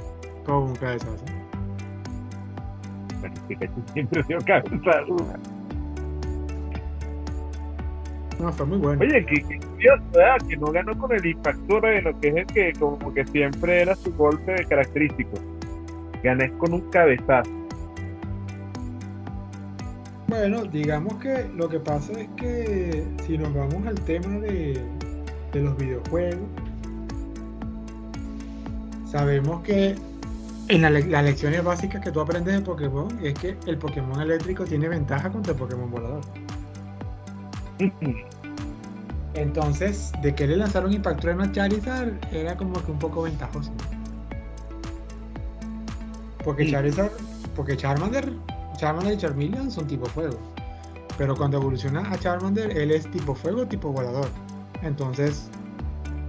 Con 0.46 0.56
un 0.56 0.76
cabezazo. 0.76 1.26
Bueno, 3.20 3.36
Pikachu 3.48 3.84
siempre 3.94 4.24
dio 4.28 4.38
cabezazo. 4.46 5.16
No, 8.40 8.54
fue 8.54 8.66
muy 8.68 8.78
bueno. 8.78 9.02
Oye, 9.02 9.26
que, 9.26 9.36
que 9.44 9.60
curioso, 9.60 10.04
¿verdad? 10.14 10.38
Que 10.48 10.58
no 10.58 10.68
ganó 10.68 10.98
con 10.98 11.12
el 11.12 11.26
Impact 11.26 11.68
Trueno, 11.68 12.20
que 12.20 12.28
es 12.30 12.36
el 12.36 12.46
que 12.48 12.74
como 12.80 13.14
que 13.14 13.26
siempre 13.26 13.82
era 13.82 13.96
su 13.96 14.14
golpe 14.14 14.56
característico. 14.70 15.32
Gané 16.24 16.52
con 16.54 16.74
un 16.74 16.82
cabezazo. 16.92 17.50
Bueno, 20.28 20.66
digamos 20.66 21.16
que 21.16 21.46
lo 21.56 21.70
que 21.70 21.80
pasa 21.80 22.12
es 22.14 22.28
que 22.36 23.04
si 23.26 23.38
nos 23.38 23.54
vamos 23.56 23.88
al 23.88 23.96
tema 24.02 24.40
de, 24.40 24.84
de 25.54 25.62
los 25.62 25.76
videojuegos, 25.78 26.42
sabemos 29.10 29.62
que 29.64 29.96
en 30.68 30.82
la 30.82 30.90
le- 30.90 31.08
las 31.08 31.24
lecciones 31.24 31.64
básicas 31.64 32.02
que 32.04 32.12
tú 32.12 32.20
aprendes 32.20 32.54
de 32.56 32.62
Pokémon 32.62 33.08
es 33.24 33.34
que 33.36 33.56
el 33.68 33.78
Pokémon 33.78 34.20
eléctrico 34.22 34.66
tiene 34.66 34.90
ventaja 34.90 35.30
contra 35.32 35.54
el 35.54 35.60
Pokémon 35.60 35.90
volador. 35.90 36.22
Entonces, 39.34 40.12
de 40.22 40.34
que 40.34 40.48
le 40.48 40.58
lanzaron 40.58 40.92
Impact 40.92 41.22
Trueno 41.22 41.44
a 41.44 41.52
Charizard 41.52 42.14
era 42.32 42.58
como 42.58 42.84
que 42.84 42.92
un 42.92 43.00
poco 43.00 43.24
ventajoso. 43.24 43.72
Porque. 46.44 46.72
Charizard, 46.72 47.12
porque 47.56 47.78
Charmander 47.78 48.34
Charmander 48.78 49.14
y 49.14 49.18
Charmeleon 49.18 49.72
son 49.72 49.88
tipo 49.88 50.06
fuego. 50.06 50.38
Pero 51.18 51.36
cuando 51.36 51.58
evoluciona 51.58 52.10
a 52.12 52.18
Charmander, 52.18 52.78
él 52.78 52.92
es 52.92 53.10
tipo 53.12 53.34
fuego, 53.34 53.66
tipo 53.66 53.92
volador. 53.92 54.30
Entonces, 54.84 55.50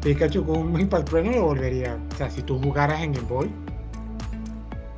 Pikachu 0.02 0.44
con 0.44 0.58
un 0.58 0.80
Impact 0.80 1.08
Trueno 1.08 1.30
lo 1.32 1.44
volvería. 1.44 1.98
O 2.12 2.16
sea, 2.16 2.30
si 2.30 2.42
tú 2.42 2.58
jugaras 2.58 3.02
en 3.02 3.12
Game 3.12 3.28
Boy, 3.28 3.50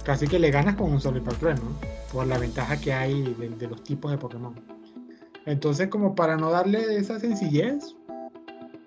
casi 0.04 0.28
que 0.28 0.38
le 0.38 0.50
ganas 0.50 0.76
con 0.76 0.92
un 0.92 1.00
solo 1.00 1.18
Impact 1.18 1.38
Trueno, 1.40 1.62
por 2.12 2.26
la 2.26 2.38
ventaja 2.38 2.76
que 2.76 2.92
hay 2.92 3.34
de, 3.34 3.66
los 3.66 3.82
tipos 3.82 4.12
de 4.12 4.18
Pokémon. 4.18 4.54
Entonces, 5.46 5.88
como 5.88 6.14
para 6.14 6.36
no 6.36 6.50
darle 6.50 6.96
esa 6.96 7.18
sencillez, 7.18 7.96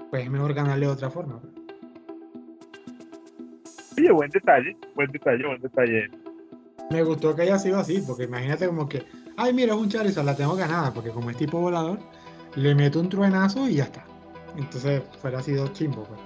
pues 0.10 0.24
es 0.24 0.30
mejor 0.30 0.54
ganarle 0.54 0.86
de 0.86 0.92
otra 0.92 1.10
forma. 1.10 1.42
Oye, 3.98 4.12
buen 4.12 4.30
detalle, 4.30 4.76
buen 4.96 5.12
detalle, 5.12 5.46
buen 5.46 5.62
detalle. 5.62 6.10
Me 6.92 7.04
gustó 7.04 7.36
que 7.36 7.44
haya 7.44 7.58
sido 7.60 7.80
así, 7.80 8.04
porque 8.06 8.24
imagínate 8.24 8.68
como 8.68 8.88
que 8.88 9.06
ay, 9.38 9.54
mira, 9.54 9.74
es 9.74 9.80
un 9.80 9.90
Charizard, 9.90 10.26
la 10.26 10.36
tengo 10.36 10.56
ganada, 10.56 10.94
porque 10.94 11.10
como 11.10 11.30
es 11.30 11.38
tipo 11.38 11.60
volador, 11.60 12.00
le 12.56 12.76
meto 12.76 13.00
un 13.00 13.10
truenazo 13.10 13.68
y 13.68 13.76
ya 13.76 13.84
está. 13.84 14.06
Entonces, 14.58 15.02
fuera 15.22 15.42
sido 15.42 15.68
chimbo, 15.70 16.04
pues. 16.04 16.20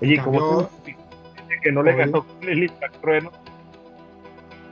Oye, 0.00 0.22
¿cómo 0.22 0.70
que 1.62 1.72
no 1.72 1.82
le 1.82 1.96
ganó 1.96 2.24
el 2.42 2.70
trueno? 3.00 3.32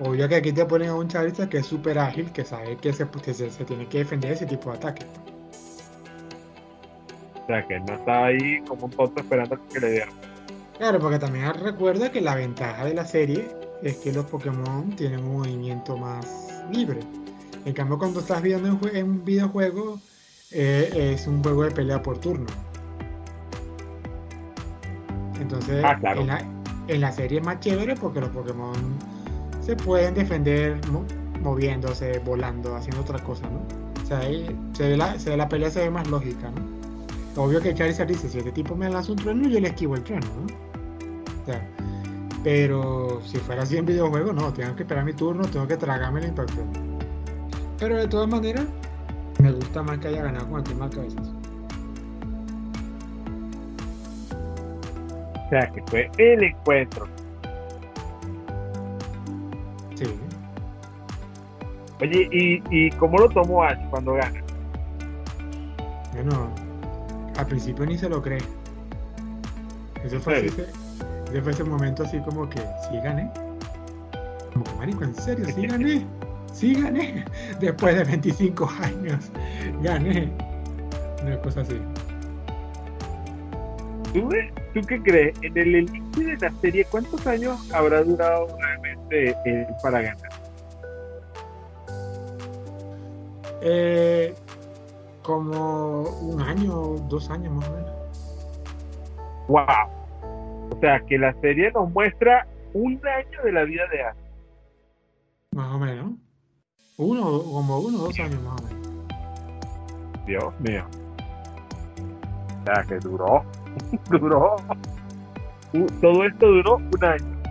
Obvio 0.01 0.29
que 0.29 0.37
aquí 0.37 0.53
te 0.53 0.65
ponen 0.65 0.91
a 0.91 0.95
un 0.95 1.09
Charizard 1.09 1.49
que 1.49 1.59
es 1.59 1.67
súper 1.67 1.99
ágil, 1.99 2.31
que 2.33 2.45
sabe 2.45 2.77
que 2.77 2.93
se, 2.93 3.07
se, 3.51 3.65
tiene 3.65 3.87
que 3.87 3.99
defender 3.99 4.33
ese 4.33 4.47
tipo 4.47 4.71
de 4.71 4.77
ataque. 4.77 5.07
O 7.43 7.47
sea, 7.47 7.67
que 7.67 7.81
no 7.81 7.95
estaba 7.95 8.27
ahí 8.27 8.61
como 8.69 8.87
un 8.87 8.91
tonto 8.91 9.21
esperando 9.21 9.59
que 9.69 9.81
le 9.81 9.91
dieran. 9.93 10.15
Claro, 10.77 10.99
porque 10.99 11.19
también 11.19 11.55
recuerda 11.55 12.13
que 12.13 12.21
la 12.21 12.35
ventaja 12.35 12.85
de 12.85 12.93
la 12.93 13.07
serie 13.07 13.49
es 13.83 13.97
que 13.99 14.13
los 14.13 14.27
Pokémon 14.27 14.91
tienen 14.97 15.21
un 15.21 15.39
movimiento 15.39 15.97
más 15.97 16.49
libre. 16.71 17.01
En 17.65 17.73
cambio, 17.73 17.99
cuando 17.99 18.21
estás 18.21 18.43
viendo 18.43 18.79
en, 18.93 19.05
un 19.05 19.25
videojuego, 19.25 19.99
eh, 20.53 21.15
es 21.15 21.27
un 21.27 21.43
juego 21.43 21.65
de 21.65 21.71
pelea 21.71 22.03
por 22.03 22.19
turno. 22.19 22.47
Entonces, 25.41 25.83
ah, 25.85 25.99
en, 26.89 27.01
la, 27.01 27.13
serie 27.13 27.39
es 27.39 27.45
más 27.45 27.61
chévere 27.61 27.95
porque 27.95 28.21
los 28.21 28.31
Pokémon 28.31 28.75
se 29.67 29.75
pueden 29.75 30.15
defender 30.15 30.79
moviéndose, 31.43 32.21
volando, 32.21 32.77
haciendo 32.77 33.01
otra 33.01 33.19
cosa, 33.19 33.51
¿no? 33.51 33.59
O 34.01 34.07
sea, 34.07 34.21
se 34.75 34.91
ve 34.91 34.97
la, 34.97 35.19
se 35.19 35.37
la 35.37 35.49
pelea 35.49 35.71
se 35.71 35.81
ve 35.81 35.91
más 35.91 36.07
lógica, 36.07 36.53
¿no? 36.53 37.43
Obvio 37.43 37.61
que 37.61 37.75
Charizard 37.75 38.07
dice, 38.07 38.29
si 38.29 38.39
este 38.39 38.53
tipo 38.53 38.77
me 38.77 38.89
lanza 38.89 39.11
un 39.11 39.19
trueno, 39.19 39.49
yo 39.49 39.59
le 39.59 39.67
esquivo 39.67 39.97
el 39.97 40.05
trueno, 40.05 40.27
¿no? 40.27 41.43
O 41.43 41.47
sea, 41.47 41.69
pero 42.45 43.21
si 43.25 43.39
fuera 43.39 43.65
así 43.65 43.77
en 43.77 43.87
videojuego, 43.87 44.33
no, 44.33 44.53
tengo 44.53 44.77
que 44.77 44.85
esperar 44.85 45.05
mi 45.05 45.13
turno, 45.13 45.43
tengo 45.43 45.67
que 45.67 45.77
tragarme 45.77 46.21
el 46.21 46.29
impacto. 46.29 46.63
Pero 47.81 47.97
de 47.97 48.07
todas 48.07 48.29
maneras, 48.29 48.67
me 49.41 49.51
gusta 49.51 49.83
más 49.83 49.99
que 49.99 50.07
haya 50.07 50.23
ganado 50.23 50.49
con 50.49 50.61
el 50.61 50.65
tema 50.65 50.89
cabezas. 50.89 51.27
O 55.45 55.49
sea, 55.51 55.69
que 55.73 55.83
fue 55.89 56.09
el 56.19 56.45
encuentro. 56.45 57.09
Oye, 62.01 62.29
¿y, 62.31 62.63
y 62.71 62.91
cómo 62.93 63.19
lo 63.19 63.29
tomó 63.29 63.63
Ash 63.63 63.79
cuando 63.91 64.15
gana? 64.15 64.43
Bueno, 66.13 66.51
al 67.39 67.47
principio 67.47 67.87
ni 67.87 67.97
se 67.97 68.09
lo 68.09 68.23
cree. 68.23 68.43
Eso 70.05 70.21
fue 70.21 70.37
así 70.37 70.51
fue 71.43 71.53
ese 71.53 71.65
momento 71.65 72.05
así 72.05 72.19
como 72.21 72.49
que, 72.49 72.59
sí 72.59 72.99
gané. 73.03 73.31
Como 74.53 74.65
que, 74.65 74.73
marico, 74.75 75.05
en 75.05 75.15
serio, 75.15 75.45
sí 75.47 75.67
gané. 75.67 76.07
Sí 76.53 76.75
gané. 76.75 77.25
Después 77.61 77.97
de 77.97 78.05
25 78.05 78.71
años, 78.81 79.31
gané. 79.83 80.31
Una 81.23 81.39
cosa 81.41 81.61
así. 81.63 81.81
¿Tú, 84.13 84.31
¿Tú 84.73 84.81
qué 84.87 85.03
crees? 85.03 85.37
En 85.43 85.59
el 85.59 85.77
inicio 85.77 86.27
de 86.27 86.37
la 86.37 86.53
serie, 86.61 86.87
¿cuántos 86.91 87.27
años 87.27 87.59
habrá 87.73 88.03
durado 88.03 88.47
realmente 88.59 89.37
eh, 89.45 89.67
para 89.83 90.01
ganar? 90.01 90.46
Eh, 93.69 94.33
como 95.25 96.03
un 96.03 96.41
año, 96.41 96.73
dos 97.09 97.29
años 97.31 97.53
más 97.53 97.69
o 97.69 97.73
menos. 97.73 97.91
¡Wow! 99.49 100.71
O 100.71 100.79
sea, 100.81 101.01
que 101.01 101.19
la 101.19 101.33
serie 101.41 101.73
nos 101.73 101.91
muestra 101.91 102.47
un 102.75 103.01
año 103.05 103.43
de 103.43 103.51
la 103.51 103.65
vida 103.65 103.83
de 103.91 104.03
Ash. 104.05 104.17
Más 105.51 105.75
o 105.75 105.79
menos. 105.81 106.13
Uno, 106.99 107.43
como 107.43 107.79
uno 107.81 107.99
o 107.99 108.03
dos 108.03 108.21
años 108.21 108.41
más 108.43 108.61
o 108.61 108.65
menos. 108.67 108.89
Dios 110.27 110.61
mío. 110.61 110.85
O 112.61 112.65
sea, 112.67 112.85
que 112.85 112.99
duró. 113.01 113.45
duró. 114.11 114.55
todo 116.01 116.25
esto 116.25 116.47
duró 116.47 116.77
un 116.77 117.05
año. 117.05 117.43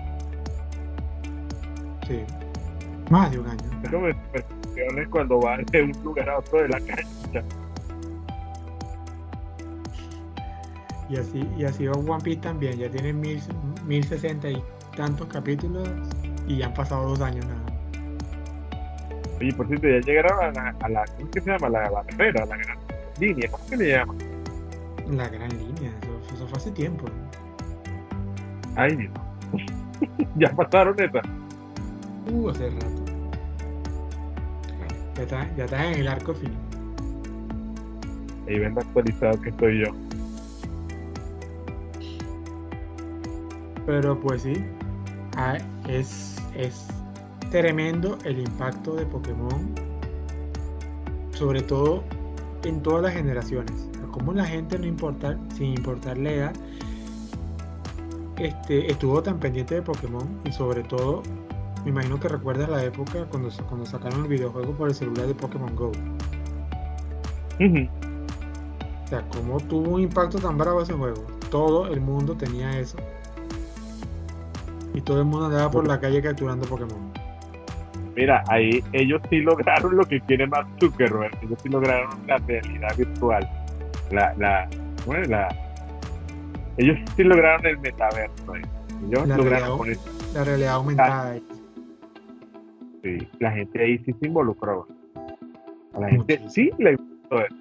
Sí. 2.07 2.24
Más 3.09 3.30
de 3.32 3.39
un 3.39 3.47
año. 3.47 3.82
Pero 3.84 3.99
me 3.99 4.16
cuando 5.09 5.39
va 5.39 5.57
de 5.57 5.84
un 5.84 5.91
lugar 6.03 6.30
a 6.30 6.39
otro 6.39 6.61
de 6.61 6.69
la 6.69 6.80
cancha. 6.80 7.43
Y 11.09 11.17
así, 11.17 11.47
y 11.57 11.65
así 11.65 11.88
One 11.88 12.23
Piece 12.23 12.41
también, 12.41 12.78
ya 12.78 12.89
tiene 12.89 13.13
mil, 13.13 13.39
mil 13.86 14.03
sesenta 14.03 14.49
y 14.49 14.61
tantos 14.95 15.28
capítulos 15.28 15.88
y 16.47 16.57
ya 16.57 16.67
han 16.67 16.73
pasado 16.73 17.09
dos 17.09 17.21
años 17.21 17.45
nada. 17.45 17.61
Oye, 19.39 19.53
por 19.53 19.67
cierto, 19.67 19.88
ya 19.88 19.99
llegaron 19.99 20.39
a 20.39 20.51
la, 20.51 20.76
a 20.80 20.89
la 20.89 21.05
¿cómo 21.17 21.30
que 21.30 21.41
se 21.41 21.51
llama? 21.51 21.69
La, 21.69 21.89
la 21.89 21.99
a 21.99 22.45
la 22.45 22.57
gran 22.57 22.78
línea, 23.19 23.49
¿cómo 23.51 23.63
se 23.65 23.78
le 23.78 23.89
llama? 23.89 24.15
La 25.11 25.28
gran 25.30 25.49
línea, 25.49 25.91
eso, 26.34 26.47
fue 26.47 26.57
hace 26.57 26.71
tiempo. 26.71 27.05
Ay, 28.76 28.95
Dios. 28.95 29.13
ya 30.36 30.49
pasaron 30.55 30.99
esa. 30.99 31.21
Uh, 32.32 32.49
hace 32.49 32.69
rato. 32.69 33.05
Ya 35.16 35.24
está, 35.24 35.55
ya 35.55 35.66
está 35.66 35.91
en 35.91 35.99
el 35.99 36.07
arco 36.07 36.34
final. 36.34 36.57
Ahí 38.47 38.59
ven 38.59 38.78
actualizado 38.78 39.41
que 39.41 39.49
estoy 39.49 39.86
yo. 39.86 39.91
Pero 43.86 44.20
pues 44.20 44.41
sí, 44.41 44.55
ah, 45.38 45.57
es, 45.88 46.38
es 46.55 46.88
tremendo 47.51 48.18
el 48.26 48.39
impacto 48.39 48.95
de 48.95 49.05
Pokémon, 49.05 49.74
sobre 51.32 51.61
todo 51.61 52.03
en 52.63 52.82
todas 52.82 53.03
las 53.03 53.13
generaciones. 53.13 53.89
Como 54.11 54.34
la 54.34 54.45
gente, 54.45 54.80
no 54.80 54.86
importa, 54.86 55.38
sin 55.55 55.74
importar 55.74 56.18
la 56.18 56.32
edad, 56.32 56.53
este, 58.38 58.91
estuvo 58.91 59.22
tan 59.22 59.39
pendiente 59.39 59.76
de 59.76 59.82
Pokémon 59.82 60.28
y 60.45 60.51
sobre 60.51 60.84
todo, 60.84 61.22
me 61.86 61.91
imagino 61.91 62.19
que 62.19 62.27
recuerdas 62.27 62.67
la 62.67 62.83
época 62.83 63.25
cuando, 63.29 63.49
cuando 63.69 63.86
sacaron 63.86 64.23
el 64.23 64.27
videojuego 64.27 64.73
por 64.73 64.89
el 64.89 64.95
celular 64.95 65.27
de 65.27 65.36
Pokémon 65.36 65.73
Go. 65.75 65.91
O 67.57 69.07
sea, 69.07 69.23
cómo 69.29 69.59
tuvo 69.59 69.91
un 69.91 70.01
impacto 70.01 70.39
tan 70.39 70.57
bravo 70.57 70.81
ese 70.81 70.93
juego. 70.93 71.25
Todo 71.49 71.88
el 71.88 72.01
mundo 72.01 72.36
tenía 72.36 72.77
eso 72.79 72.97
y 74.95 75.01
todo 75.01 75.19
el 75.19 75.25
mundo 75.25 75.47
andaba 75.47 75.69
por 75.69 75.88
la 75.88 75.99
calle 75.99 76.21
capturando 76.21 76.65
Pokémon. 76.65 77.11
Mira, 78.15 78.43
ahí 78.47 78.81
ellos 78.93 79.21
sí 79.29 79.41
lograron 79.41 79.97
lo 79.97 80.05
que 80.05 80.21
quiere 80.21 80.47
Mark 80.47 80.67
Zuckerberg, 80.79 81.38
ellos 81.43 81.59
sí 81.61 81.69
lograron 81.69 82.09
la 82.27 82.38
realidad 82.38 82.95
virtual. 82.97 83.49
La, 84.11 84.33
la, 84.38 84.69
bueno, 85.05 85.25
la, 85.27 85.49
ellos 86.77 86.97
sí 87.15 87.23
lograron 87.23 87.65
el 87.65 87.77
metaverso. 87.79 88.55
Ellos 88.55 89.27
la 89.27 89.38
lograron 89.38 89.83
realidad, 89.83 90.01
la 90.33 90.43
realidad 90.45 90.73
aumentada. 90.75 91.36
Sí, 93.06 93.28
la 93.39 93.51
gente 93.51 93.82
ahí 93.82 93.97
sí 93.99 94.16
se 94.20 94.28
involucró. 94.28 94.88
A 95.93 95.99
la 95.99 96.10
gente 96.10 96.41
sí 96.49 96.72
le 96.80 96.95
gustó 96.95 97.39
eso. 97.39 97.56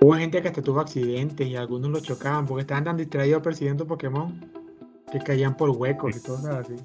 Hubo 0.00 0.14
gente 0.14 0.40
que 0.40 0.48
hasta 0.48 0.62
tuvo 0.62 0.80
accidentes 0.80 1.46
y 1.46 1.56
algunos 1.56 1.90
lo 1.90 2.00
chocaban 2.00 2.46
porque 2.46 2.62
estaban 2.62 2.84
tan 2.84 2.96
distraídos 2.96 3.42
persiguiendo 3.42 3.86
Pokémon 3.86 4.32
que 5.10 5.18
caían 5.18 5.56
por 5.56 5.70
huecos 5.70 6.16
y 6.16 6.20
cosas 6.20 6.56
así. 6.56 6.76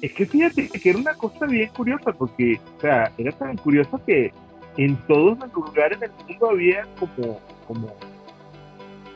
Es 0.00 0.12
que 0.12 0.24
fíjate 0.24 0.68
que 0.68 0.90
era 0.90 0.98
una 0.98 1.14
cosa 1.14 1.46
bien 1.46 1.68
curiosa, 1.76 2.12
porque, 2.12 2.58
o 2.78 2.80
sea, 2.80 3.12
era 3.18 3.32
tan 3.32 3.56
curioso 3.58 4.00
que 4.06 4.32
en 4.76 4.96
todos 5.06 5.38
los 5.38 5.52
lugares 5.52 6.00
del 6.00 6.10
mundo 6.26 6.50
había 6.50 6.86
como, 6.98 7.40
como, 7.66 7.94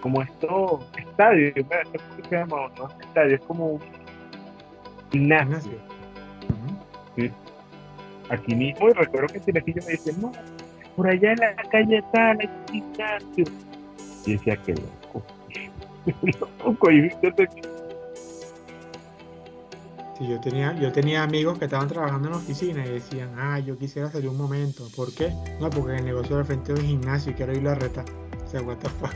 como 0.03 0.23
estos 0.23 0.85
estadios, 0.99 1.55
¿cómo 1.55 2.29
se 2.29 2.37
llama? 2.37 2.57
No 2.77 2.89
estadios, 3.01 3.41
es 3.41 3.47
como 3.47 3.67
un 3.67 3.81
gimnasio. 5.11 5.94
Sí. 7.17 7.31
Aquí 8.31 8.55
mismo, 8.55 8.89
y 8.89 8.93
recuerdo 8.93 9.29
que 9.29 9.41
Tinajillo 9.41 9.83
me 9.87 9.93
dice, 9.93 10.13
no, 10.21 10.33
por 10.97 11.09
allá 11.09 11.33
en 11.33 11.39
la 11.39 11.55
calle 11.71 12.03
hay 12.13 12.49
un 12.49 12.73
gimnasio. 12.73 13.45
Y 14.27 14.33
decía, 14.33 14.57
que 14.57 14.75
loco. 14.75 15.23
loco, 16.65 16.91
y 16.91 17.11
Sí, 20.19 20.29
yo 20.29 20.41
tenía, 20.41 20.73
yo 20.75 20.93
tenía 20.93 21.25
amigos 21.25 21.59
que 21.59 21.65
estaban 21.65 21.89
trabajando 21.89 22.29
en 22.29 22.33
la 22.35 22.39
oficina 22.39 22.87
y 22.87 22.91
decían, 22.91 23.31
ah, 23.37 23.59
yo 23.59 23.77
quisiera 23.77 24.09
salir 24.11 24.29
un 24.29 24.37
momento. 24.37 24.87
¿Por 24.95 25.13
qué? 25.13 25.33
No, 25.61 25.69
porque 25.71 25.97
el 25.97 26.05
negocio 26.05 26.37
del 26.37 26.45
frente 26.45 26.73
del 26.73 26.85
gimnasio 26.85 27.33
y 27.33 27.35
quiero 27.35 27.53
ir 27.53 27.67
a 27.67 27.75
reta. 27.75 28.05
O 28.45 28.49
sea, 28.49 28.63
what 28.63 28.77
the 28.77 28.89
fuck. 28.91 29.13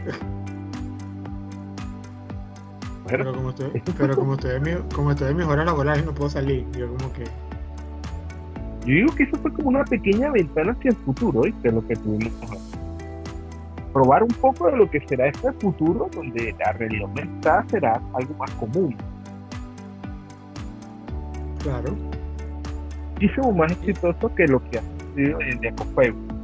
Pero 3.07 3.32
como 3.32 3.51
estoy, 3.51 3.82
pero 3.99 4.16
como 4.16 4.34
estoy 4.34 4.57
en 4.57 4.82
como 4.88 5.12
estoy 5.12 5.30
en 5.30 5.36
mis 5.36 5.46
horas 5.46 5.66
laborales 5.66 6.05
no 6.05 6.12
puedo 6.14 6.30
salir. 6.30 6.66
Yo 6.72 6.88
como 6.88 7.12
que. 7.12 7.24
Yo 8.89 8.95
digo 8.95 9.14
que 9.14 9.24
eso 9.24 9.36
fue 9.36 9.53
como 9.53 9.68
una 9.68 9.84
pequeña 9.84 10.30
ventana 10.30 10.72
hacia 10.72 10.93
el 10.93 10.97
futuro, 10.97 11.43
¿viste? 11.43 11.70
Lo 11.70 11.86
que 11.86 11.95
tuvimos 11.95 12.32
probar 13.93 14.22
un 14.22 14.30
poco 14.30 14.70
de 14.70 14.78
lo 14.78 14.91
que 14.91 14.99
será 15.07 15.28
este 15.28 15.53
futuro 15.53 16.09
donde 16.14 16.55
la 16.59 16.72
realidad 16.72 17.03
aumentada 17.03 17.66
será 17.68 18.01
algo 18.14 18.34
más 18.39 18.51
común. 18.53 18.97
Claro. 21.62 21.95
Muchísimo 23.12 23.53
más 23.53 23.72
exitoso 23.72 24.34
que 24.34 24.47
lo 24.47 24.59
que 24.70 24.78
ha 24.78 24.82
sido 25.14 25.39
en 25.43 25.76
con 25.76 25.95
Facebook. 25.95 26.34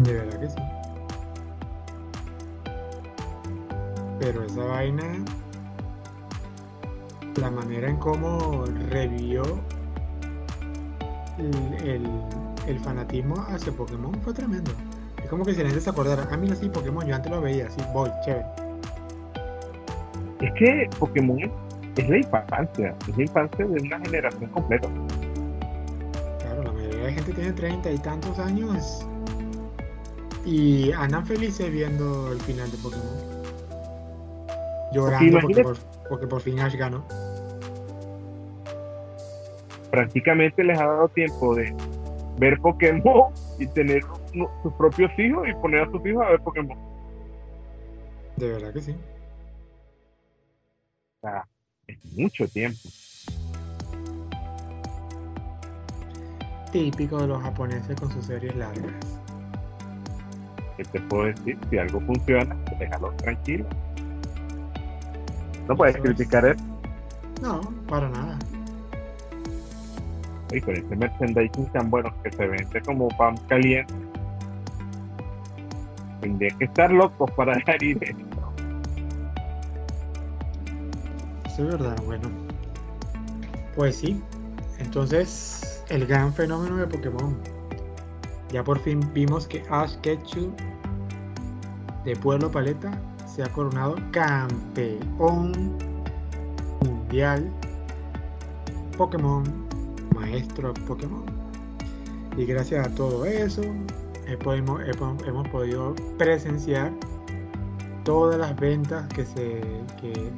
De 0.00 0.12
verdad 0.12 0.40
que 0.40 0.48
sí. 0.48 0.56
Pero 4.18 4.42
esa 4.42 4.64
vaina, 4.64 5.04
la 7.36 7.50
manera 7.50 7.88
en 7.88 7.96
cómo 7.96 8.64
revivió 8.90 9.42
el, 11.38 12.10
el, 12.66 12.78
fanatismo 12.80 13.36
hacia 13.48 13.72
Pokémon 13.72 14.14
fue 14.22 14.32
tremendo. 14.32 14.72
Es 15.22 15.28
como 15.28 15.44
que 15.44 15.54
si 15.54 15.62
la 15.62 15.68
gente 15.68 15.80
se 15.80 15.90
acordara, 15.90 16.24
a 16.32 16.36
mí 16.36 16.48
no 16.48 16.56
sí 16.56 16.68
Pokémon, 16.68 17.06
yo 17.06 17.14
antes 17.14 17.30
lo 17.30 17.40
veía 17.40 17.66
así, 17.66 17.80
voy, 17.92 18.10
chévere. 18.24 18.46
Es 20.40 20.52
que 20.54 20.90
Pokémon 20.98 21.38
es 21.96 22.08
la 22.08 22.16
infancia, 22.18 22.94
es 23.08 23.16
la 23.16 23.22
infancia 23.22 23.66
de 23.66 23.80
una 23.82 23.98
generación 24.00 24.50
completa. 24.50 24.88
Claro, 26.40 26.64
la 26.64 26.72
mayoría 26.72 27.04
de 27.04 27.12
gente 27.12 27.32
tiene 27.32 27.52
treinta 27.52 27.90
y 27.90 27.98
tantos 27.98 28.38
años 28.38 29.06
y 30.44 30.92
andan 30.92 31.26
felices 31.26 31.70
viendo 31.70 32.32
el 32.32 32.40
final 32.40 32.70
de 32.70 32.78
Pokémon 32.78 33.38
llorando 34.92 35.40
porque 35.40 35.62
por, 35.62 35.76
porque 36.08 36.26
por, 36.26 36.40
fin 36.40 36.60
Ash 36.60 36.76
ganó. 36.76 37.04
Prácticamente 39.90 40.62
les 40.64 40.78
ha 40.78 40.86
dado 40.86 41.08
tiempo 41.08 41.54
de 41.54 41.74
ver 42.38 42.58
Pokémon 42.60 43.32
y 43.58 43.66
tener 43.68 44.02
sus 44.62 44.72
propios 44.74 45.10
hijos 45.18 45.48
y 45.48 45.54
poner 45.54 45.82
a 45.82 45.90
sus 45.90 46.04
hijos 46.06 46.24
a 46.24 46.30
ver 46.30 46.40
Pokémon. 46.40 46.78
De 48.36 48.48
verdad 48.52 48.72
que 48.72 48.80
sí. 48.80 48.96
O 51.16 51.20
sea, 51.20 51.48
es 51.86 51.98
mucho 52.12 52.46
tiempo. 52.46 52.78
Típico 56.70 57.18
de 57.18 57.26
los 57.28 57.42
japoneses 57.42 57.96
con 57.98 58.12
sus 58.12 58.26
series 58.26 58.54
largas. 58.54 59.18
¿Qué 60.76 60.84
te 60.84 61.00
puedo 61.00 61.24
decir? 61.24 61.58
Si 61.70 61.78
algo 61.78 62.00
funciona, 62.02 62.54
déjalo 62.78 63.10
tranquilo. 63.14 63.66
No 65.68 65.76
puedes 65.76 65.96
criticar 65.98 66.46
eso. 66.46 66.64
No, 67.42 67.60
para 67.86 68.08
nada. 68.08 68.38
Y 70.50 70.60
con 70.62 70.74
este 70.74 70.96
merchandising 70.96 71.66
tan 71.72 71.90
bueno 71.90 72.10
que 72.22 72.32
se 72.32 72.46
vende 72.46 72.80
como 72.80 73.08
pan 73.08 73.36
caliente, 73.48 73.92
tendría 76.22 76.50
que 76.56 76.64
estar 76.64 76.90
locos 76.90 77.30
para 77.32 77.54
dejar 77.54 77.82
ir 77.82 78.02
esto. 78.02 78.52
Eso 81.44 81.62
es 81.64 81.68
verdad, 81.68 81.96
bueno. 82.06 82.30
Pues 83.76 83.96
sí, 83.96 84.22
entonces 84.78 85.84
el 85.90 86.06
gran 86.06 86.32
fenómeno 86.32 86.78
de 86.78 86.86
Pokémon. 86.86 87.36
Ya 88.50 88.64
por 88.64 88.78
fin 88.78 89.00
vimos 89.12 89.46
que 89.46 89.62
Ash 89.68 89.96
Ketchum 90.00 90.50
de 92.04 92.16
Pueblo 92.16 92.50
Paleta 92.50 92.90
se 93.38 93.44
ha 93.44 93.52
coronado 93.52 93.94
campeón 94.10 95.52
mundial 96.84 97.48
Pokémon, 98.96 99.44
maestro 100.12 100.74
Pokémon. 100.88 101.24
Y 102.36 102.46
gracias 102.46 102.84
a 102.84 102.92
todo 102.96 103.24
eso, 103.24 103.62
hemos, 104.26 104.80
hemos, 105.24 105.48
podido 105.50 105.94
presenciar 106.18 106.92
todas 108.04 108.40
las 108.40 108.58
ventas 108.58 109.06
que 109.14 109.24
se, 109.24 109.62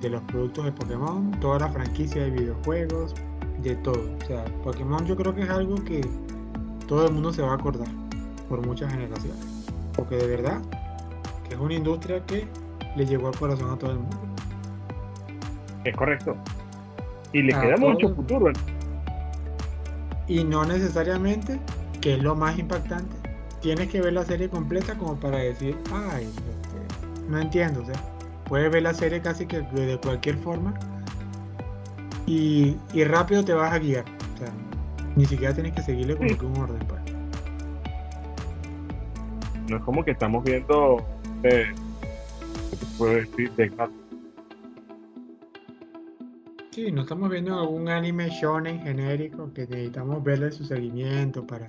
de 0.03 0.11
los 0.11 0.21
productos 0.25 0.67
de 0.67 0.73
Pokémon, 0.73 1.31
toda 1.41 1.61
la 1.61 1.69
franquicia 1.71 2.25
de 2.25 2.31
videojuegos, 2.33 3.15
de 3.63 3.77
todo. 3.77 4.15
O 4.23 4.27
sea, 4.27 4.45
Pokémon 4.63 5.07
yo 5.07 5.17
creo 5.17 5.35
que 5.35 5.45
es 5.45 5.49
algo 5.49 5.77
que 5.77 6.07
todo 6.87 7.07
el 7.07 7.15
mundo 7.15 7.33
se 7.33 7.41
va 7.41 7.53
a 7.53 7.55
acordar 7.55 7.89
por 8.47 8.61
muchas 8.67 8.93
generaciones. 8.93 9.65
Porque 9.97 10.17
de 10.17 10.27
verdad 10.27 10.61
que 11.49 11.55
es 11.55 11.61
una 11.61 11.73
industria 11.73 12.23
que 12.27 12.47
le 12.97 13.07
llegó 13.07 13.29
al 13.29 13.37
corazón 13.37 13.71
a 13.71 13.79
todo 13.79 13.93
el 13.93 13.99
mundo. 13.99 14.19
Es 15.85 15.97
correcto. 15.97 16.37
Y 17.33 17.43
le 17.43 17.53
queda 17.53 17.77
mucho 17.77 18.15
futuro. 18.15 18.53
Y 20.27 20.45
no 20.45 20.65
necesariamente, 20.65 21.59
que 22.01 22.15
es 22.15 22.23
lo 22.23 22.35
más 22.35 22.59
impactante, 22.59 23.17
tienes 23.61 23.89
que 23.89 24.01
ver 24.01 24.13
la 24.13 24.25
serie 24.25 24.49
completa 24.49 24.97
como 24.97 25.17
para 25.17 25.39
decir, 25.39 25.77
ay, 25.93 26.25
este, 26.25 27.29
no 27.29 27.39
entiendo. 27.39 27.83
O 27.83 27.85
sea, 27.85 27.97
puedes 28.45 28.71
ver 28.71 28.83
la 28.83 28.95
serie 28.95 29.21
casi 29.21 29.47
que 29.47 29.61
de 29.61 29.99
cualquier 29.99 30.37
forma 30.39 30.75
y, 32.27 32.77
rápido 33.05 33.45
te 33.45 33.53
vas 33.55 33.73
a 33.73 33.79
guiar. 33.79 34.05
O 34.35 34.39
sea, 34.39 34.53
ni 35.17 35.25
siquiera 35.25 35.53
tienes 35.55 35.73
que 35.73 35.83
seguirle 35.83 36.17
como 36.17 36.39
que 36.39 36.47
un 36.47 36.57
orden. 36.59 36.79
Pues. 36.87 37.01
No 39.69 39.77
es 39.77 39.83
como 39.83 40.05
que 40.05 40.13
estamos 40.13 40.45
viendo 40.45 41.05
eh, 41.43 41.73
puedo 43.01 43.15
decir 43.15 43.51
de 43.53 43.73
Sí, 46.71 46.93
no 46.93 47.03
estamos 47.03 47.31
viendo 47.31 47.59
algún 47.59 47.89
anime 47.89 48.29
shonen 48.29 48.83
genérico 48.83 49.51
que 49.55 49.63
necesitamos 49.67 50.23
verle 50.23 50.53
su 50.53 50.65
seguimiento 50.67 51.47
para 51.47 51.67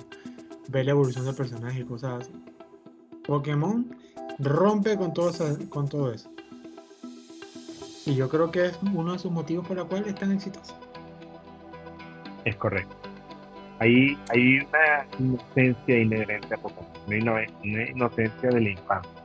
ver 0.67 0.85
la 0.85 0.91
evolución 0.91 1.25
del 1.25 1.33
personaje 1.33 1.79
y 1.79 1.83
cosas 1.85 2.23
así. 2.23 2.33
Pokémon 3.25 3.95
rompe 4.39 4.97
con 4.97 5.13
todo, 5.13 5.29
eso, 5.29 5.57
con 5.69 5.87
todo 5.87 6.11
eso. 6.11 6.29
Y 8.05 8.15
yo 8.15 8.27
creo 8.27 8.51
que 8.51 8.65
es 8.65 8.79
uno 8.93 9.13
de 9.13 9.19
sus 9.19 9.31
motivos 9.31 9.65
por 9.65 9.77
los 9.77 9.85
cuales 9.85 10.09
es 10.09 10.15
tan 10.15 10.33
exitoso. 10.33 10.77
Es 12.43 12.57
correcto. 12.57 12.95
Hay, 13.79 14.17
hay 14.29 14.59
una 14.59 15.07
inocencia 15.17 15.97
inherente 15.97 16.53
a 16.53 16.57
Pokémon, 16.57 17.47
una 17.63 17.89
inocencia 17.89 18.49
de 18.49 18.61
la 18.61 18.69
infancia 18.69 19.20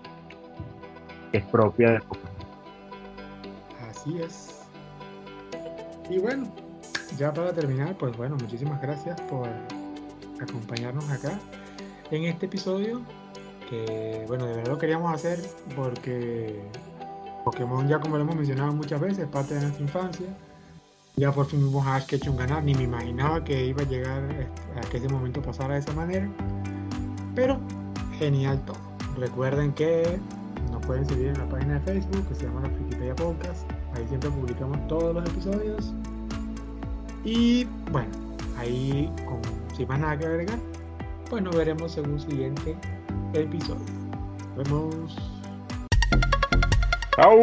es 1.33 1.45
propia 1.45 1.93
de 1.93 2.01
Pokémon. 2.01 2.31
Así 3.91 4.19
es. 4.21 4.63
Y 6.09 6.19
bueno, 6.19 6.47
ya 7.17 7.33
para 7.33 7.53
terminar, 7.53 7.97
pues 7.99 8.17
bueno, 8.17 8.37
muchísimas 8.37 8.81
gracias 8.81 9.21
por 9.23 9.49
acompañarnos 10.41 11.09
acá 11.11 11.39
en 12.11 12.25
este 12.25 12.47
episodio. 12.47 13.03
Que 13.69 14.25
bueno, 14.29 14.47
de 14.47 14.55
verdad 14.55 14.73
lo 14.73 14.79
queríamos 14.79 15.13
hacer 15.13 15.41
porque 15.75 16.61
Pokémon 17.45 17.89
ya 17.89 17.99
como 18.01 18.17
lo 18.17 18.23
hemos 18.23 18.37
mencionado 18.37 18.73
muchas 18.73 19.01
veces, 19.01 19.19
es 19.19 19.29
parte 19.29 19.55
de 19.55 19.63
nuestra 19.63 19.83
infancia. 19.83 20.27
Ya 21.17 21.33
por 21.33 21.47
fin 21.47 21.61
vimos 21.61 21.87
a 21.87 21.97
Ash 21.97 22.07
ganar, 22.37 22.63
ni 22.63 22.75
me 22.75 22.83
imaginaba 22.85 23.43
que 23.43 23.67
iba 23.67 23.83
a 23.83 23.87
llegar 23.87 24.23
a 24.77 24.81
que 24.89 24.99
ese 24.99 25.09
momento 25.09 25.41
pasara 25.41 25.75
de 25.75 25.81
esa 25.81 25.93
manera. 25.95 26.29
Pero 27.35 27.59
genial 28.19 28.63
todo. 28.67 28.77
Recuerden 29.17 29.73
que 29.73 30.21
pueden 30.87 31.07
seguir 31.07 31.29
en 31.29 31.39
la 31.39 31.49
página 31.49 31.75
de 31.75 31.81
Facebook 31.81 32.29
que 32.29 32.35
se 32.35 32.45
llama 32.45 32.61
la 32.63 32.69
Wikipedia 32.69 33.15
Podcast. 33.17 33.71
Ahí 33.95 34.07
siempre 34.09 34.31
publicamos 34.31 34.87
todos 34.87 35.15
los 35.15 35.29
episodios. 35.29 35.93
Y 37.25 37.67
bueno, 37.91 38.11
ahí 38.57 39.11
sin 39.77 39.89
más 39.89 40.01
nada 40.01 40.19
que 40.19 40.27
agregar, 40.27 40.59
pues 41.29 41.43
nos 41.43 41.55
veremos 41.55 41.97
en 41.99 42.11
un 42.11 42.21
siguiente 42.21 42.77
episodio. 43.35 43.85
Nos 44.57 44.71
vemos. 44.71 45.17
Chao. 47.17 47.41